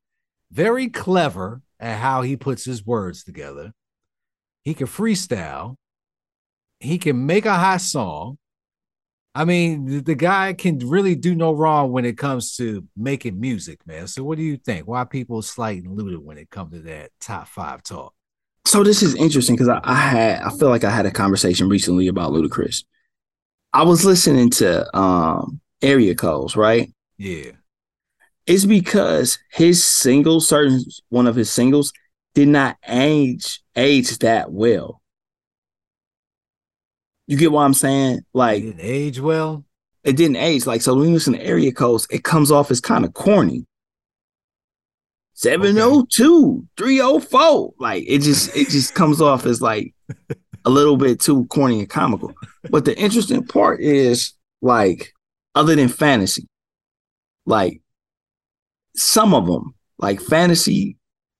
Very 0.52 0.90
clever 0.90 1.62
at 1.80 2.00
how 2.00 2.24
he 2.24 2.36
puts 2.36 2.66
his 2.66 2.86
words 2.86 3.24
together. 3.24 3.72
He 4.64 4.74
can 4.74 4.88
freestyle. 4.88 5.76
He 6.80 6.98
can 6.98 7.26
make 7.26 7.46
a 7.46 7.54
hot 7.54 7.82
song. 7.82 8.38
I 9.36 9.46
mean, 9.46 9.86
the, 9.86 10.00
the 10.00 10.16
guy 10.16 10.54
can 10.54 10.80
really 10.80 11.16
do 11.16 11.36
no 11.36 11.54
wrong 11.54 11.92
when 11.92 12.06
it 12.06 12.18
comes 12.18 12.56
to 12.58 12.84
making 12.98 13.40
music, 13.40 13.86
man. 13.86 14.08
So, 14.08 14.24
what 14.24 14.38
do 14.40 14.44
you 14.44 14.58
think? 14.58 14.88
Why 14.88 15.04
people 15.04 15.44
slight 15.44 15.84
and 15.84 15.96
Luda 15.96 16.18
when 16.18 16.40
it 16.40 16.50
comes 16.50 16.74
to 16.74 16.80
that 16.82 17.12
top 17.22 17.48
five 17.48 17.84
talk? 17.84 18.14
So 18.66 18.84
this 18.84 19.04
is 19.04 19.16
interesting 19.16 19.56
because 19.56 19.70
I, 19.70 19.80
I 19.84 19.96
had 19.96 20.42
I 20.42 20.50
feel 20.50 20.70
like 20.70 20.84
I 20.84 20.90
had 20.90 21.06
a 21.06 21.12
conversation 21.12 21.70
recently 21.70 22.08
about 22.08 22.32
Ludacris. 22.32 22.84
I 23.72 23.84
was 23.84 24.04
listening 24.04 24.50
to 24.52 24.98
um 24.98 25.62
area 25.82 26.16
codes, 26.16 26.58
right? 26.58 26.92
Yeah, 27.18 27.52
It's 28.48 28.66
because 28.66 29.38
his 29.52 29.84
singles, 29.84 30.48
certain 30.48 30.82
one 31.10 31.28
of 31.28 31.36
his 31.36 31.52
singles, 31.52 31.92
did 32.34 32.48
not 32.48 32.78
age 32.88 33.62
age 33.76 34.18
that 34.20 34.52
well. 34.52 35.02
You 37.28 37.36
get 37.38 37.52
what 37.52 37.64
I'm 37.64 37.74
saying? 37.74 38.22
Like 38.34 38.64
didn't 38.64 38.80
age 38.82 39.20
well. 39.20 39.66
it 40.06 40.16
didn't 40.16 40.38
age. 40.38 40.66
Like 40.66 40.82
so 40.82 40.96
when 40.96 41.10
you 41.10 41.14
listen 41.14 41.34
to 41.34 41.46
area 41.46 41.74
codes, 41.74 42.08
it 42.10 42.24
comes 42.24 42.50
off 42.50 42.72
as 42.72 42.80
kind 42.80 43.04
of 43.04 43.14
corny. 43.14 43.66
702, 45.34 46.66
304. 46.78 47.74
Like 47.80 48.06
it 48.08 48.20
just 48.20 48.56
it 48.56 48.70
just 48.70 48.96
comes 48.96 49.22
off 49.22 49.46
as 49.46 49.62
like 49.62 49.94
a 50.64 50.70
little 50.70 50.96
bit 50.96 51.20
too 51.20 51.46
corny 51.48 51.80
and 51.80 51.90
comical. 51.90 52.34
But 52.70 52.86
the 52.86 52.98
interesting 52.98 53.46
part 53.46 53.82
is 53.82 54.34
like 54.62 55.14
other 55.54 55.76
than 55.76 55.90
fantasy, 55.90 56.48
like 57.46 57.82
some 58.98 59.34
of 59.34 59.46
them, 59.46 59.74
like 60.00 60.20
fantasy 60.22 60.98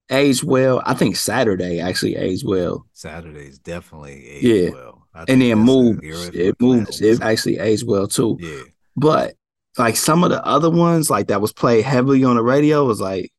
aged 0.10 0.44
well. 0.44 0.82
I 0.86 0.94
think 0.94 1.16
Saturday 1.16 1.80
actually 1.80 2.16
aged 2.16 2.46
well. 2.48 2.86
Saturday's 2.94 3.60
definitely 3.60 4.28
aged 4.30 4.46
Yeah. 4.46 4.70
well. 4.72 5.08
I 5.14 5.26
And 5.28 5.42
then 5.42 5.60
moves. 5.60 6.00
It 6.34 6.56
moves. 6.62 7.02
It 7.02 7.22
actually 7.22 7.58
aged 7.60 7.88
well 7.88 8.08
too. 8.08 8.38
Yeah, 8.40 8.62
But 8.96 9.36
like 9.78 9.96
some 9.98 10.24
of 10.24 10.30
the 10.30 10.44
other 10.46 10.70
ones, 10.70 11.10
like 11.10 11.28
that 11.28 11.42
was 11.42 11.52
played 11.54 11.84
heavily 11.84 12.24
on 12.24 12.36
the 12.36 12.44
radio, 12.44 12.86
was 12.86 13.02
like, 13.02 13.32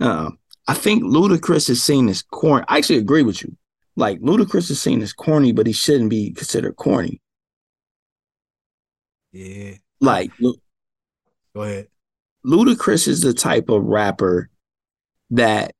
uh, 0.00 0.30
I 0.66 0.74
think 0.74 1.02
Ludacris 1.02 1.70
is 1.70 1.82
seen 1.82 2.08
as 2.08 2.22
corny. 2.22 2.64
I 2.68 2.76
actually 2.78 2.98
agree 2.98 3.22
with 3.22 3.42
you. 3.42 3.56
Like 3.96 4.20
Ludacris 4.20 4.70
is 4.70 4.80
seen 4.80 5.02
as 5.02 5.12
corny, 5.12 5.52
but 5.52 5.66
he 5.66 5.72
shouldn't 5.72 6.10
be 6.10 6.32
considered 6.32 6.76
corny. 6.76 7.20
yeah. 9.32 9.72
Like 10.00 10.30
Go 10.38 11.62
ahead. 11.62 11.88
Ludacris 12.48 13.06
is 13.06 13.20
the 13.20 13.34
type 13.34 13.68
of 13.68 13.84
rapper 13.84 14.48
that 15.30 15.72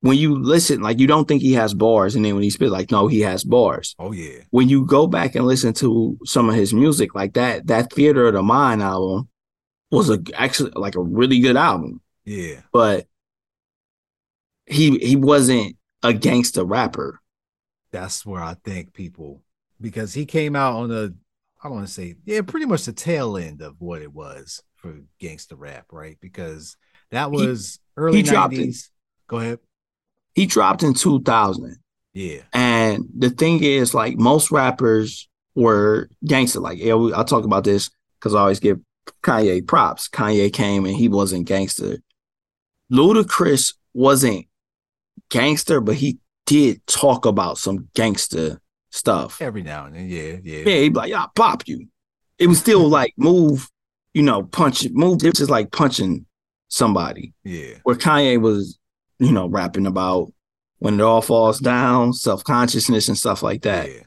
when 0.00 0.18
you 0.18 0.36
listen, 0.38 0.82
like 0.82 0.98
you 0.98 1.06
don't 1.06 1.26
think 1.26 1.40
he 1.40 1.54
has 1.54 1.72
bars, 1.72 2.14
and 2.14 2.22
then 2.24 2.34
when 2.34 2.42
he 2.42 2.50
spit, 2.50 2.70
like 2.70 2.90
no, 2.90 3.08
he 3.08 3.20
has 3.20 3.42
bars. 3.42 3.94
Oh 3.98 4.12
yeah, 4.12 4.40
When 4.50 4.68
you 4.68 4.84
go 4.84 5.06
back 5.06 5.34
and 5.34 5.46
listen 5.46 5.72
to 5.74 6.18
some 6.26 6.50
of 6.50 6.54
his 6.54 6.74
music, 6.74 7.14
like 7.14 7.32
that, 7.34 7.66
that 7.68 7.90
Theater 7.90 8.26
of 8.26 8.34
the 8.34 8.42
Mind 8.42 8.82
album 8.82 9.28
was 9.90 10.10
a 10.10 10.18
actually 10.34 10.72
like 10.74 10.94
a 10.94 11.00
really 11.00 11.40
good 11.40 11.56
album. 11.56 12.02
yeah. 12.24 12.60
but 12.72 13.06
he 14.66 14.98
he 14.98 15.16
wasn't 15.16 15.76
a 16.02 16.12
gangster 16.12 16.64
rapper. 16.64 17.20
That's 17.90 18.26
where 18.26 18.42
I 18.42 18.56
think 18.62 18.92
people 18.92 19.42
because 19.80 20.12
he 20.12 20.26
came 20.26 20.54
out 20.56 20.74
on 20.74 20.88
the 20.90 21.14
I 21.62 21.68
don't 21.68 21.76
want 21.76 21.86
to 21.86 21.92
say 21.92 22.16
yeah, 22.26 22.42
pretty 22.42 22.66
much 22.66 22.84
the 22.84 22.92
tail 22.92 23.38
end 23.38 23.62
of 23.62 23.76
what 23.80 24.02
it 24.02 24.12
was 24.12 24.62
for 24.84 25.00
gangster 25.18 25.56
rap, 25.56 25.86
right? 25.92 26.18
Because 26.20 26.76
that 27.10 27.30
He- 27.30 27.36
was 27.46 27.78
early 27.96 28.22
dropped 28.22 28.52
it. 28.54 28.58
nineties. 28.58 28.90
Go 29.28 29.38
ahead. 29.38 29.58
He 30.34 30.46
dropped 30.46 30.82
in 30.82 30.92
2000. 30.94 31.76
Yeah, 32.12 32.42
And 32.52 33.06
the 33.16 33.30
thing 33.30 33.62
is, 33.64 33.92
like, 33.94 34.16
most 34.18 34.50
rappers 34.52 35.28
were 35.56 36.08
gangster. 36.24 36.60
Like, 36.60 36.78
yeah, 36.78 36.94
we, 36.94 37.12
I 37.14 37.22
talk 37.24 37.44
about 37.44 37.64
this 37.64 37.90
because 38.20 38.34
I 38.34 38.40
always 38.40 38.60
give 38.60 38.78
Kanye 39.22 39.66
props. 39.66 40.08
Kanye 40.08 40.52
came 40.52 40.84
and 40.86 40.94
he 40.94 41.08
wasn't 41.08 41.46
gangster. 41.46 41.98
Ludacris 42.92 43.74
wasn't 43.94 44.46
gangster, 45.30 45.80
but 45.80 45.96
he 45.96 46.18
did 46.46 46.86
talk 46.86 47.26
about 47.26 47.58
some 47.58 47.88
gangster 47.94 48.60
stuff. 48.90 49.40
every 49.42 49.62
now 49.62 49.86
and 49.86 49.94
then. 49.96 50.08
Yeah, 50.08 50.36
yeah, 50.42 50.58
Yeah, 50.58 50.80
he'd 50.82 50.88
be 50.90 50.98
like, 50.98 51.10
yeah, 51.10 51.22
I'll 51.22 51.32
pop 51.34 51.66
you. 51.66 51.88
It 52.38 52.46
was 52.46 52.58
still 52.58 52.88
like 52.88 53.14
move, 53.16 53.68
you 54.14 54.22
know, 54.22 54.44
punch 54.44 54.86
move. 54.92 55.22
It 55.22 55.28
was 55.30 55.38
just 55.38 55.50
like 55.50 55.70
punching 55.72 56.24
somebody. 56.68 57.34
yeah. 57.44 57.74
Where 57.82 57.96
Kanye 57.96 58.40
was, 58.40 58.78
you 59.18 59.30
know, 59.32 59.46
rapping 59.48 59.86
about 59.86 60.32
when 60.78 60.98
it 60.98 61.02
all 61.02 61.22
falls 61.22 61.58
down, 61.60 62.12
self 62.14 62.42
consciousness 62.44 63.08
and 63.08 63.18
stuff 63.18 63.42
like 63.42 63.62
that. 63.62 63.90
yeah. 63.90 64.00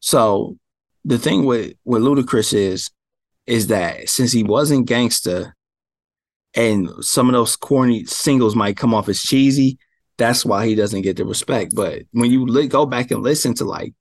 So 0.00 0.56
the 1.04 1.18
thing 1.18 1.44
with 1.44 1.74
with 1.84 2.02
Ludacris 2.02 2.54
is, 2.54 2.90
is 3.46 3.66
that 3.66 4.08
since 4.08 4.32
he 4.32 4.42
wasn't 4.42 4.86
gangster, 4.86 5.54
and 6.54 6.88
some 7.00 7.28
of 7.28 7.32
those 7.32 7.56
corny 7.56 8.04
singles 8.04 8.54
might 8.54 8.76
come 8.76 8.94
off 8.94 9.08
as 9.08 9.20
cheesy, 9.22 9.78
that's 10.18 10.44
why 10.44 10.66
he 10.66 10.74
doesn't 10.74 11.02
get 11.02 11.16
the 11.16 11.24
respect. 11.24 11.74
But 11.74 12.02
when 12.12 12.30
you 12.30 12.46
li- 12.46 12.68
go 12.68 12.86
back 12.86 13.10
and 13.10 13.22
listen 13.22 13.54
to 13.54 13.64
like 13.64 13.92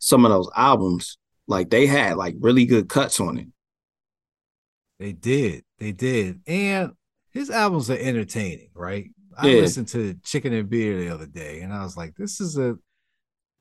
some 0.00 0.24
of 0.24 0.30
those 0.32 0.50
albums, 0.56 1.18
like 1.46 1.70
they 1.70 1.86
had 1.86 2.16
like 2.16 2.34
really 2.40 2.64
good 2.66 2.88
cuts 2.88 3.20
on 3.20 3.38
it. 3.38 3.46
They 5.00 5.12
did. 5.12 5.64
They 5.78 5.92
did. 5.92 6.42
And 6.46 6.92
his 7.32 7.50
albums 7.50 7.90
are 7.90 7.96
entertaining, 7.96 8.68
right? 8.74 9.06
I 9.36 9.46
listened 9.46 9.88
to 9.88 10.14
Chicken 10.22 10.52
and 10.52 10.68
Beer 10.68 10.98
the 10.98 11.08
other 11.08 11.26
day 11.26 11.62
and 11.62 11.72
I 11.72 11.82
was 11.82 11.96
like, 11.96 12.14
this 12.16 12.40
is 12.40 12.58
a 12.58 12.76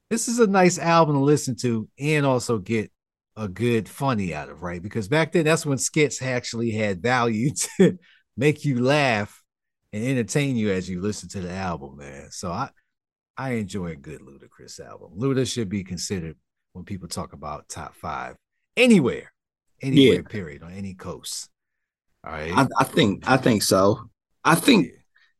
this 0.09 0.27
is 0.27 0.39
a 0.39 0.47
nice 0.47 0.77
album 0.77 1.15
to 1.15 1.21
listen 1.21 1.55
to 1.57 1.87
and 1.97 2.25
also 2.25 2.57
get 2.57 2.91
a 3.37 3.47
good 3.47 3.87
funny 3.87 4.33
out 4.33 4.49
of, 4.49 4.63
right? 4.63 4.81
Because 4.81 5.07
back 5.07 5.31
then 5.31 5.45
that's 5.45 5.65
when 5.65 5.77
skits 5.77 6.21
actually 6.21 6.71
had 6.71 7.01
value 7.01 7.51
to 7.77 7.97
make 8.35 8.65
you 8.65 8.83
laugh 8.83 9.41
and 9.93 10.03
entertain 10.03 10.57
you 10.57 10.71
as 10.71 10.89
you 10.89 10.99
listen 10.99 11.29
to 11.29 11.39
the 11.39 11.51
album, 11.51 11.97
man. 11.97 12.31
So 12.31 12.51
I 12.51 12.69
I 13.37 13.51
enjoy 13.51 13.91
a 13.91 13.95
good 13.95 14.19
Ludacris 14.19 14.81
album. 14.85 15.11
Luda 15.17 15.49
should 15.49 15.69
be 15.69 15.85
considered 15.85 16.35
when 16.73 16.83
people 16.83 17.07
talk 17.07 17.31
about 17.31 17.69
top 17.69 17.95
five 17.95 18.35
anywhere, 18.75 19.31
anywhere, 19.81 20.15
Yeah. 20.21 20.21
period, 20.27 20.63
on 20.63 20.73
any 20.73 20.93
coast. 20.93 21.49
All 22.25 22.31
right. 22.33 22.51
I, 22.55 22.67
I 22.79 22.83
think 22.83 23.27
I 23.29 23.37
think 23.37 23.63
so. 23.63 24.09
I 24.43 24.55
think 24.55 24.87
Yeah. 24.87 24.91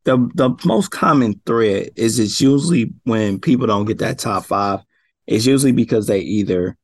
the 0.06 0.30
the 0.36 0.56
most 0.66 0.92
common 0.92 1.42
thread 1.46 1.92
is 1.96 2.20
it's 2.20 2.40
usually 2.42 2.94
when 3.04 3.40
people 3.40 3.68
don't 3.68 3.86
get 3.86 4.00
that 4.00 4.20
top 4.20 4.46
five, 4.46 4.80
it's 5.28 5.46
usually 5.46 5.74
because 5.74 6.08
they 6.08 6.20
either 6.22 6.78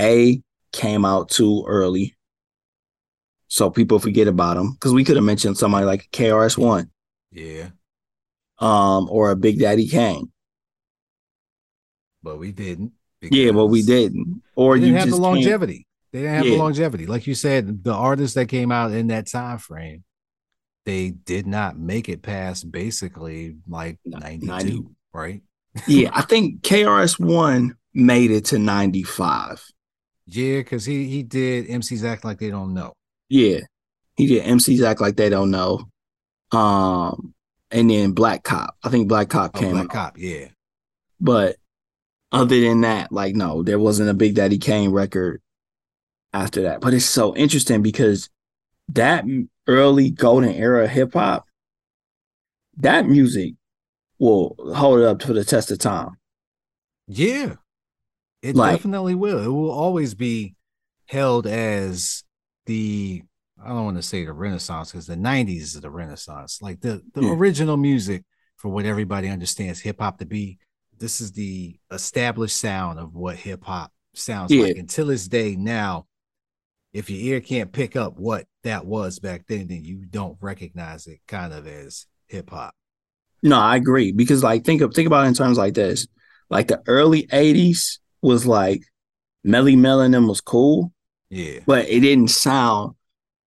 A 0.00 0.42
came 0.72 1.04
out 1.04 1.30
too 1.30 1.64
early. 1.66 2.14
So 3.48 3.70
people 3.70 3.98
forget 3.98 4.28
about 4.28 4.56
them. 4.56 4.72
Because 4.72 4.92
we 4.92 5.04
could 5.04 5.16
have 5.16 5.24
mentioned 5.24 5.56
somebody 5.56 5.86
like 5.86 6.10
KRS 6.12 6.58
One, 6.58 6.90
Yeah, 7.32 7.70
um, 8.58 9.08
or 9.10 9.30
a 9.30 9.36
Big 9.36 9.58
Daddy 9.58 9.88
Kane. 9.88 10.30
but 12.22 12.38
we 12.38 12.52
didn't. 12.52 12.92
Yeah, 13.22 13.52
but 13.52 13.66
we 13.66 13.82
didn't. 13.82 14.42
Or 14.54 14.78
They 14.78 14.86
you 14.86 14.92
didn't 14.92 15.00
have 15.00 15.10
the 15.10 15.16
longevity. 15.16 15.86
They 16.12 16.20
didn't 16.20 16.34
have 16.34 16.44
the 16.44 16.50
Yeah. 16.52 16.58
longevity. 16.58 17.06
Like 17.06 17.26
you 17.26 17.34
said, 17.34 17.84
the 17.84 17.92
artists 17.92 18.34
that 18.34 18.46
came 18.48 18.72
out 18.72 18.92
in 18.92 19.08
that 19.08 19.26
time 19.26 19.58
frame, 19.58 20.04
they 20.86 21.10
did 21.10 21.46
not 21.46 21.78
make 21.78 22.08
it 22.08 22.22
past 22.22 22.70
basically 22.70 23.56
like 23.68 23.98
92, 24.06 24.46
90. 24.46 24.84
right? 25.12 25.42
yeah, 25.86 26.10
I 26.14 26.22
think 26.22 26.62
KRS 26.62 27.18
One 27.20 27.74
made 27.94 28.30
it 28.30 28.46
to 28.46 28.58
ninety 28.58 29.02
five. 29.02 29.62
Yeah, 30.26 30.58
because 30.58 30.84
he 30.84 31.06
he 31.08 31.22
did 31.22 31.68
MCs 31.68 32.04
act 32.04 32.24
like 32.24 32.38
they 32.38 32.50
don't 32.50 32.74
know. 32.74 32.92
Yeah, 33.28 33.60
he 34.16 34.26
did 34.26 34.44
MCs 34.44 34.82
act 34.82 35.00
like 35.00 35.16
they 35.16 35.28
don't 35.28 35.50
know. 35.50 35.88
Um, 36.52 37.34
and 37.70 37.90
then 37.90 38.12
Black 38.12 38.42
Cop. 38.44 38.76
I 38.82 38.88
think 38.88 39.08
Black 39.08 39.28
Cop 39.28 39.52
Oh, 39.54 39.60
came 39.60 39.72
Black 39.72 39.84
out. 39.84 39.90
Cop, 39.90 40.18
yeah. 40.18 40.48
But 41.20 41.56
other 42.32 42.58
than 42.60 42.80
that, 42.80 43.12
like 43.12 43.34
no, 43.34 43.62
there 43.62 43.78
wasn't 43.78 44.10
a 44.10 44.14
Big 44.14 44.34
Daddy 44.34 44.58
Kane 44.58 44.90
record 44.90 45.42
after 46.32 46.62
that. 46.62 46.80
But 46.80 46.94
it's 46.94 47.04
so 47.04 47.34
interesting 47.36 47.82
because 47.82 48.28
that 48.90 49.24
early 49.66 50.10
golden 50.10 50.50
era 50.52 50.86
hip 50.88 51.12
hop, 51.14 51.46
that 52.78 53.06
music 53.06 53.54
will 54.18 54.54
hold 54.74 55.00
it 55.00 55.04
up 55.06 55.18
to 55.20 55.32
the 55.32 55.44
test 55.44 55.70
of 55.70 55.78
time. 55.78 56.10
Yeah. 57.06 57.54
It 58.42 58.54
Like- 58.56 58.76
definitely 58.76 59.14
will. 59.14 59.42
It 59.42 59.48
will 59.48 59.70
always 59.70 60.14
be 60.14 60.54
held 61.06 61.46
as 61.46 62.24
the 62.66 63.22
I 63.60 63.70
don't 63.70 63.84
want 63.86 63.96
to 63.96 64.04
say 64.04 64.24
the 64.24 64.32
Renaissance 64.32 64.92
because 64.92 65.08
the 65.08 65.16
90s 65.16 65.62
is 65.62 65.80
the 65.80 65.90
Renaissance. 65.90 66.62
Like 66.62 66.80
the, 66.80 67.02
the 67.14 67.22
Yeah. 67.22 67.32
original 67.32 67.76
music 67.76 68.22
for 68.56 68.68
what 68.68 68.84
everybody 68.84 69.28
understands 69.28 69.80
hip 69.80 69.96
hop 69.98 70.18
to 70.18 70.26
be. 70.26 70.58
This 70.96 71.20
is 71.20 71.32
the 71.32 71.76
established 71.90 72.56
sound 72.56 73.00
of 73.00 73.14
what 73.16 73.34
hip 73.36 73.64
hop 73.64 73.92
sounds 74.14 74.52
Yeah. 74.52 74.62
like. 74.62 74.76
Until 74.76 75.06
this 75.06 75.26
day 75.26 75.56
now, 75.56 76.06
if 76.92 77.10
your 77.10 77.34
ear 77.34 77.40
can't 77.40 77.72
pick 77.72 77.96
up 77.96 78.18
what 78.18 78.46
that 78.64 78.86
was 78.86 79.18
back 79.18 79.44
then, 79.48 79.68
then 79.68 79.84
you 79.84 80.04
don't 80.08 80.36
recognize 80.40 81.06
it 81.06 81.20
kind 81.28 81.52
of 81.52 81.66
as 81.66 82.06
hip 82.28 82.50
hop. 82.50 82.74
No, 83.42 83.58
I 83.58 83.76
agree 83.76 84.12
because 84.12 84.42
like 84.42 84.64
think 84.64 84.80
of 84.80 84.94
think 84.94 85.06
about 85.06 85.24
it 85.24 85.28
in 85.28 85.34
terms 85.34 85.58
like 85.58 85.74
this. 85.74 86.06
Like 86.50 86.68
the 86.68 86.82
early 86.86 87.24
80s 87.26 87.98
was 88.22 88.46
like 88.46 88.82
Melle 89.46 89.76
Mel 89.78 90.00
and 90.00 90.12
them 90.14 90.26
was 90.26 90.40
cool, 90.40 90.92
Yeah. 91.30 91.60
but 91.66 91.88
it 91.88 92.00
didn't 92.00 92.28
sound 92.30 92.94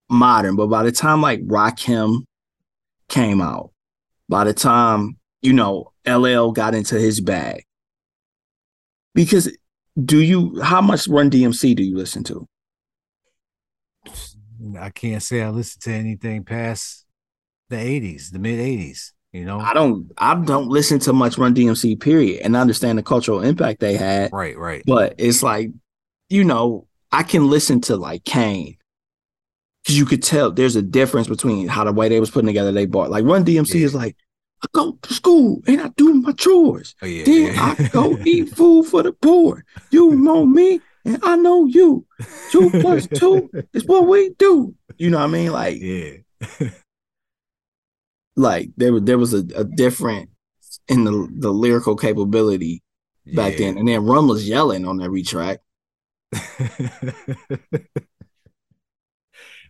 modern. 0.08 0.56
But 0.56 0.68
by 0.68 0.82
the 0.84 0.92
time 0.92 1.20
like 1.20 1.40
Rakim 1.46 2.24
came 3.08 3.42
out, 3.42 3.72
by 4.28 4.44
the 4.44 4.54
time, 4.54 5.18
you 5.42 5.52
know, 5.52 5.92
LL 6.06 6.52
got 6.52 6.74
into 6.74 6.98
his 6.98 7.20
bag. 7.20 7.64
Because 9.14 9.54
do 10.02 10.20
you 10.22 10.60
how 10.62 10.80
much 10.80 11.06
Run 11.08 11.28
DMC 11.30 11.76
do 11.76 11.82
you 11.82 11.96
listen 11.96 12.24
to? 12.24 12.48
I 14.78 14.90
can't 14.90 15.22
say 15.22 15.42
I 15.42 15.48
listened 15.50 15.82
to 15.82 15.92
anything 15.92 16.44
past 16.44 17.04
the 17.70 17.76
80s, 17.76 18.30
the 18.30 18.38
mid 18.38 18.58
80s, 18.58 19.12
you 19.32 19.44
know? 19.44 19.58
I 19.58 19.72
don't 19.74 20.10
I 20.18 20.34
don't 20.34 20.68
listen 20.68 20.98
to 21.00 21.12
much 21.12 21.38
Run 21.38 21.54
DMC 21.54 22.00
period 22.00 22.42
and 22.42 22.56
I 22.56 22.60
understand 22.60 22.98
the 22.98 23.02
cultural 23.02 23.40
impact 23.42 23.80
they 23.80 23.96
had. 23.96 24.30
Right, 24.32 24.56
right. 24.56 24.82
But 24.86 25.14
it's 25.18 25.42
like, 25.42 25.70
you 26.28 26.44
know, 26.44 26.86
I 27.10 27.22
can 27.22 27.48
listen 27.48 27.80
to 27.82 27.96
like 27.96 28.24
Kane. 28.24 28.76
Cause 29.86 29.96
you 29.96 30.04
could 30.06 30.22
tell 30.22 30.50
there's 30.52 30.76
a 30.76 30.82
difference 30.82 31.26
between 31.26 31.66
how 31.66 31.82
the 31.84 31.92
way 31.92 32.08
they 32.08 32.20
was 32.20 32.30
putting 32.30 32.46
together 32.46 32.70
they 32.72 32.86
bought. 32.86 33.10
Like 33.10 33.24
Run 33.24 33.44
DMC 33.44 33.74
Yeah. 33.80 33.86
is 33.86 33.94
like, 33.94 34.16
I 34.62 34.68
go 34.72 34.96
to 35.02 35.12
school 35.14 35.60
and 35.66 35.80
I 35.80 35.88
do 35.96 36.14
my 36.14 36.30
chores. 36.32 36.94
Oh, 37.02 37.06
yeah. 37.06 37.24
Then 37.24 37.54
yeah. 37.54 37.74
I 37.80 37.88
go 37.88 38.16
eat 38.24 38.50
food 38.50 38.84
for 38.86 39.02
the 39.02 39.12
poor. 39.12 39.64
You 39.90 40.14
know 40.14 40.46
me 40.46 40.80
and 41.04 41.18
I 41.22 41.36
know 41.36 41.66
you. 41.66 42.06
Two 42.50 42.70
plus 42.80 43.06
two 43.06 43.50
is 43.72 43.84
what 43.86 44.06
we 44.06 44.30
do. 44.38 44.74
You 44.98 45.10
know 45.10 45.18
what 45.18 45.24
I 45.24 45.28
mean? 45.28 45.52
Like, 45.52 45.78
yeah. 45.80 46.68
like 48.36 48.70
there 48.76 48.92
was 48.92 49.02
there 49.02 49.18
was 49.18 49.34
a, 49.34 49.44
a 49.54 49.64
different 49.64 50.30
in 50.88 51.04
the 51.04 51.28
the 51.38 51.50
lyrical 51.52 51.96
capability 51.96 52.82
back 53.34 53.52
Yeah. 53.52 53.66
then. 53.66 53.78
And 53.78 53.88
then 53.88 54.04
Run 54.04 54.26
was 54.28 54.48
yelling 54.48 54.86
on 54.86 55.02
every 55.02 55.22
track. 55.22 55.58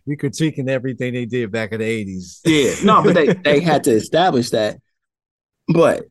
we 0.05 0.17
critiquing 0.17 0.69
everything 0.69 1.13
they 1.13 1.25
did 1.25 1.51
back 1.51 1.71
in 1.71 1.79
the 1.79 2.05
80s. 2.05 2.39
Yeah, 2.45 2.75
no, 2.85 3.01
but 3.03 3.15
they 3.15 3.27
they 3.33 3.59
had 3.59 3.83
to 3.85 3.91
establish 3.91 4.49
that. 4.51 4.77
But 5.67 6.05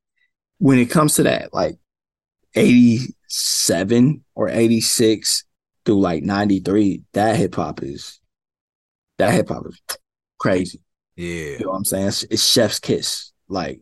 when 0.59 0.79
it 0.79 0.91
comes 0.91 1.14
to 1.14 1.23
that, 1.25 1.53
like 1.53 1.77
eighty 2.55 3.14
seven 3.28 4.24
or 4.34 4.48
eighty 4.48 4.80
six 4.80 5.44
through 5.84 6.00
like 6.00 6.22
ninety 6.22 6.61
three, 6.61 7.03
that 7.12 7.36
hip 7.36 7.55
hop 7.55 7.82
is 7.82 8.20
that 9.18 9.32
hip 9.34 9.48
hop 9.48 9.64
is 9.66 9.80
crazy. 10.38 10.80
yeah. 11.16 11.26
You 11.26 11.59
know 11.61 11.70
what 11.70 11.76
I'm 11.78 11.84
saying? 11.84 12.09
It's, 12.09 12.22
it's 12.24 12.46
chef's 12.46 12.78
kiss. 12.80 13.32
Like 13.48 13.80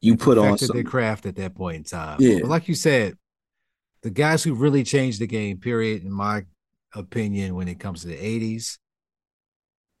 you 0.00 0.16
put 0.16 0.38
on 0.38 0.52
Perfected 0.52 0.76
their 0.76 0.82
craft 0.84 1.26
at 1.26 1.36
that 1.36 1.54
point 1.54 1.76
in 1.76 1.84
time. 1.84 2.16
Yeah. 2.20 2.38
But 2.40 2.48
like 2.50 2.68
you 2.68 2.74
said, 2.74 3.16
the 4.02 4.10
guys 4.10 4.42
who 4.42 4.54
really 4.54 4.82
changed 4.82 5.20
the 5.20 5.26
game, 5.28 5.58
period, 5.58 6.02
in 6.02 6.10
my 6.10 6.42
opinion, 6.94 7.54
when 7.54 7.68
it 7.68 7.78
comes 7.78 8.00
to 8.02 8.08
the 8.08 8.16
80s, 8.16 8.78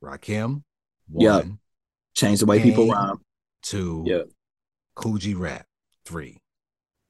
Rakim, 0.02 0.62
Yeah. 1.08 1.36
one, 1.36 1.58
change 2.14 2.40
the 2.40 2.46
way 2.46 2.60
people 2.60 2.84
Kane. 2.86 2.92
rhyme. 2.94 3.16
two, 3.62 4.02
Yeah. 4.06 4.22
Kool 4.96 5.18
G 5.18 5.34
Rap, 5.34 5.66
three. 6.04 6.41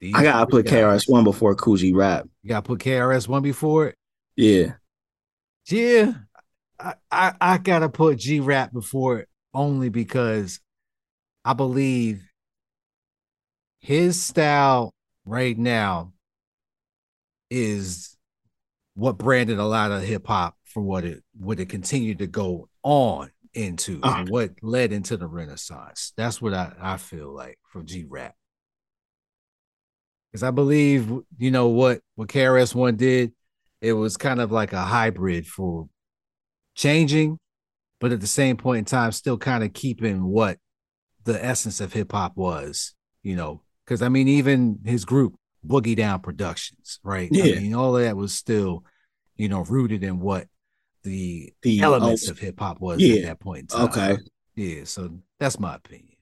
These 0.03 0.15
I 0.15 0.23
gotta 0.23 0.47
put 0.47 0.65
KRS 0.65 1.09
One 1.09 1.23
before 1.23 1.55
Kool 1.55 1.77
G 1.77 1.93
Rap. 1.93 2.27
You 2.41 2.49
gotta 2.49 2.63
put 2.63 2.79
KRS 2.79 3.25
one 3.29 3.41
before 3.41 3.87
it. 3.87 3.95
Yeah, 4.35 4.73
Yeah, 5.69 6.11
I, 6.77 6.95
I, 7.09 7.33
I 7.39 7.57
gotta 7.57 7.87
put 7.87 8.17
G 8.17 8.41
Rap 8.41 8.73
before 8.73 9.19
it 9.19 9.29
only 9.53 9.87
because 9.87 10.59
I 11.45 11.53
believe 11.53 12.21
his 13.79 14.21
style 14.21 14.93
right 15.23 15.57
now 15.57 16.11
is 17.49 18.17
what 18.95 19.17
branded 19.17 19.57
a 19.57 19.65
lot 19.65 19.91
of 19.91 20.01
hip 20.01 20.27
hop 20.27 20.57
for 20.65 20.83
what 20.83 21.05
it 21.05 21.23
would 21.39 21.61
it 21.61 21.69
continued 21.69 22.19
to 22.19 22.27
go 22.27 22.67
on 22.83 23.31
into 23.53 24.01
Uh. 24.03 24.15
and 24.17 24.29
what 24.29 24.51
led 24.61 24.91
into 24.91 25.15
the 25.15 25.27
Renaissance. 25.27 26.11
That's 26.17 26.41
what 26.41 26.53
I, 26.53 26.73
I 26.77 26.97
feel 26.97 27.33
like 27.33 27.57
for 27.69 27.83
G 27.83 28.03
Rap. 28.05 28.35
Because 30.33 30.41
I 30.43 30.49
believe, 30.49 31.11
you 31.37 31.51
know, 31.51 31.67
what 31.67 32.01
what 32.15 32.27
KRS 32.27 32.73
One 32.73 32.95
did, 32.95 33.33
it 33.81 33.93
was 33.93 34.17
kind 34.17 34.41
of 34.41 34.51
like 34.51 34.73
a 34.73 34.81
hybrid 34.81 35.45
for 35.45 35.87
changing, 36.73 37.37
but 37.99 38.11
at 38.11 38.19
the 38.19 38.25
same 38.25 38.57
point 38.57 38.79
in 38.79 38.85
time, 38.85 39.11
still 39.11 39.37
kind 39.37 39.63
of 39.63 39.73
keeping 39.73 40.23
what 40.23 40.57
the 41.23 41.43
essence 41.45 41.79
of 41.79 41.93
hip 41.93 42.11
hop 42.11 42.35
was, 42.35 42.95
you 43.21 43.35
know. 43.35 43.61
Because 43.85 44.01
I 44.01 44.09
mean, 44.09 44.27
even 44.27 44.79
his 44.83 45.05
group, 45.05 45.35
Boogie 45.65 45.95
Down 45.95 46.19
Productions, 46.19 46.99
right? 47.03 47.29
I 47.31 47.35
Yeah. 47.37 47.59
mean, 47.59 47.75
all 47.75 47.95
of 47.95 48.01
that 48.03 48.17
was 48.17 48.33
still, 48.33 48.83
you 49.37 49.49
know, 49.49 49.63
rooted 49.65 50.03
in 50.03 50.19
what 50.19 50.47
the, 51.03 51.53
The 51.61 51.79
uh, 51.83 51.85
elements 51.91 52.23
old- 52.27 52.31
of 52.31 52.39
hip 52.39 52.59
hop 52.59 52.79
was 52.81 53.01
Yeah. 53.01 53.17
at 53.17 53.23
that 53.25 53.39
point 53.39 53.59
in 53.59 53.67
time. 53.67 53.85
okay. 53.85 54.17
Yeah, 54.55 54.85
so 54.85 55.19
that's 55.39 55.59
my 55.59 55.75
opinion. 55.75 56.15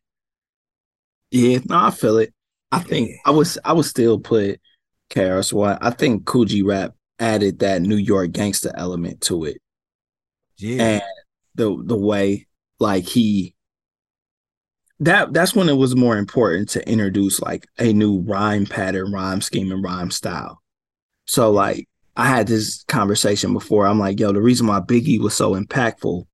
Yeah, 1.31 1.59
no, 1.69 1.77
I 1.77 1.91
feel 1.91 2.17
it. 2.17 2.33
I 2.71 2.79
think. 2.79 3.11
I 3.25 3.31
was 3.31 3.57
I 3.63 3.73
would 3.73 3.85
still 3.85 4.19
put 4.19 4.59
KRS 5.09 5.53
One. 5.53 5.77
I 5.81 5.91
think 5.91 6.25
Kool 6.25 6.45
G 6.45 6.61
Rap 6.61 6.93
added 7.19 7.59
that 7.59 7.81
New 7.81 7.97
York 7.97 8.31
gangster 8.31 8.71
element 8.75 9.21
to 9.21 9.45
it. 9.45 9.61
Yeah. 10.57 10.83
and 10.83 11.01
the 11.55 11.83
the 11.85 11.97
way 11.97 12.47
like 12.79 13.03
he 13.03 13.55
that 14.99 15.33
that's 15.33 15.55
when 15.55 15.67
it 15.67 15.77
was 15.77 15.95
more 15.95 16.17
important 16.17 16.69
to 16.69 16.87
introduce 16.87 17.41
like 17.41 17.65
a 17.79 17.91
new 17.91 18.19
rhyme 18.21 18.65
pattern, 18.67 19.11
rhyme 19.11 19.41
scheme, 19.41 19.71
and 19.71 19.83
rhyme 19.83 20.11
style. 20.11 20.61
So 21.25 21.51
like 21.51 21.87
I 22.15 22.27
had 22.27 22.47
this 22.47 22.83
conversation 22.83 23.53
before. 23.53 23.87
I'm 23.87 23.99
like, 23.99 24.19
yo, 24.19 24.31
the 24.31 24.41
reason 24.41 24.67
why 24.67 24.79
Biggie 24.79 25.19
was 25.19 25.33
so 25.33 25.55
impactful 25.55 26.25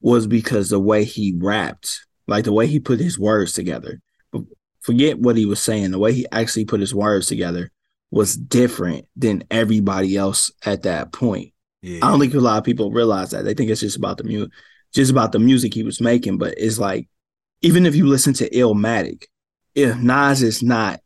was 0.00 0.26
because 0.26 0.70
the 0.70 0.80
way 0.80 1.04
he 1.04 1.34
rapped, 1.36 2.06
like 2.26 2.44
the 2.44 2.52
way 2.52 2.66
he 2.66 2.80
put 2.80 3.00
his 3.00 3.18
words 3.18 3.52
together. 3.52 4.00
Forget 4.80 5.18
what 5.18 5.36
he 5.36 5.44
was 5.44 5.60
saying. 5.60 5.90
The 5.90 5.98
way 5.98 6.12
he 6.12 6.26
actually 6.32 6.64
put 6.64 6.80
his 6.80 6.94
words 6.94 7.26
together 7.26 7.70
was 8.10 8.36
different 8.36 9.06
than 9.16 9.44
everybody 9.50 10.16
else 10.16 10.50
at 10.64 10.82
that 10.84 11.12
point. 11.12 11.52
yeah. 11.82 11.98
I 12.02 12.10
don't 12.10 12.20
think 12.20 12.34
a 12.34 12.40
lot 12.40 12.58
of 12.58 12.64
people 12.64 12.90
realize 12.90 13.30
that. 13.30 13.44
They 13.44 13.54
think 13.54 13.70
it's 13.70 13.80
just 13.80 13.96
about 13.96 14.18
the 14.18 14.24
music, 14.24 14.52
just 14.92 15.10
about 15.10 15.32
the 15.32 15.38
music 15.38 15.74
he 15.74 15.82
was 15.82 16.00
making. 16.00 16.38
But 16.38 16.54
it's 16.56 16.78
like, 16.78 17.08
even 17.60 17.86
if 17.86 17.94
you 17.94 18.06
listen 18.06 18.32
to 18.34 18.48
Illmatic, 18.50 19.24
if 19.74 19.96
Nas 19.96 20.42
is 20.42 20.62
not 20.62 21.00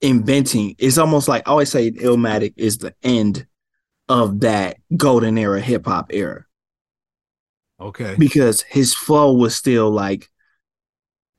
inventing, 0.00 0.74
it's 0.78 0.98
almost 0.98 1.28
like 1.28 1.46
I 1.46 1.52
always 1.52 1.70
say 1.70 1.90
Illmatic 1.90 2.54
is 2.56 2.78
the 2.78 2.94
end 3.02 3.46
of 4.08 4.40
that 4.40 4.78
golden 4.96 5.36
era 5.36 5.60
hip 5.60 5.86
hop 5.86 6.10
era 6.12 6.44
okay. 7.80 8.14
because 8.18 8.62
his 8.62 8.94
flow 8.94 9.32
was 9.32 9.54
still 9.54 9.90
like 9.90 10.30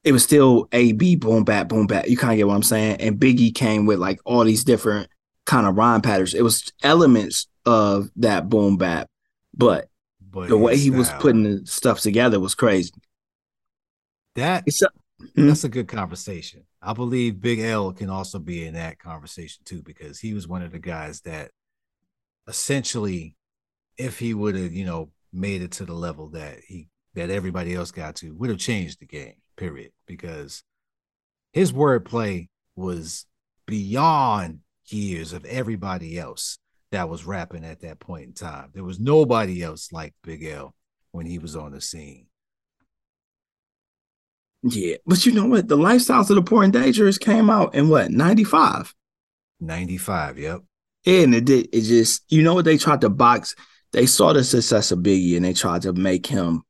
it 0.03 0.11
was 0.11 0.23
still 0.23 0.67
A 0.71 0.93
B 0.93 1.15
boom 1.15 1.43
bap 1.43 1.67
boom 1.69 1.87
bap. 1.87 2.07
You 2.07 2.17
kind 2.17 2.33
of 2.33 2.37
get 2.37 2.47
what 2.47 2.55
I'm 2.55 2.63
saying. 2.63 3.01
And 3.01 3.19
Biggie 3.19 3.53
came 3.53 3.85
with 3.85 3.99
like 3.99 4.19
all 4.25 4.43
these 4.43 4.63
different 4.63 5.09
kind 5.45 5.67
of 5.67 5.75
rhyme 5.75 6.01
patterns. 6.01 6.33
It 6.33 6.43
was 6.43 6.71
elements 6.83 7.47
of 7.65 8.09
that 8.17 8.49
boom 8.49 8.77
bap, 8.77 9.07
but 9.55 9.89
But 10.21 10.49
the 10.49 10.57
way 10.57 10.77
he 10.77 10.89
was 10.91 11.09
putting 11.19 11.43
the 11.43 11.65
stuff 11.65 11.99
together 12.01 12.39
was 12.39 12.55
crazy. 12.55 12.91
that 14.35 14.63
a, 14.67 14.71
Mhm. 14.71 15.47
that's 15.47 15.65
a 15.65 15.69
good 15.69 15.87
conversation. 15.89 16.63
I 16.81 16.93
believe 16.93 17.41
Big 17.41 17.59
L 17.59 17.91
can 17.91 18.09
also 18.09 18.39
be 18.39 18.65
in 18.65 18.75
that 18.75 18.99
conversation 18.99 19.63
too, 19.65 19.81
because 19.81 20.19
he 20.19 20.33
was 20.33 20.47
one 20.47 20.61
of 20.61 20.71
the 20.71 20.79
guys 20.79 21.21
that 21.21 21.51
essentially, 22.47 23.35
if 23.97 24.19
he 24.19 24.33
would 24.33 24.55
have, 24.55 24.71
you 24.71 24.85
know, 24.85 25.11
made 25.33 25.61
it 25.61 25.71
to 25.71 25.85
the 25.85 25.93
level 25.93 26.29
that 26.29 26.59
he 26.65 26.87
that 27.15 27.29
everybody 27.29 27.75
else 27.75 27.91
got 27.91 28.15
to, 28.17 28.33
would 28.35 28.49
have 28.49 28.59
changed 28.59 28.99
the 28.99 29.05
game. 29.05 29.33
Period. 29.59 29.91
Because 30.07 30.63
his 31.53 31.71
wordplay 31.71 32.47
was 32.75 33.27
beyond 33.67 34.61
years 34.87 35.33
of 35.33 35.45
everybody 35.45 36.17
else 36.17 36.57
that 36.91 37.09
was 37.09 37.25
rapping 37.25 37.63
at 37.63 37.81
that 37.81 37.99
point 37.99 38.25
in 38.25 38.33
time. 38.33 38.71
There 38.73 38.83
was 38.83 38.99
nobody 38.99 39.61
else 39.61 39.91
like 39.91 40.13
Big 40.23 40.43
L 40.43 40.73
when 41.11 41.25
he 41.25 41.37
was 41.37 41.55
on 41.55 41.73
the 41.73 41.81
scene. 41.81 42.25
Yeah, 44.63 44.95
but 45.05 45.25
you 45.25 45.31
know 45.31 45.45
what? 45.45 45.67
The 45.67 45.77
lifestyles 45.77 46.29
of 46.29 46.35
the 46.35 46.41
poor 46.41 46.63
and 46.63 46.73
dangerous 46.73 47.17
came 47.17 47.49
out 47.49 47.75
in 47.75 47.89
what 47.89 48.11
ninety 48.11 48.43
five. 48.43 48.93
95, 49.61 50.39
yep. 50.39 50.61
And 51.05 51.35
it 51.35 51.45
did. 51.45 51.69
It 51.73 51.81
just 51.81 52.23
you 52.29 52.43
know 52.43 52.53
what 52.53 52.65
they 52.65 52.77
tried 52.77 53.01
to 53.01 53.09
box. 53.09 53.55
They 53.91 54.05
saw 54.05 54.33
the 54.33 54.43
success 54.43 54.91
of 54.91 54.99
Biggie 54.99 55.35
and 55.35 55.45
they 55.45 55.53
tried 55.53 55.83
to 55.83 55.93
make 55.93 56.25
him. 56.25 56.63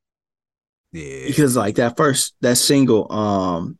Yeah. 0.91 1.27
Because 1.27 1.55
like 1.55 1.75
that 1.75 1.97
first 1.97 2.35
that 2.41 2.57
single, 2.57 3.11
um, 3.11 3.77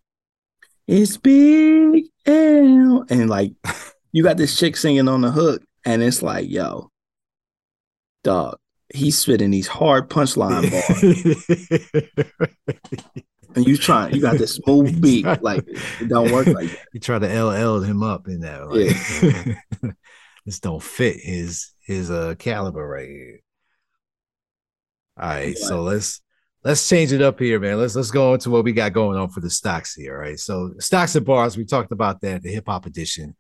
it's 0.87 1.17
Big 1.17 2.05
L, 2.25 3.05
and 3.09 3.29
like 3.29 3.53
you 4.11 4.23
got 4.23 4.37
this 4.37 4.57
chick 4.57 4.77
singing 4.77 5.07
on 5.07 5.21
the 5.21 5.31
hook, 5.31 5.63
and 5.85 6.03
it's 6.03 6.21
like, 6.21 6.49
yo, 6.49 6.91
dog, 8.23 8.57
he's 8.93 9.17
spitting 9.17 9.51
these 9.51 9.67
hard 9.67 10.09
punchline 10.09 10.69
bars. 10.71 11.03
and 13.55 13.67
you 13.67 13.77
trying, 13.77 14.13
you 14.13 14.21
got 14.21 14.37
this 14.37 14.55
smooth 14.55 15.01
beat, 15.01 15.25
like 15.41 15.63
it 15.67 16.07
don't 16.07 16.31
work 16.31 16.47
like 16.47 16.69
that. 16.69 16.85
You 16.93 16.99
try 16.99 17.19
to 17.19 17.43
LL 17.43 17.81
him 17.81 18.03
up 18.03 18.27
in 18.27 18.41
that. 18.41 18.69
Like, 18.69 19.93
this 20.45 20.59
don't 20.59 20.83
fit 20.83 21.17
his 21.19 21.71
his 21.85 22.11
uh 22.11 22.35
caliber 22.37 22.87
right 22.87 23.07
here. 23.07 23.39
All 25.19 25.27
right, 25.27 25.57
so 25.57 25.81
let's 25.81 26.21
let's 26.63 26.87
change 26.87 27.11
it 27.13 27.21
up 27.21 27.39
here, 27.39 27.59
man. 27.59 27.77
Let's 27.77 27.95
let's 27.95 28.11
go 28.11 28.33
into 28.33 28.49
what 28.49 28.63
we 28.63 28.71
got 28.73 28.93
going 28.93 29.17
on 29.17 29.29
for 29.29 29.39
the 29.39 29.49
stocks 29.49 29.95
here. 29.95 30.15
All 30.15 30.21
right. 30.21 30.39
So 30.39 30.73
stocks 30.79 31.15
and 31.15 31.25
bars, 31.25 31.57
we 31.57 31.65
talked 31.65 31.91
about 31.91 32.21
that, 32.21 32.43
the 32.43 32.49
hip 32.51 32.65
hop 32.67 32.85
edition. 32.85 33.35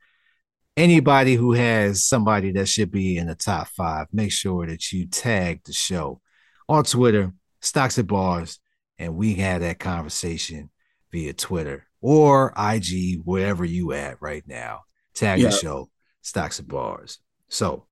Anybody 0.77 1.35
who 1.35 1.53
has 1.53 2.05
somebody 2.05 2.51
that 2.53 2.67
should 2.67 2.91
be 2.91 3.17
in 3.17 3.27
the 3.27 3.35
top 3.35 3.67
five, 3.67 4.07
make 4.13 4.31
sure 4.31 4.65
that 4.65 4.93
you 4.93 5.07
tag 5.07 5.61
the 5.65 5.73
show 5.73 6.21
on 6.69 6.83
Twitter, 6.85 7.33
stocks 7.59 7.97
and 7.97 8.07
bars, 8.07 8.59
and 8.97 9.15
we 9.15 9.33
had 9.33 9.61
that 9.61 9.79
conversation 9.79 10.69
via 11.11 11.33
Twitter 11.33 11.85
or 12.01 12.53
IG, 12.57 13.19
wherever 13.25 13.65
you 13.65 13.91
at 13.91 14.21
right 14.21 14.43
now. 14.47 14.81
Tag 15.13 15.39
Yeah. 15.39 15.49
the 15.49 15.55
show, 15.57 15.89
stocks 16.21 16.59
and 16.59 16.67
bars. 16.67 17.19
So 17.49 17.87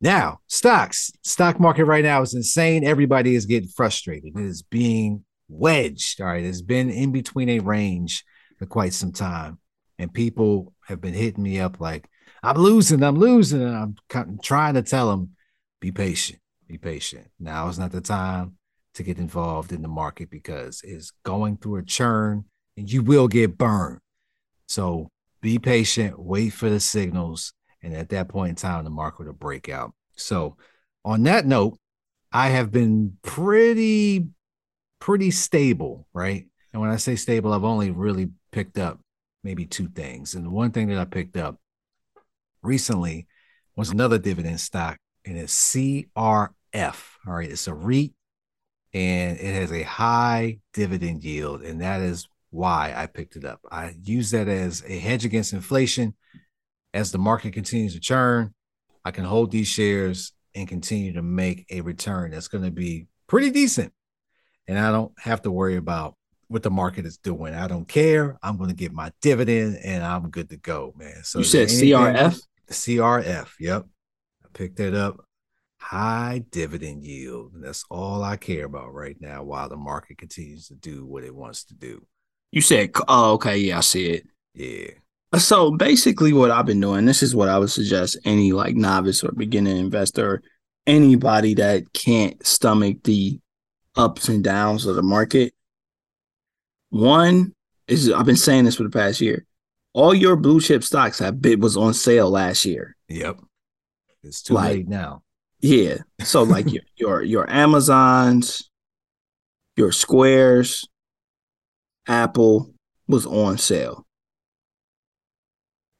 now, 0.00 0.40
stocks, 0.46 1.10
stock 1.22 1.58
market 1.58 1.86
right 1.86 2.04
now 2.04 2.20
is 2.22 2.34
insane. 2.34 2.84
Everybody 2.84 3.34
is 3.34 3.46
getting 3.46 3.68
frustrated. 3.68 4.36
It 4.36 4.44
is 4.44 4.62
being 4.62 5.24
wedged. 5.48 6.20
All 6.20 6.26
right. 6.26 6.44
It's 6.44 6.62
been 6.62 6.90
in 6.90 7.12
between 7.12 7.48
a 7.48 7.60
range 7.60 8.24
for 8.58 8.66
quite 8.66 8.92
some 8.92 9.12
time. 9.12 9.58
And 9.98 10.12
people 10.12 10.74
have 10.86 11.00
been 11.00 11.14
hitting 11.14 11.42
me 11.42 11.60
up 11.60 11.80
like, 11.80 12.08
I'm 12.42 12.56
losing, 12.56 13.02
I'm 13.02 13.18
losing. 13.18 13.62
And 13.62 13.96
I'm 14.14 14.38
trying 14.42 14.74
to 14.74 14.82
tell 14.82 15.10
them, 15.10 15.30
be 15.80 15.92
patient, 15.92 16.40
be 16.68 16.76
patient. 16.76 17.28
Now 17.40 17.68
is 17.68 17.78
not 17.78 17.92
the 17.92 18.02
time 18.02 18.58
to 18.94 19.02
get 19.02 19.18
involved 19.18 19.72
in 19.72 19.80
the 19.80 19.88
market 19.88 20.30
because 20.30 20.82
it's 20.84 21.12
going 21.24 21.56
through 21.56 21.76
a 21.76 21.82
churn 21.82 22.44
and 22.76 22.90
you 22.90 23.02
will 23.02 23.28
get 23.28 23.56
burned. 23.56 24.00
So 24.68 25.10
be 25.40 25.58
patient, 25.58 26.18
wait 26.18 26.50
for 26.50 26.68
the 26.68 26.80
signals. 26.80 27.54
And 27.86 27.94
at 27.94 28.08
that 28.08 28.28
point 28.28 28.50
in 28.50 28.56
time, 28.56 28.82
the 28.82 28.90
market 28.90 29.26
will 29.26 29.32
break 29.32 29.68
out. 29.68 29.94
So, 30.16 30.56
on 31.04 31.22
that 31.22 31.46
note, 31.46 31.78
I 32.32 32.48
have 32.48 32.72
been 32.72 33.16
pretty, 33.22 34.26
pretty 34.98 35.30
stable, 35.30 36.08
right? 36.12 36.46
And 36.72 36.82
when 36.82 36.90
I 36.90 36.96
say 36.96 37.14
stable, 37.14 37.52
I've 37.52 37.62
only 37.62 37.92
really 37.92 38.30
picked 38.50 38.76
up 38.76 38.98
maybe 39.44 39.66
two 39.66 39.86
things. 39.88 40.34
And 40.34 40.44
the 40.44 40.50
one 40.50 40.72
thing 40.72 40.88
that 40.88 40.98
I 40.98 41.04
picked 41.04 41.36
up 41.36 41.60
recently 42.60 43.28
was 43.76 43.90
another 43.90 44.18
dividend 44.18 44.58
stock, 44.58 44.98
and 45.24 45.38
it's 45.38 45.54
CRF. 45.54 46.08
All 46.74 47.34
right, 47.34 47.48
it's 47.48 47.68
a 47.68 47.74
REIT 47.74 48.14
and 48.94 49.38
it 49.38 49.54
has 49.54 49.70
a 49.70 49.82
high 49.82 50.58
dividend 50.72 51.22
yield, 51.22 51.62
and 51.62 51.80
that 51.82 52.00
is 52.00 52.26
why 52.50 52.92
I 52.96 53.06
picked 53.06 53.36
it 53.36 53.44
up. 53.44 53.60
I 53.70 53.94
use 54.02 54.32
that 54.32 54.48
as 54.48 54.82
a 54.88 54.98
hedge 54.98 55.24
against 55.24 55.52
inflation. 55.52 56.14
As 56.96 57.12
the 57.12 57.18
market 57.18 57.52
continues 57.52 57.92
to 57.92 58.00
churn, 58.00 58.54
I 59.04 59.10
can 59.10 59.26
hold 59.26 59.50
these 59.50 59.68
shares 59.68 60.32
and 60.54 60.66
continue 60.66 61.12
to 61.12 61.22
make 61.22 61.66
a 61.70 61.82
return 61.82 62.30
that's 62.30 62.48
going 62.48 62.64
to 62.64 62.70
be 62.70 63.06
pretty 63.26 63.50
decent. 63.50 63.92
And 64.66 64.78
I 64.78 64.90
don't 64.90 65.12
have 65.18 65.42
to 65.42 65.50
worry 65.50 65.76
about 65.76 66.14
what 66.48 66.62
the 66.62 66.70
market 66.70 67.04
is 67.04 67.18
doing. 67.18 67.52
I 67.52 67.68
don't 67.68 67.86
care. 67.86 68.38
I'm 68.42 68.56
going 68.56 68.70
to 68.70 68.74
get 68.74 68.94
my 68.94 69.12
dividend 69.20 69.78
and 69.84 70.02
I'm 70.02 70.30
good 70.30 70.48
to 70.48 70.56
go, 70.56 70.94
man. 70.96 71.22
So 71.22 71.40
You 71.40 71.44
said 71.44 71.68
CRF? 71.68 72.40
CRF. 72.70 73.48
Yep. 73.60 73.84
I 74.42 74.48
picked 74.54 74.76
that 74.76 74.94
up. 74.94 75.20
High 75.78 76.46
dividend 76.50 77.04
yield. 77.04 77.52
And 77.52 77.62
that's 77.62 77.84
all 77.90 78.24
I 78.24 78.38
care 78.38 78.64
about 78.64 78.94
right 78.94 79.16
now 79.20 79.42
while 79.42 79.68
the 79.68 79.76
market 79.76 80.16
continues 80.16 80.68
to 80.68 80.74
do 80.74 81.04
what 81.04 81.24
it 81.24 81.34
wants 81.34 81.64
to 81.64 81.74
do. 81.74 82.06
You 82.52 82.62
said, 82.62 82.92
oh, 83.06 83.34
okay, 83.34 83.58
yeah, 83.58 83.76
I 83.76 83.80
see 83.82 84.06
it. 84.12 84.26
Yeah. 84.54 84.92
So 85.38 85.72
basically, 85.72 86.32
what 86.32 86.50
I've 86.50 86.66
been 86.66 86.80
doing, 86.80 87.04
this 87.04 87.22
is 87.22 87.34
what 87.34 87.48
I 87.48 87.58
would 87.58 87.70
suggest 87.70 88.16
any 88.24 88.52
like 88.52 88.74
novice 88.76 89.22
or 89.24 89.32
beginning 89.32 89.76
investor, 89.76 90.42
anybody 90.86 91.54
that 91.54 91.92
can't 91.92 92.44
stomach 92.46 92.98
the 93.04 93.38
ups 93.96 94.28
and 94.28 94.42
downs 94.42 94.86
of 94.86 94.96
the 94.96 95.02
market. 95.02 95.52
One 96.90 97.52
is 97.88 98.10
I've 98.10 98.26
been 98.26 98.36
saying 98.36 98.64
this 98.64 98.76
for 98.76 98.84
the 98.84 98.90
past 98.90 99.20
year. 99.20 99.44
All 99.92 100.14
your 100.14 100.36
blue 100.36 100.60
chip 100.60 100.84
stocks 100.84 101.18
have 101.18 101.40
been 101.40 101.60
was 101.60 101.76
on 101.76 101.92
sale 101.94 102.30
last 102.30 102.64
year. 102.64 102.96
Yep. 103.08 103.40
It's 104.22 104.42
too 104.42 104.54
Like- 104.54 104.74
late 104.76 104.88
now. 104.88 105.22
Yeah. 105.60 105.98
So 106.22 106.42
like 106.44 106.70
your 106.72 106.82
your 106.96 107.22
your 107.22 107.50
Amazons, 107.50 108.70
your 109.76 109.90
Squares, 109.92 110.86
Apple 112.06 112.72
was 113.08 113.26
on 113.26 113.58
sale. 113.58 114.05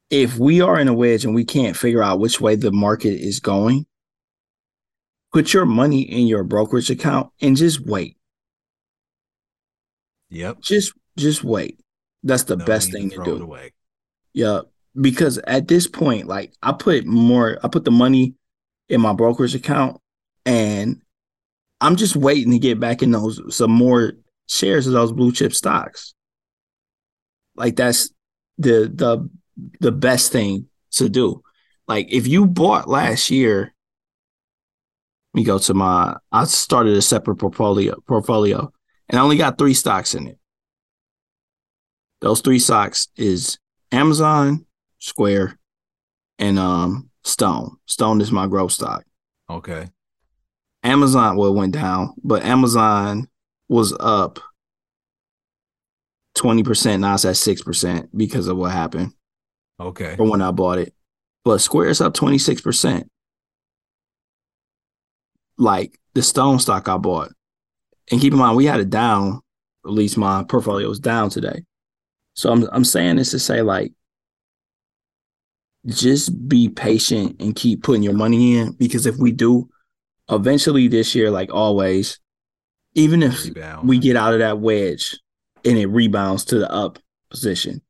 If 0.09 0.37
we 0.37 0.61
are 0.61 0.79
in 0.79 0.87
a 0.87 0.93
wedge 0.93 1.25
and 1.25 1.35
we 1.35 1.43
can't 1.43 1.75
figure 1.75 2.01
out 2.01 2.19
which 2.19 2.39
way 2.39 2.55
the 2.55 2.71
market 2.71 3.19
is 3.19 3.39
going, 3.39 3.85
put 5.33 5.53
your 5.53 5.65
money 5.65 6.01
in 6.01 6.27
your 6.27 6.43
brokerage 6.43 6.89
account 6.89 7.31
and 7.41 7.57
just 7.57 7.85
wait. 7.85 8.17
Yep. 10.29 10.61
Just 10.61 10.93
just 11.17 11.43
wait. 11.43 11.79
That's 12.23 12.43
the 12.43 12.57
No 12.57 12.65
best 12.65 12.91
thing 12.91 13.09
to 13.09 13.15
throw 13.15 13.25
do. 13.25 13.43
away. 13.43 13.73
Yeah, 14.33 14.61
because 14.99 15.37
at 15.39 15.67
this 15.67 15.87
point, 15.87 16.27
like 16.27 16.53
I 16.61 16.71
put 16.73 17.05
more, 17.05 17.57
I 17.63 17.67
put 17.67 17.85
the 17.85 17.91
money 17.91 18.35
in 18.89 19.01
my 19.01 19.13
brokerage 19.13 19.55
account, 19.55 19.99
and 20.45 21.01
I'm 21.81 21.95
just 21.95 22.15
waiting 22.15 22.51
to 22.51 22.59
get 22.59 22.79
back 22.79 23.01
in 23.01 23.11
those 23.11 23.41
some 23.55 23.71
more 23.71 24.13
shares 24.47 24.87
of 24.87 24.93
those 24.93 25.11
blue 25.11 25.31
chip 25.31 25.53
stocks. 25.53 26.13
Like 27.55 27.75
that's 27.75 28.09
the 28.57 28.91
the 28.93 29.29
the 29.79 29.91
best 29.91 30.31
thing 30.31 30.67
to 30.91 31.09
do. 31.09 31.43
Like 31.87 32.07
if 32.11 32.27
you 32.27 32.45
bought 32.45 32.89
last 32.89 33.29
year, 33.31 33.73
let 35.33 35.39
me 35.39 35.43
go 35.43 35.59
to 35.59 35.73
my. 35.73 36.17
I 36.31 36.45
started 36.45 36.97
a 36.97 37.01
separate 37.01 37.37
portfolio 37.37 37.95
portfolio, 38.07 38.71
and 39.09 39.19
I 39.19 39.21
only 39.21 39.37
got 39.37 39.57
three 39.57 39.73
stocks 39.73 40.15
in 40.15 40.27
it. 40.27 40.37
Those 42.21 42.41
three 42.41 42.59
stocks 42.59 43.09
is 43.15 43.59
Amazon, 43.91 44.65
Square, 44.99 45.57
and 46.39 46.59
um 46.59 47.09
Stone. 47.23 47.77
Stone 47.85 48.21
is 48.21 48.31
my 48.31 48.47
growth 48.47 48.71
stock. 48.71 49.03
Okay. 49.49 49.89
Amazon 50.83 51.35
well 51.35 51.53
went 51.53 51.73
down, 51.73 52.13
but 52.23 52.43
Amazon 52.43 53.27
was 53.67 53.93
up 53.99 54.39
20%, 56.37 56.99
now 56.99 57.15
it's 57.15 57.25
at 57.25 57.35
6% 57.35 58.09
because 58.15 58.47
of 58.47 58.57
what 58.57 58.71
happened 58.71 59.11
Okay. 59.79 60.15
from 60.15 60.29
when 60.29 60.41
I 60.41 60.51
bought 60.51 60.79
it. 60.79 60.93
But 61.43 61.59
Square 61.59 61.89
is 61.89 62.01
up 62.01 62.13
26%. 62.13 63.05
Like 65.57 65.99
the 66.13 66.21
Stone 66.21 66.59
stock 66.59 66.87
I 66.87 66.97
bought. 66.97 67.31
And 68.11 68.21
keep 68.21 68.33
in 68.33 68.39
mind, 68.39 68.57
we 68.57 68.65
had 68.65 68.79
it 68.79 68.89
down, 68.89 69.41
at 69.85 69.91
least 69.91 70.17
my 70.17 70.43
portfolio 70.43 70.87
was 70.87 70.99
down 70.99 71.29
today. 71.29 71.63
So 72.35 72.51
I'm 72.51 72.69
I'm 72.71 72.85
saying 72.85 73.15
this 73.15 73.31
to 73.31 73.39
say 73.39 73.61
like 73.61 73.93
just 75.87 76.47
be 76.47 76.69
patient 76.69 77.35
and 77.39 77.55
keep 77.55 77.81
putting 77.83 78.03
your 78.03 78.13
money 78.13 78.57
in 78.57 78.73
because 78.73 79.05
if 79.05 79.15
we 79.17 79.31
do 79.31 79.69
eventually 80.29 80.87
this 80.87 81.15
year 81.15 81.31
like 81.31 81.51
always 81.53 82.19
even 82.93 83.23
if 83.23 83.45
Rebound. 83.45 83.87
we 83.87 83.97
get 83.97 84.15
out 84.17 84.33
of 84.33 84.39
that 84.39 84.59
wedge 84.59 85.17
and 85.63 85.77
it 85.77 85.85
rebounds 85.87 86.43
to 86.45 86.59
the 86.59 86.69
up 86.69 86.99
position 87.29 87.81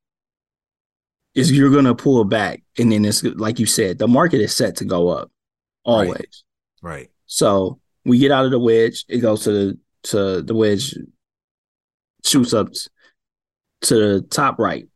is 1.37 1.51
you're 1.51 1.69
going 1.69 1.85
to 1.85 1.95
pull 1.95 2.23
back 2.23 2.61
and 2.77 2.91
then 2.91 3.05
it's 3.05 3.23
like 3.23 3.59
you 3.59 3.65
said 3.65 3.97
the 3.97 4.07
market 4.07 4.41
is 4.41 4.55
set 4.55 4.75
to 4.75 4.85
go 4.85 5.09
up 5.09 5.31
always 5.85 6.43
right. 6.81 7.09
so 7.25 7.79
We 8.05 8.17
get 8.19 8.31
out 8.31 8.45
of 8.45 8.51
the 8.51 8.59
wedge, 8.59 9.05
it 9.07 9.19
goes 9.19 9.43
to 9.43 9.51
the 9.51 9.79
to 10.03 10.41
the 10.41 10.55
wedge 10.55 10.95
shoots 12.25 12.53
up 12.53 12.69
to 13.81 13.95
the 13.95 14.21
top 14.29 14.59
right. 14.59 14.87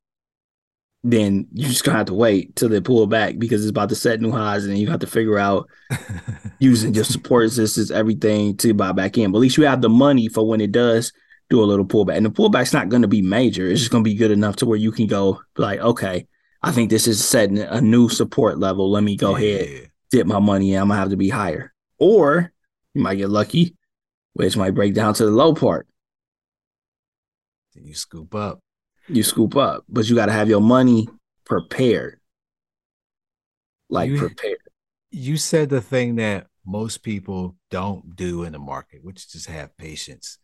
Then 1.03 1.47
you 1.51 1.67
just 1.67 1.83
gonna 1.83 1.97
have 1.97 2.07
to 2.07 2.13
wait 2.13 2.55
till 2.55 2.69
they 2.69 2.79
pull 2.79 3.07
back 3.07 3.37
because 3.39 3.63
it's 3.63 3.71
about 3.71 3.89
to 3.89 3.95
set 3.95 4.21
new 4.21 4.31
highs, 4.31 4.63
and 4.63 4.71
then 4.71 4.79
you 4.79 4.89
have 4.89 4.99
to 4.99 5.07
figure 5.07 5.39
out 5.39 5.67
using 6.59 6.93
your 6.93 7.03
support 7.03 7.41
resistance, 7.41 7.89
everything 7.89 8.55
to 8.57 8.73
buy 8.73 8.91
back 8.91 9.17
in. 9.17 9.31
But 9.31 9.39
at 9.39 9.41
least 9.41 9.57
you 9.57 9.65
have 9.65 9.81
the 9.81 9.89
money 9.89 10.27
for 10.27 10.47
when 10.47 10.61
it 10.61 10.71
does 10.71 11.11
do 11.49 11.61
a 11.61 11.65
little 11.65 11.85
pullback. 11.85 12.17
And 12.17 12.25
the 12.25 12.29
pullback's 12.29 12.71
not 12.71 12.89
going 12.89 13.01
to 13.01 13.07
be 13.07 13.21
major. 13.21 13.67
It's 13.67 13.81
just 13.81 13.91
going 13.91 14.03
to 14.03 14.09
be 14.09 14.15
good 14.15 14.31
enough 14.31 14.57
to 14.57 14.65
where 14.65 14.77
you 14.77 14.91
can 14.91 15.07
go 15.07 15.41
like, 15.57 15.79
okay, 15.79 16.27
I 16.63 16.71
think 16.71 16.89
this 16.89 17.07
is 17.07 17.23
setting 17.25 17.59
a 17.59 17.81
new 17.81 18.07
support 18.09 18.59
level. 18.59 18.91
Let 18.91 19.03
me 19.03 19.15
go 19.17 19.35
Yeah. 19.37 19.55
ahead, 19.59 19.91
dip 20.11 20.27
my 20.27 20.39
money 20.39 20.73
in. 20.73 20.81
I'm 20.81 20.87
gonna 20.89 20.99
have 20.99 21.09
to 21.09 21.17
be 21.17 21.29
higher. 21.29 21.73
Or 21.97 22.51
you 22.93 23.01
might 23.01 23.15
get 23.15 23.29
lucky, 23.29 23.75
which 24.33 24.55
might 24.57 24.71
break 24.75 24.93
down 24.93 25.13
to 25.15 25.25
the 25.25 25.31
low 25.31 25.53
part. 25.55 25.87
Then 27.73 27.85
you 27.85 27.93
scoop 27.95 28.35
up. 28.35 28.59
You 29.07 29.23
scoop 29.23 29.55
up, 29.55 29.85
but 29.89 30.07
you 30.07 30.15
got 30.15 30.27
to 30.27 30.31
have 30.31 30.49
your 30.49 30.61
money 30.61 31.07
prepared. 31.45 32.19
Like 33.89 34.09
You- 34.11 34.17
prepared. 34.19 34.57
You 35.09 35.35
said 35.37 35.69
the 35.69 35.81
thing 35.81 36.15
that 36.15 36.47
most 36.65 37.03
people 37.03 37.57
don't 37.69 38.15
do 38.15 38.43
in 38.43 38.53
the 38.53 38.59
market, 38.59 39.03
which 39.03 39.17
is 39.17 39.25
just 39.25 39.47
have 39.47 39.75
patience. 39.77 40.37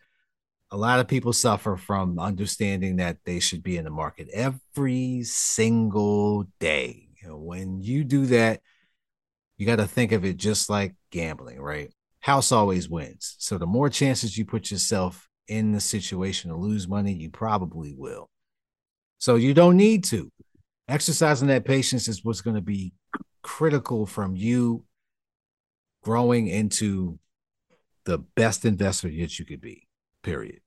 A 0.71 0.77
lot 0.77 0.99
of 0.99 1.07
people 1.07 1.31
suffer 1.31 1.77
from 1.77 2.19
understanding 2.19 2.97
that 2.97 3.17
they 3.23 3.39
should 3.39 3.63
be 3.63 3.77
in 3.77 3.85
the 3.85 3.89
market 3.89 4.27
every 4.33 5.23
single 5.23 6.45
day. 6.59 7.07
You 7.21 7.29
know, 7.29 7.37
when 7.37 7.81
you 7.81 8.03
do 8.03 8.25
that, 8.27 8.61
you 9.57 9.65
got 9.65 9.77
to 9.77 9.87
think 9.87 10.11
of 10.11 10.25
it 10.25 10.37
just 10.37 10.69
like 10.69 10.95
gambling, 11.11 11.61
right? 11.61 11.91
House 12.19 12.51
always 12.51 12.89
wins. 12.89 13.35
So 13.39 13.57
the 13.57 13.65
more 13.65 13.89
chances 13.89 14.37
you 14.37 14.45
put 14.45 14.69
yourself 14.69 15.29
in 15.47 15.71
the 15.71 15.79
situation 15.79 16.51
to 16.51 16.57
lose 16.57 16.87
money, 16.87 17.13
you 17.13 17.29
probably 17.29 17.93
will. 17.95 18.29
So 19.19 19.35
you 19.35 19.53
don't 19.53 19.77
need 19.77 20.03
to. 20.05 20.29
Exercising 20.89 21.47
that 21.47 21.65
patience 21.65 22.07
is 22.07 22.23
what's 22.23 22.41
going 22.41 22.55
to 22.55 22.61
be 22.61 22.93
critical 23.41 24.05
from 24.05 24.35
you 24.35 24.83
growing 26.03 26.47
into 26.47 27.17
the 28.05 28.17
best 28.17 28.65
investor 28.65 29.07
that 29.07 29.39
you 29.39 29.45
could 29.45 29.61
be. 29.61 29.86
Period. 30.27 30.59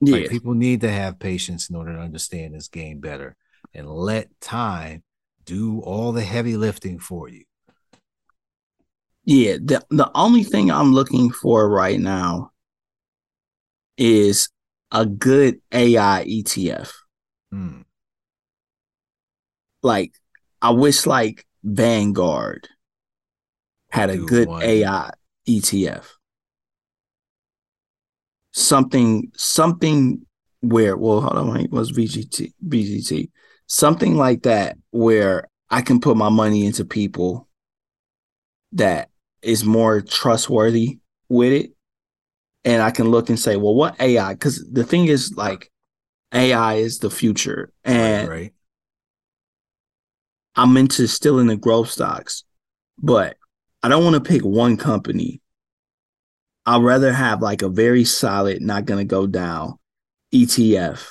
Yeah. 0.00 0.16
Like 0.16 0.30
people 0.30 0.54
need 0.54 0.80
to 0.82 0.90
have 0.90 1.18
patience 1.18 1.68
in 1.68 1.76
order 1.76 1.92
to 1.94 2.00
understand 2.00 2.54
this 2.54 2.68
game 2.68 3.00
better 3.00 3.36
and 3.74 3.88
let 3.88 4.28
time 4.40 5.02
do 5.44 5.80
all 5.80 6.12
the 6.12 6.22
heavy 6.22 6.56
lifting 6.56 6.98
for 6.98 7.28
you. 7.28 7.44
Yeah, 9.24 9.58
the 9.62 9.84
the 9.90 10.10
only 10.14 10.42
thing 10.44 10.70
I'm 10.70 10.92
looking 10.92 11.30
for 11.30 11.68
right 11.68 11.98
now 11.98 12.50
is 13.96 14.48
a 14.90 15.06
good 15.06 15.60
AI 15.72 16.24
ETF. 16.28 16.92
Hmm. 17.50 17.82
Like 19.82 20.12
I 20.60 20.70
wish 20.70 21.06
like 21.06 21.46
Vanguard 21.62 22.68
had 23.90 24.10
a 24.10 24.16
good 24.16 24.48
one. 24.48 24.62
AI 24.62 25.10
ETF. 25.48 26.04
Something 28.52 29.32
something 29.36 30.26
where 30.60 30.96
well 30.96 31.20
hold 31.20 31.36
on 31.36 31.52
wait, 31.52 31.70
what's 31.70 31.90
VGT 31.90 32.52
VGT 32.68 33.30
something 33.66 34.16
like 34.16 34.42
that 34.42 34.76
where 34.90 35.48
I 35.70 35.82
can 35.82 36.00
put 36.00 36.16
my 36.16 36.28
money 36.28 36.66
into 36.66 36.84
people 36.84 37.48
that 38.72 39.10
is 39.42 39.64
more 39.64 40.00
trustworthy 40.00 40.98
with 41.28 41.52
it 41.52 41.72
and 42.64 42.80
I 42.80 42.92
can 42.92 43.10
look 43.10 43.28
and 43.28 43.38
say 43.38 43.56
well 43.56 43.74
what 43.74 44.00
AI 44.00 44.34
cuz 44.36 44.64
the 44.70 44.84
thing 44.84 45.06
is 45.06 45.34
like 45.36 45.72
AI 46.32 46.74
is 46.74 47.00
the 47.00 47.10
future 47.10 47.72
and 47.84 48.28
right, 48.28 48.34
right. 48.34 48.52
I'm 50.54 50.76
into 50.76 51.08
still 51.08 51.38
in 51.38 51.46
the 51.46 51.56
growth 51.56 51.90
stocks, 51.90 52.44
but 52.98 53.36
I 53.82 53.88
don't 53.88 54.04
want 54.04 54.14
to 54.14 54.20
pick 54.30 54.42
one 54.42 54.76
company. 54.76 55.40
I'd 56.64 56.82
rather 56.82 57.12
have 57.12 57.42
like 57.42 57.62
a 57.62 57.68
very 57.68 58.04
solid, 58.04 58.62
not 58.62 58.84
going 58.84 58.98
to 58.98 59.08
go 59.08 59.26
down 59.26 59.78
ETF 60.32 61.04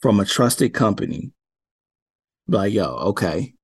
from 0.00 0.20
a 0.20 0.24
trusted 0.24 0.74
company. 0.74 1.32
Like, 2.46 2.72
yo, 2.72 2.84
okay, 2.84 3.54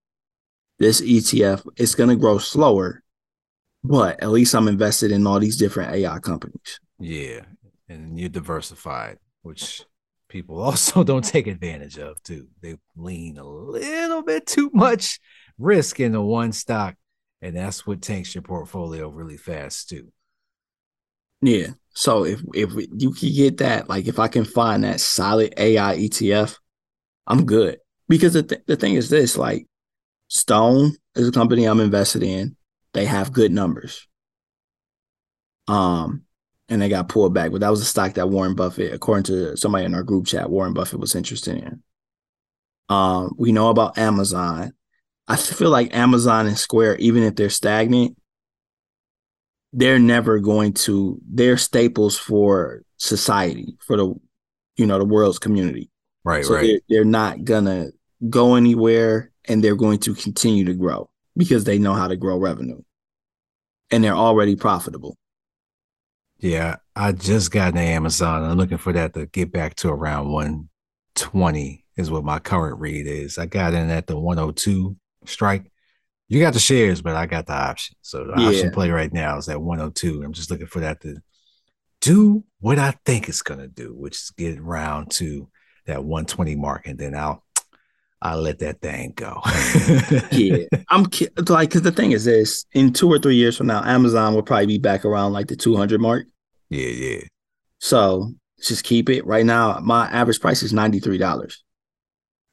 this 0.78 1.02
ETF 1.02 1.66
is 1.76 1.94
going 1.94 2.08
to 2.08 2.16
grow 2.16 2.38
slower, 2.38 3.02
but 3.84 4.22
at 4.22 4.30
least 4.30 4.54
I'm 4.54 4.68
invested 4.68 5.12
in 5.12 5.26
all 5.26 5.38
these 5.38 5.58
different 5.58 5.92
AI 5.94 6.18
companies. 6.18 6.80
Yeah. 6.98 7.40
And 7.88 8.18
you're 8.18 8.30
diversified, 8.30 9.18
which 9.42 9.84
people 10.28 10.60
also 10.62 11.04
don't 11.04 11.24
take 11.24 11.46
advantage 11.46 11.98
of 11.98 12.22
too. 12.22 12.48
They 12.62 12.76
lean 12.96 13.36
a 13.36 13.44
little 13.44 14.22
bit 14.22 14.46
too 14.46 14.70
much 14.72 15.20
risk 15.58 16.00
into 16.00 16.22
one 16.22 16.52
stock. 16.52 16.94
And 17.42 17.56
that's 17.56 17.86
what 17.86 18.00
tanks 18.00 18.34
your 18.34 18.42
portfolio 18.42 19.08
really 19.08 19.36
fast 19.36 19.90
too. 19.90 20.12
Yeah. 21.42 21.68
So 21.94 22.24
if 22.24 22.40
if 22.54 22.70
you 22.96 23.12
can 23.12 23.32
get 23.32 23.58
that, 23.58 23.88
like 23.88 24.06
if 24.06 24.18
I 24.18 24.28
can 24.28 24.44
find 24.44 24.84
that 24.84 25.00
solid 25.00 25.54
AI 25.56 25.96
ETF, 25.96 26.56
I'm 27.26 27.44
good. 27.46 27.78
Because 28.08 28.34
the 28.34 28.42
th- 28.42 28.62
the 28.66 28.76
thing 28.76 28.94
is 28.94 29.10
this, 29.10 29.36
like 29.36 29.66
Stone 30.28 30.94
is 31.14 31.28
a 31.28 31.32
company 31.32 31.64
I'm 31.64 31.80
invested 31.80 32.22
in. 32.22 32.56
They 32.94 33.04
have 33.04 33.32
good 33.32 33.52
numbers. 33.52 34.06
Um, 35.68 36.22
and 36.68 36.80
they 36.80 36.88
got 36.88 37.08
pulled 37.08 37.34
back, 37.34 37.50
but 37.50 37.60
that 37.60 37.70
was 37.70 37.80
a 37.80 37.84
stock 37.84 38.14
that 38.14 38.28
Warren 38.28 38.54
Buffett, 38.54 38.92
according 38.92 39.24
to 39.24 39.56
somebody 39.56 39.84
in 39.84 39.94
our 39.94 40.02
group 40.02 40.26
chat, 40.26 40.50
Warren 40.50 40.72
Buffett 40.72 41.00
was 41.00 41.14
interested 41.14 41.56
in. 41.56 41.82
Um, 42.88 43.34
we 43.38 43.52
know 43.52 43.70
about 43.70 43.98
Amazon. 43.98 44.72
I 45.28 45.36
feel 45.36 45.70
like 45.70 45.94
Amazon 45.94 46.46
and 46.46 46.58
Square, 46.58 46.96
even 46.96 47.22
if 47.22 47.36
they're 47.36 47.50
stagnant, 47.50 48.16
they're 49.72 49.98
never 49.98 50.38
going 50.38 50.72
to 50.72 51.20
they're 51.28 51.56
staples 51.56 52.18
for 52.18 52.82
society 52.96 53.76
for 53.80 53.96
the 53.96 54.14
you 54.76 54.86
know 54.86 54.98
the 54.98 55.04
world's 55.04 55.38
community 55.38 55.90
Right, 56.24 56.44
so 56.44 56.54
they're, 56.54 56.80
they're 56.88 57.04
not 57.04 57.44
gonna 57.44 57.88
go 58.28 58.54
anywhere 58.54 59.30
and 59.46 59.64
they're 59.64 59.76
going 59.76 59.98
to 60.00 60.14
continue 60.14 60.64
to 60.66 60.74
grow 60.74 61.08
because 61.36 61.64
they 61.64 61.78
know 61.78 61.94
how 61.94 62.08
to 62.08 62.16
grow 62.16 62.36
revenue 62.36 62.80
and 63.90 64.04
they're 64.04 64.14
already 64.14 64.56
profitable 64.56 65.16
Yeah, 66.38 66.76
I 66.96 67.12
just 67.12 67.50
got 67.50 67.68
into 67.68 67.80
Amazon. 67.80 68.44
I'm 68.44 68.56
looking 68.56 68.78
for 68.78 68.92
that 68.92 69.14
to 69.14 69.26
get 69.26 69.52
back 69.52 69.74
to 69.76 69.88
around 69.88 70.30
120 70.30 71.84
is 71.96 72.10
what 72.10 72.24
my 72.24 72.38
current 72.38 72.78
read 72.80 73.06
is. 73.06 73.38
I 73.38 73.46
got 73.46 73.74
in 73.74 73.90
at 73.90 74.06
the 74.06 74.18
102 74.18 74.96
strike. 75.26 75.70
You 76.30 76.40
got 76.40 76.54
the 76.54 76.60
shares, 76.60 77.02
but 77.02 77.16
I 77.16 77.26
got 77.26 77.46
the 77.46 77.52
option. 77.54 77.96
So 78.02 78.24
the 78.24 78.40
Yeah. 78.40 78.48
option 78.48 78.70
play 78.70 78.88
right 78.90 79.12
now 79.12 79.36
is 79.36 79.48
at 79.48 79.60
102. 79.60 80.22
I'm 80.22 80.32
just 80.32 80.50
looking 80.50 80.68
for 80.68 80.80
that 80.80 81.00
to 81.02 81.16
do 82.00 82.44
what 82.60 82.78
I 82.78 82.94
think 83.04 83.28
it's 83.28 83.42
gonna 83.42 83.66
do, 83.68 83.94
which 83.94 84.14
is 84.14 84.32
get 84.38 84.58
around 84.58 85.10
to 85.12 85.48
that 85.86 86.04
120 86.04 86.54
mark, 86.54 86.86
and 86.86 86.98
then 86.98 87.14
I'll 87.14 87.44
I'll 88.22 88.40
let 88.40 88.58
that 88.60 88.80
thing 88.82 89.14
go. 89.16 89.40
yeah 90.30 90.58
i'm 90.90 91.04
like 91.48 91.70
because 91.70 91.80
the 91.80 91.90
thing 91.90 92.12
is 92.12 92.26
this 92.26 92.66
in 92.74 92.92
two 92.92 93.08
or 93.10 93.18
three 93.18 93.34
years 93.36 93.56
from 93.56 93.66
now 93.66 93.82
amazon 93.82 94.34
will 94.34 94.42
probably 94.42 94.66
be 94.66 94.76
back 94.76 95.06
around 95.06 95.32
like 95.32 95.46
the 95.46 95.56
200 95.56 95.98
mark 95.98 96.26
yeah, 96.68 96.86
yeah. 96.88 97.20
so 97.78 98.30
just 98.60 98.84
keep 98.84 99.08
it 99.08 99.24
right 99.24 99.46
now 99.46 99.78
my 99.80 100.06
average 100.08 100.38
price 100.38 100.62
is 100.62 100.70
$93 100.74 101.56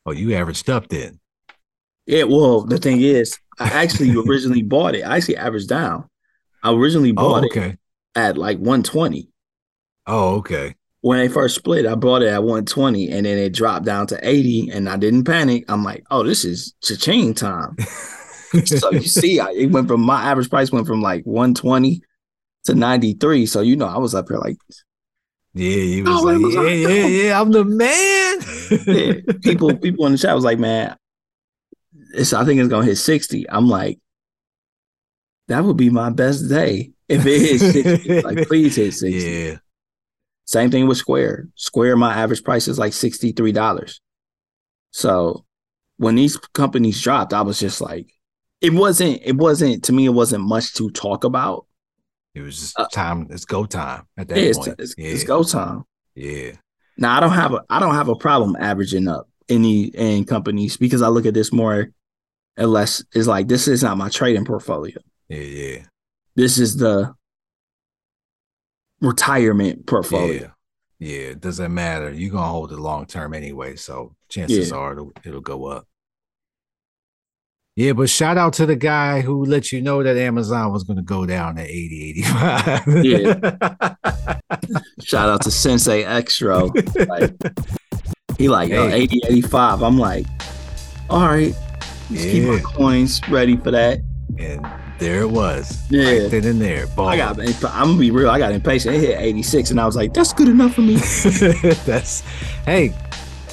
Oh, 0.06 0.12
you 0.14 0.34
averaged 0.36 0.70
up 0.70 0.88
then. 0.88 1.20
Yeah, 2.06 2.24
well, 2.24 2.62
the 2.62 2.78
thing 2.78 3.02
is, 3.02 3.38
I 3.60 3.70
actually 3.84 4.14
originally 4.16 4.62
bought 4.64 4.96
it. 4.96 5.04
I 5.04 5.18
actually 5.18 5.38
averaged 5.38 5.70
down. 5.70 6.06
I 6.64 6.72
originally 6.74 7.14
Oh, 7.18 7.42
bought 7.42 7.44
it 7.46 7.52
okay. 7.52 7.78
at 8.16 8.38
like 8.38 8.58
120. 8.58 9.30
Oh, 10.06 10.36
okay. 10.38 10.76
When 11.02 11.20
they 11.20 11.28
first 11.30 11.56
split, 11.56 11.86
I 11.86 11.96
bought 11.96 12.22
it 12.24 12.28
at 12.30 12.44
120 12.44 13.12
and 13.12 13.26
then 13.26 13.38
it 13.38 13.54
dropped 13.54 13.86
down 13.86 14.08
to 14.08 14.20
80 14.28 14.72
and 14.72 14.90
I 14.90 14.98
didn't 14.98 15.26
panic. 15.26 15.66
I'm 15.70 15.84
like, 15.84 16.04
oh, 16.12 16.24
this 16.24 16.44
is 16.44 16.74
cha-ching 16.84 17.34
time. 17.36 17.76
so 18.66 18.92
you 18.92 19.02
see, 19.04 19.40
I, 19.40 19.52
it 19.52 19.72
went 19.72 19.88
from 19.88 20.02
my 20.02 20.22
average 20.24 20.50
price 20.50 20.72
went 20.72 20.88
from 20.88 21.02
like 21.02 21.24
120 21.26 22.02
to 22.66 22.76
93. 22.76 23.46
So 23.46 23.62
you 23.62 23.76
know, 23.76 23.88
I 23.88 23.98
was 23.98 24.16
up 24.16 24.28
here 24.30 24.38
like 24.40 24.58
Yeah, 25.54 25.70
he 25.76 26.02
was 26.04 26.22
Oh, 26.22 26.24
like, 26.24 26.36
Amazon, 26.36 26.66
yeah, 26.66 26.70
yeah, 26.72 27.02
no. 27.02 27.08
yeah, 27.08 27.42
I'm 27.42 27.52
the 27.52 27.66
man. 27.66 28.40
yeah. 28.88 29.34
people 29.44 29.76
people 29.78 30.06
in 30.08 30.14
the 30.14 30.18
chat 30.18 30.36
was 30.36 30.44
like, 30.46 30.60
man, 30.60 30.96
it's 32.18 32.34
I 32.34 32.44
think 32.46 32.60
it's 32.60 32.70
gonna 32.70 32.86
hit 32.86 32.98
60. 32.98 33.50
I'm 33.50 33.68
like, 33.68 34.00
that 35.48 35.64
would 35.64 35.78
be 35.78 35.90
my 35.90 36.10
best 36.10 36.50
day 36.50 36.92
if 37.08 37.26
it 37.26 37.42
hits 37.42 37.72
60. 37.74 38.22
like, 38.24 38.48
please 38.48 38.76
hit 38.76 38.94
60. 38.94 39.30
yeah, 39.30 39.58
Same 40.46 40.70
thing 40.72 40.88
with 40.88 40.98
Square. 40.98 41.48
Square, 41.56 41.98
my 41.98 42.14
average 42.16 42.44
price 42.44 42.68
is 42.68 42.78
like 42.80 42.92
$63. 42.94 44.00
So 44.92 45.46
when 45.98 46.16
these 46.16 46.38
companies 46.54 47.02
dropped, 47.02 47.34
I 47.34 47.42
was 47.42 47.60
just 47.60 47.82
like, 47.82 48.08
it 48.62 48.74
wasn't, 48.74 49.22
it 49.24 49.36
wasn't, 49.38 49.84
to 49.86 49.94
me, 49.94 50.06
it 50.06 50.10
wasn't 50.10 50.44
much 50.44 50.74
to 50.76 50.90
talk 50.92 51.24
about. 51.24 51.66
It 52.34 52.42
was 52.42 52.60
just 52.60 52.80
Uh, 52.80 52.88
time. 52.92 53.28
It's 53.30 53.46
go 53.46 53.66
time 53.66 54.04
at 54.18 54.28
that 54.30 54.40
Yeah, 54.40 54.54
point. 54.54 54.76
it's, 54.80 54.96
yeah, 54.98 55.10
it's 55.10 55.24
go 55.24 55.44
time. 55.44 55.84
yeah, 56.16 56.52
Now 56.98 57.18
I 57.18 57.20
don't 57.20 57.32
have 57.32 57.54
a 57.54 57.64
I 57.70 57.80
don't 57.80 57.96
have 57.96 58.10
a 58.10 58.16
problem 58.16 58.56
averaging 58.60 59.08
up 59.08 59.30
any 59.50 59.86
in 59.86 60.26
companies 60.26 60.78
because 60.78 61.02
I 61.02 61.08
look 61.08 61.26
at 61.26 61.34
this 61.34 61.52
more 61.54 61.88
or 62.58 62.66
less 62.68 63.04
is 63.14 63.28
like 63.28 63.48
this 63.48 63.68
is 63.68 63.84
not 63.84 63.98
my 63.98 64.10
trading 64.10 64.46
portfolio. 64.46 64.98
yeah, 65.30 65.38
yeah, 65.40 65.78
This 66.36 66.58
is 66.58 66.78
the 66.78 67.14
retirement 69.02 69.86
portfolio. 69.86 70.42
yeah. 70.42 70.48
Yeah, 71.00 71.28
it 71.30 71.42
doesn't 71.42 71.72
matter. 71.72 72.12
You're 72.12 72.32
gonna 72.32 72.48
hold 72.48 72.72
it 72.72 72.80
long 72.80 73.06
term 73.06 73.36
anyway, 73.36 73.76
so 73.76 74.16
chances 74.30 74.72
Yeah. 74.72 74.76
are 74.78 74.94
it'll, 74.94 75.12
it'll 75.24 75.42
go 75.42 75.66
up. 75.68 75.86
Yeah, 77.76 77.94
but 77.94 78.10
shout 78.10 78.36
out 78.40 78.54
to 78.54 78.66
the 78.66 78.76
guy 78.76 79.22
who 79.22 79.46
let 79.46 79.72
you 79.72 79.80
know 79.84 80.02
that 80.02 80.18
Amazon 80.18 80.72
was 80.74 80.84
gonna 80.84 81.04
go 81.04 81.28
down 81.28 81.58
to 81.58 81.62
80, 81.62 82.10
85. 82.10 83.06
Yeah. 83.06 83.96
Shout 85.04 85.30
out 85.30 85.44
to 85.44 85.52
Sensei 85.52 86.04
X-tro. 86.04 86.72
Like, 87.08 87.36
he 88.40 88.50
like 88.50 88.70
Hey. 88.72 88.92
80, 89.04 89.22
85. 89.28 89.84
I'm 89.84 90.00
like, 90.00 90.26
all 91.12 91.22
right, 91.28 91.54
let's 92.10 92.24
keep 92.24 92.44
my 92.48 92.60
coins 92.60 93.22
ready 93.30 93.58
for 93.58 93.72
that. 93.72 94.00
and 94.40 94.66
there 95.00 95.22
it 95.22 95.30
was. 95.30 95.80
Yeah. 95.92 96.22
Right 96.22 96.32
then 96.32 96.46
and 96.46 96.60
there. 96.62 96.88
Boom. 96.88 97.08
I 97.08 97.18
got 97.18 97.40
I'm 97.40 97.54
gonna 97.54 98.00
be 98.00 98.10
real, 98.12 98.30
I 98.30 98.40
got 98.40 98.52
impatient. 98.52 98.96
It 98.96 99.02
hit 99.02 99.20
86 99.20 99.72
and 99.72 99.80
I 99.80 99.86
was 99.86 99.96
like, 99.96 100.14
that's 100.14 100.34
good 100.34 100.48
enough 100.48 100.74
for 100.74 100.82
me. 100.82 100.96
That's 101.86 102.22
hey, 102.66 102.94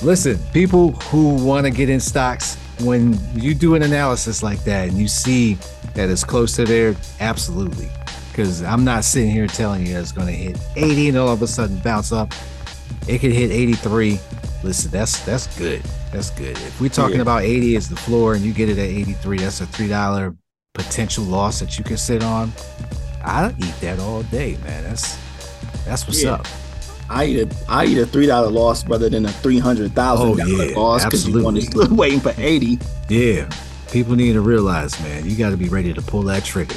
listen, 0.03 0.39
people 0.53 0.93
who 0.93 1.35
want 1.45 1.67
to 1.67 1.71
get 1.71 1.91
in 1.91 2.01
stocks, 2.01 2.57
when 2.81 3.19
you 3.35 3.55
do 3.55 3.75
an 3.75 3.83
analysis 3.83 4.43
like 4.43 4.65
that 4.65 4.89
and 4.89 4.99
you 4.99 5.07
see 5.07 5.55
that 5.95 6.09
it's 6.09 6.25
close 6.25 6.57
to 6.57 6.65
there, 6.65 6.97
absolutely. 7.21 7.89
Because 8.31 8.63
I'm 8.63 8.83
not 8.83 9.05
sitting 9.05 9.31
here 9.31 9.47
telling 9.47 9.87
you 9.87 9.97
it's 9.99 10.11
going 10.13 10.27
to 10.27 10.33
hit 10.33 10.59
80 10.75 11.11
and 11.11 11.19
all 11.19 11.29
of 11.29 11.43
a 11.43 11.47
sudden 11.47 11.79
bounce 11.81 12.11
up. 12.11 12.33
It 13.07 13.19
could 13.21 13.31
hit 13.33 13.51
83. 13.53 14.19
Listen, 14.65 14.91
that's 14.91 15.19
that's 15.27 15.47
good. 15.59 15.83
That's 16.11 16.31
good. 16.31 16.53
If 16.57 16.81
we're 16.81 16.89
talking 16.89 17.17
Yeah. 17.17 17.23
about 17.23 17.43
80 17.43 17.77
as 17.77 17.89
the 17.89 17.97
floor 17.97 18.35
and 18.35 18.43
you 18.43 18.53
get 18.55 18.71
it 18.71 18.79
at 18.79 18.89
83, 18.89 19.39
that's 19.39 19.61
a 19.61 19.67
three 19.67 19.89
dollar 19.89 20.35
potential 20.73 21.23
loss 21.25 21.61
that 21.61 21.77
you 21.79 21.85
can 21.85 21.99
sit 21.99 22.25
on. 22.25 22.51
I'll 23.23 23.51
eat 23.59 23.75
that 23.83 23.99
all 24.01 24.23
day, 24.25 24.57
man. 24.65 24.85
That's 24.85 25.19
that's 25.85 26.07
what's 26.07 26.23
Yeah. 26.23 26.33
up. 26.35 26.47
I 27.11 27.27
eat 27.27 27.41
a 27.43 27.49
I 27.69 27.85
eat 27.85 27.99
a 27.99 28.07
three 28.07 28.27
dollar 28.27 28.51
loss 28.51 28.87
rather 28.89 29.11
than 29.11 29.27
a 29.27 29.33
three 29.33 29.59
hundred 29.59 29.95
thousand 29.95 30.29
Oh, 30.31 30.35
dollar 30.35 30.65
yeah, 30.65 30.77
loss 30.77 31.05
because 31.05 31.29
you 31.29 31.43
want 31.45 31.61
to 31.61 31.87
waiting 31.95 32.21
for 32.21 32.33
eighty. 32.39 32.79
Yeah, 33.11 33.47
people 33.93 34.17
need 34.17 34.33
to 34.33 34.41
realize, 34.41 34.99
man, 35.03 35.29
you 35.29 35.37
got 35.37 35.51
to 35.51 35.59
be 35.59 35.69
ready 35.69 35.93
to 35.93 36.01
pull 36.01 36.23
that 36.23 36.43
trigger. 36.43 36.75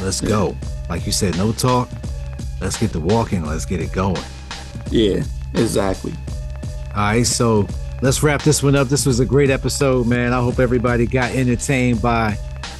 Let's 0.00 0.22
go. 0.22 0.56
Like 0.88 1.04
you 1.04 1.12
said, 1.12 1.36
no 1.36 1.52
talk. 1.52 1.90
Let's 2.58 2.78
get 2.78 2.92
the 2.92 3.00
walking. 3.00 3.44
Let's 3.44 3.66
get 3.66 3.80
it 3.82 3.92
going. 3.92 4.22
Yeah, 4.90 5.22
exactly. 5.54 6.14
All 6.94 7.02
right, 7.02 7.26
so 7.26 7.68
let's 8.02 8.22
wrap 8.22 8.42
this 8.42 8.62
one 8.62 8.74
up. 8.74 8.88
This 8.88 9.06
was 9.06 9.20
a 9.20 9.24
great 9.24 9.48
episode, 9.48 10.08
man. 10.08 10.32
I 10.32 10.40
hope 10.40 10.58
everybody 10.58 11.06
got 11.06 11.30
entertained 11.32 12.02
by 12.02 12.32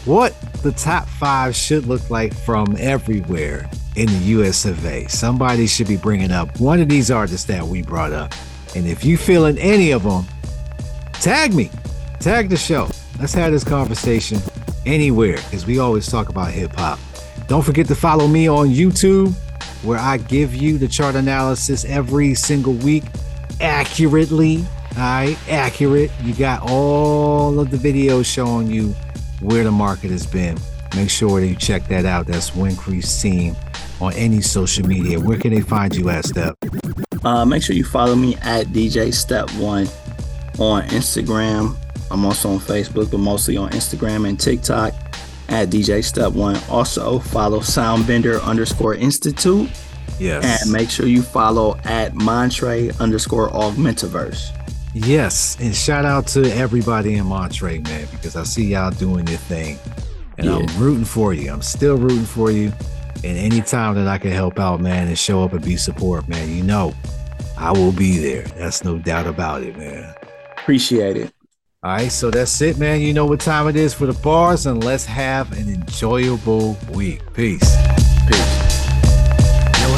what 0.04 0.34
the 0.62 0.72
top 0.72 1.08
five 1.08 1.54
should 1.54 1.86
look 1.86 2.10
like 2.10 2.34
from 2.34 2.74
everywhere 2.78 3.70
in 3.94 4.06
the 4.06 4.18
US 4.36 4.64
of 4.64 4.84
A. 4.84 5.06
Somebody 5.06 5.68
should 5.68 5.86
be 5.86 5.96
bringing 5.96 6.32
up 6.32 6.58
one 6.58 6.80
of 6.80 6.88
these 6.88 7.10
artists 7.10 7.46
that 7.46 7.64
we 7.64 7.82
brought 7.82 8.12
up. 8.12 8.34
And 8.74 8.86
if 8.86 9.04
you 9.04 9.16
feeling 9.16 9.58
any 9.58 9.92
of 9.92 10.02
them, 10.02 10.24
tag 11.12 11.54
me, 11.54 11.70
tag 12.18 12.48
the 12.48 12.56
show. 12.56 12.88
Let's 13.20 13.34
have 13.34 13.52
this 13.52 13.64
conversation 13.64 14.40
anywhere 14.86 15.36
because 15.36 15.66
we 15.66 15.78
always 15.78 16.08
talk 16.08 16.30
about 16.30 16.50
hip 16.50 16.74
hop. 16.74 16.98
Don't 17.46 17.62
forget 17.62 17.86
to 17.88 17.94
follow 17.94 18.26
me 18.26 18.48
on 18.48 18.68
YouTube 18.68 19.34
where 19.84 19.98
I 19.98 20.18
give 20.18 20.54
you 20.54 20.78
the 20.78 20.88
chart 20.88 21.14
analysis 21.14 21.84
every 21.84 22.34
single 22.34 22.74
week 22.74 23.04
accurately. 23.60 24.64
All 24.96 25.02
right, 25.02 25.38
accurate. 25.48 26.10
You 26.22 26.34
got 26.34 26.62
all 26.62 27.60
of 27.60 27.70
the 27.70 27.76
videos 27.76 28.26
showing 28.26 28.68
you 28.68 28.88
where 29.40 29.64
the 29.64 29.70
market 29.70 30.10
has 30.10 30.26
been. 30.26 30.58
Make 30.96 31.10
sure 31.10 31.40
that 31.40 31.46
you 31.46 31.54
check 31.54 31.86
that 31.88 32.04
out. 32.04 32.26
That's 32.26 32.50
Wincrease 32.50 33.22
Team 33.22 33.54
on 34.00 34.12
any 34.14 34.40
social 34.40 34.86
media. 34.86 35.20
Where 35.20 35.38
can 35.38 35.52
they 35.52 35.60
find 35.60 35.94
you 35.94 36.08
at, 36.10 36.24
Step? 36.24 36.56
Uh, 37.24 37.44
make 37.44 37.62
sure 37.62 37.76
you 37.76 37.84
follow 37.84 38.16
me 38.16 38.34
at 38.36 38.68
DJ 38.68 39.14
Step 39.14 39.50
One 39.52 39.86
on 40.58 40.82
Instagram. 40.88 41.76
I'm 42.10 42.24
also 42.24 42.50
on 42.50 42.58
Facebook, 42.58 43.10
but 43.10 43.18
mostly 43.18 43.56
on 43.56 43.70
Instagram 43.70 44.28
and 44.28 44.38
TikTok 44.38 44.92
at 45.48 45.68
DJ 45.68 46.02
Step 46.02 46.32
One. 46.32 46.58
Also 46.68 47.20
follow 47.20 47.60
Soundbender 47.60 48.42
underscore 48.42 48.94
Institute 48.94 49.70
Yes. 50.18 50.62
and 50.62 50.72
make 50.72 50.90
sure 50.90 51.06
you 51.06 51.22
follow 51.22 51.78
at 51.84 52.14
Montre 52.14 52.90
underscore 53.00 53.48
Augmentiverse. 53.50 54.56
Yes, 54.92 55.56
and 55.60 55.74
shout 55.74 56.04
out 56.04 56.26
to 56.28 56.42
everybody 56.54 57.14
in 57.14 57.26
Montre, 57.26 57.78
man, 57.80 58.08
because 58.10 58.34
I 58.34 58.42
see 58.42 58.64
y'all 58.64 58.90
doing 58.90 59.26
your 59.28 59.38
thing, 59.38 59.78
and 60.36 60.48
I'm 60.48 60.66
rooting 60.78 61.04
for 61.04 61.32
you. 61.32 61.52
I'm 61.52 61.62
still 61.62 61.96
rooting 61.96 62.24
for 62.24 62.50
you, 62.50 62.72
and 63.22 63.38
anytime 63.38 63.94
that 63.94 64.08
I 64.08 64.18
can 64.18 64.32
help 64.32 64.58
out, 64.58 64.80
man, 64.80 65.06
and 65.06 65.16
show 65.16 65.44
up 65.44 65.52
and 65.52 65.64
be 65.64 65.76
support, 65.76 66.28
man, 66.28 66.50
you 66.50 66.64
know, 66.64 66.92
I 67.56 67.70
will 67.70 67.92
be 67.92 68.18
there. 68.18 68.42
That's 68.56 68.82
no 68.82 68.98
doubt 68.98 69.26
about 69.26 69.62
it, 69.62 69.76
man. 69.78 70.12
Appreciate 70.58 71.16
it. 71.16 71.32
All 71.82 71.92
right, 71.92 72.10
so 72.10 72.30
that's 72.30 72.60
it, 72.60 72.76
man. 72.76 73.00
You 73.00 73.14
know 73.14 73.26
what 73.26 73.40
time 73.40 73.68
it 73.68 73.76
is 73.76 73.94
for 73.94 74.06
the 74.06 74.12
bars, 74.20 74.66
and 74.66 74.82
let's 74.82 75.04
have 75.04 75.52
an 75.52 75.72
enjoyable 75.72 76.76
week. 76.92 77.22
Peace. 77.32 77.74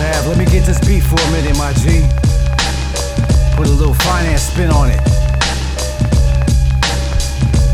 Have, 0.03 0.27
let 0.27 0.37
me 0.37 0.45
get 0.47 0.67
this 0.67 0.81
beat 0.81 1.05
for 1.05 1.15
a 1.15 1.31
minute, 1.31 1.57
my 1.57 1.73
G. 1.75 2.03
Put 3.55 3.69
a 3.69 3.71
little 3.71 3.95
finance 3.95 4.43
spin 4.43 4.69
on 4.71 4.91
it. 4.91 4.99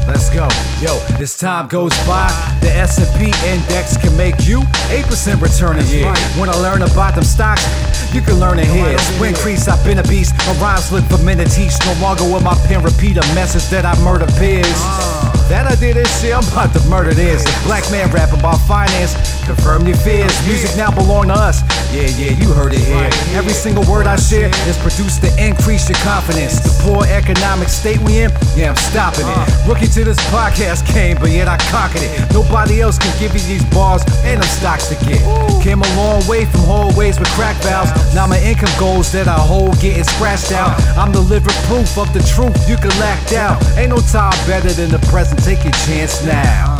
Let's 0.06 0.28
go. 0.28 0.44
Yo, 0.84 1.00
as 1.22 1.38
time 1.38 1.68
goes 1.68 1.96
by, 2.04 2.28
the 2.60 2.68
S&P 2.68 3.32
index 3.48 3.96
can 3.96 4.14
make 4.16 4.46
you 4.46 4.60
8% 4.92 5.40
return 5.40 5.78
a 5.78 5.82
year. 5.84 6.12
When 6.36 6.50
I 6.50 6.56
learn 6.60 6.82
about 6.82 7.14
them 7.14 7.24
stocks, 7.24 7.64
you 8.12 8.20
can 8.20 8.38
learn 8.38 8.58
it 8.58 8.66
here. 8.66 8.96
Increase, 9.26 9.66
I've 9.66 9.82
been 9.82 9.98
a 9.98 10.02
beast. 10.02 10.36
My 10.46 10.52
rhymes 10.60 10.92
live 10.92 11.08
for 11.08 11.18
minutes 11.24 11.56
No 11.86 11.94
longer 12.02 12.24
will 12.24 12.40
my 12.40 12.54
pen 12.68 12.82
repeat 12.82 13.16
a 13.16 13.26
message 13.34 13.70
that 13.70 13.86
I 13.86 13.98
murder 14.04 14.26
peers. 14.36 15.17
That 15.48 15.64
I 15.64 15.74
did 15.80 15.96
this 15.96 16.12
shit, 16.20 16.36
I'm 16.36 16.44
about 16.52 16.76
to 16.76 16.80
murder 16.92 17.14
this. 17.14 17.40
A 17.40 17.64
black 17.64 17.88
man 17.90 18.12
rap 18.12 18.36
about 18.36 18.60
finance, 18.68 19.16
confirm 19.48 19.86
your 19.88 19.96
fears. 19.96 20.28
Music 20.44 20.76
now 20.76 20.92
belong 20.92 21.28
to 21.28 21.34
us. 21.34 21.64
Yeah, 21.88 22.04
yeah, 22.20 22.36
you 22.36 22.52
heard 22.52 22.74
it 22.76 22.84
here. 22.84 23.08
Every 23.32 23.56
single 23.56 23.80
word 23.88 24.06
I 24.06 24.16
share 24.16 24.52
is 24.68 24.76
produced 24.76 25.24
to 25.24 25.32
increase 25.40 25.88
your 25.88 25.96
confidence. 26.04 26.60
The 26.60 26.68
poor 26.84 27.08
economic 27.08 27.68
state 27.72 27.96
we 28.04 28.20
in, 28.20 28.30
yeah, 28.52 28.76
I'm 28.76 28.76
stopping 28.76 29.24
it. 29.24 29.40
Uh. 29.40 29.72
Rookie 29.72 29.88
to 29.96 30.04
this 30.04 30.20
podcast 30.28 30.84
came, 30.84 31.16
but 31.16 31.30
yet 31.30 31.48
I 31.48 31.56
conquered 31.72 32.04
it. 32.04 32.12
Nobody 32.36 32.82
else 32.82 32.98
can 32.98 33.08
give 33.16 33.32
you 33.32 33.40
these 33.48 33.64
bars 33.72 34.04
and 34.28 34.42
them 34.44 34.48
stocks 34.52 34.92
to 34.92 34.96
get. 35.08 35.24
Came 35.64 35.80
a 35.80 35.88
long 35.96 36.20
way 36.28 36.44
from 36.44 36.68
hallways 36.68 37.18
with 37.18 37.32
crack 37.32 37.56
valves. 37.64 37.88
Now 38.14 38.26
my 38.26 38.38
income 38.44 38.72
goals 38.78 39.10
that 39.12 39.28
I 39.28 39.40
hold 39.40 39.80
getting 39.80 40.04
scratched 40.04 40.52
out. 40.52 40.76
Uh. 40.92 41.00
I'm 41.00 41.12
the 41.12 41.24
living 41.24 41.56
proof 41.72 41.96
of 41.96 42.12
the 42.12 42.20
truth 42.36 42.52
you 42.68 42.76
can 42.76 42.92
lack 43.00 43.16
down. 43.32 43.56
Ain't 43.80 43.96
no 43.96 44.00
time 44.12 44.36
better 44.44 44.68
than 44.76 44.90
the 44.92 45.00
present. 45.08 45.37
Take 45.44 45.64
your 45.64 45.72
chance 45.86 46.22
now. 46.24 46.76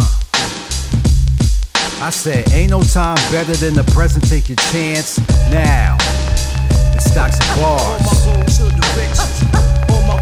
I 2.01 2.11
said, 2.11 2.49
ain't 2.53 2.71
no 2.71 2.83
time 2.83 3.17
better 3.33 3.55
than 3.55 3.75
the 3.75 3.85
present. 3.93 4.29
Take 4.29 4.49
your 4.49 4.61
chance 4.71 5.19
now. 5.51 5.97
It 6.95 7.03
stocks 7.03 7.39
and 7.41 7.51
On 7.59 7.79
bars. 7.79 8.01
my 8.07 8.15
road 8.31 8.47
to 8.47 8.65
the 8.71 8.85
riches. 8.95 9.43
On 9.91 10.03
my, 10.07 10.17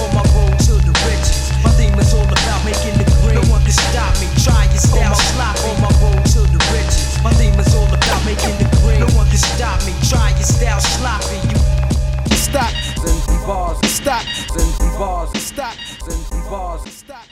on 0.00 0.08
my 0.16 0.24
road 0.32 0.56
to 0.66 0.74
the 0.80 0.94
riches. 1.04 1.52
My 1.60 1.70
theme 1.76 1.92
is 2.00 2.14
all 2.14 2.24
about 2.24 2.64
making 2.64 2.96
the 2.96 3.04
green. 3.20 3.36
No 3.36 3.44
one 3.52 3.60
can 3.62 3.76
stop 3.76 4.14
me. 4.20 4.26
Try 4.40 4.64
your 4.72 4.80
style 4.80 5.14
sloppy. 5.14 5.68
On 5.68 5.76
my 5.84 5.92
road 6.00 6.24
to 6.32 6.40
the 6.48 6.60
riches. 6.72 7.20
My 7.22 7.32
theme 7.36 7.58
is 7.60 7.74
all 7.76 7.88
about 7.92 8.24
making 8.24 8.56
the 8.56 8.68
green. 8.80 9.00
No 9.04 9.10
one 9.12 9.28
can 9.28 9.36
stop 9.36 9.84
me. 9.84 9.92
Try 10.08 10.32
your 10.32 10.48
style 10.48 10.80
sloppy. 10.80 11.36
You 11.44 12.36
Stocks 12.36 12.96
and 12.96 13.46
bars. 13.46 13.76
Stocks 13.84 14.48
and 14.56 14.98
bars. 14.98 15.28
Stocks 15.36 16.08
and 16.08 16.50
bars. 16.50 16.80
Stocks. 16.88 17.27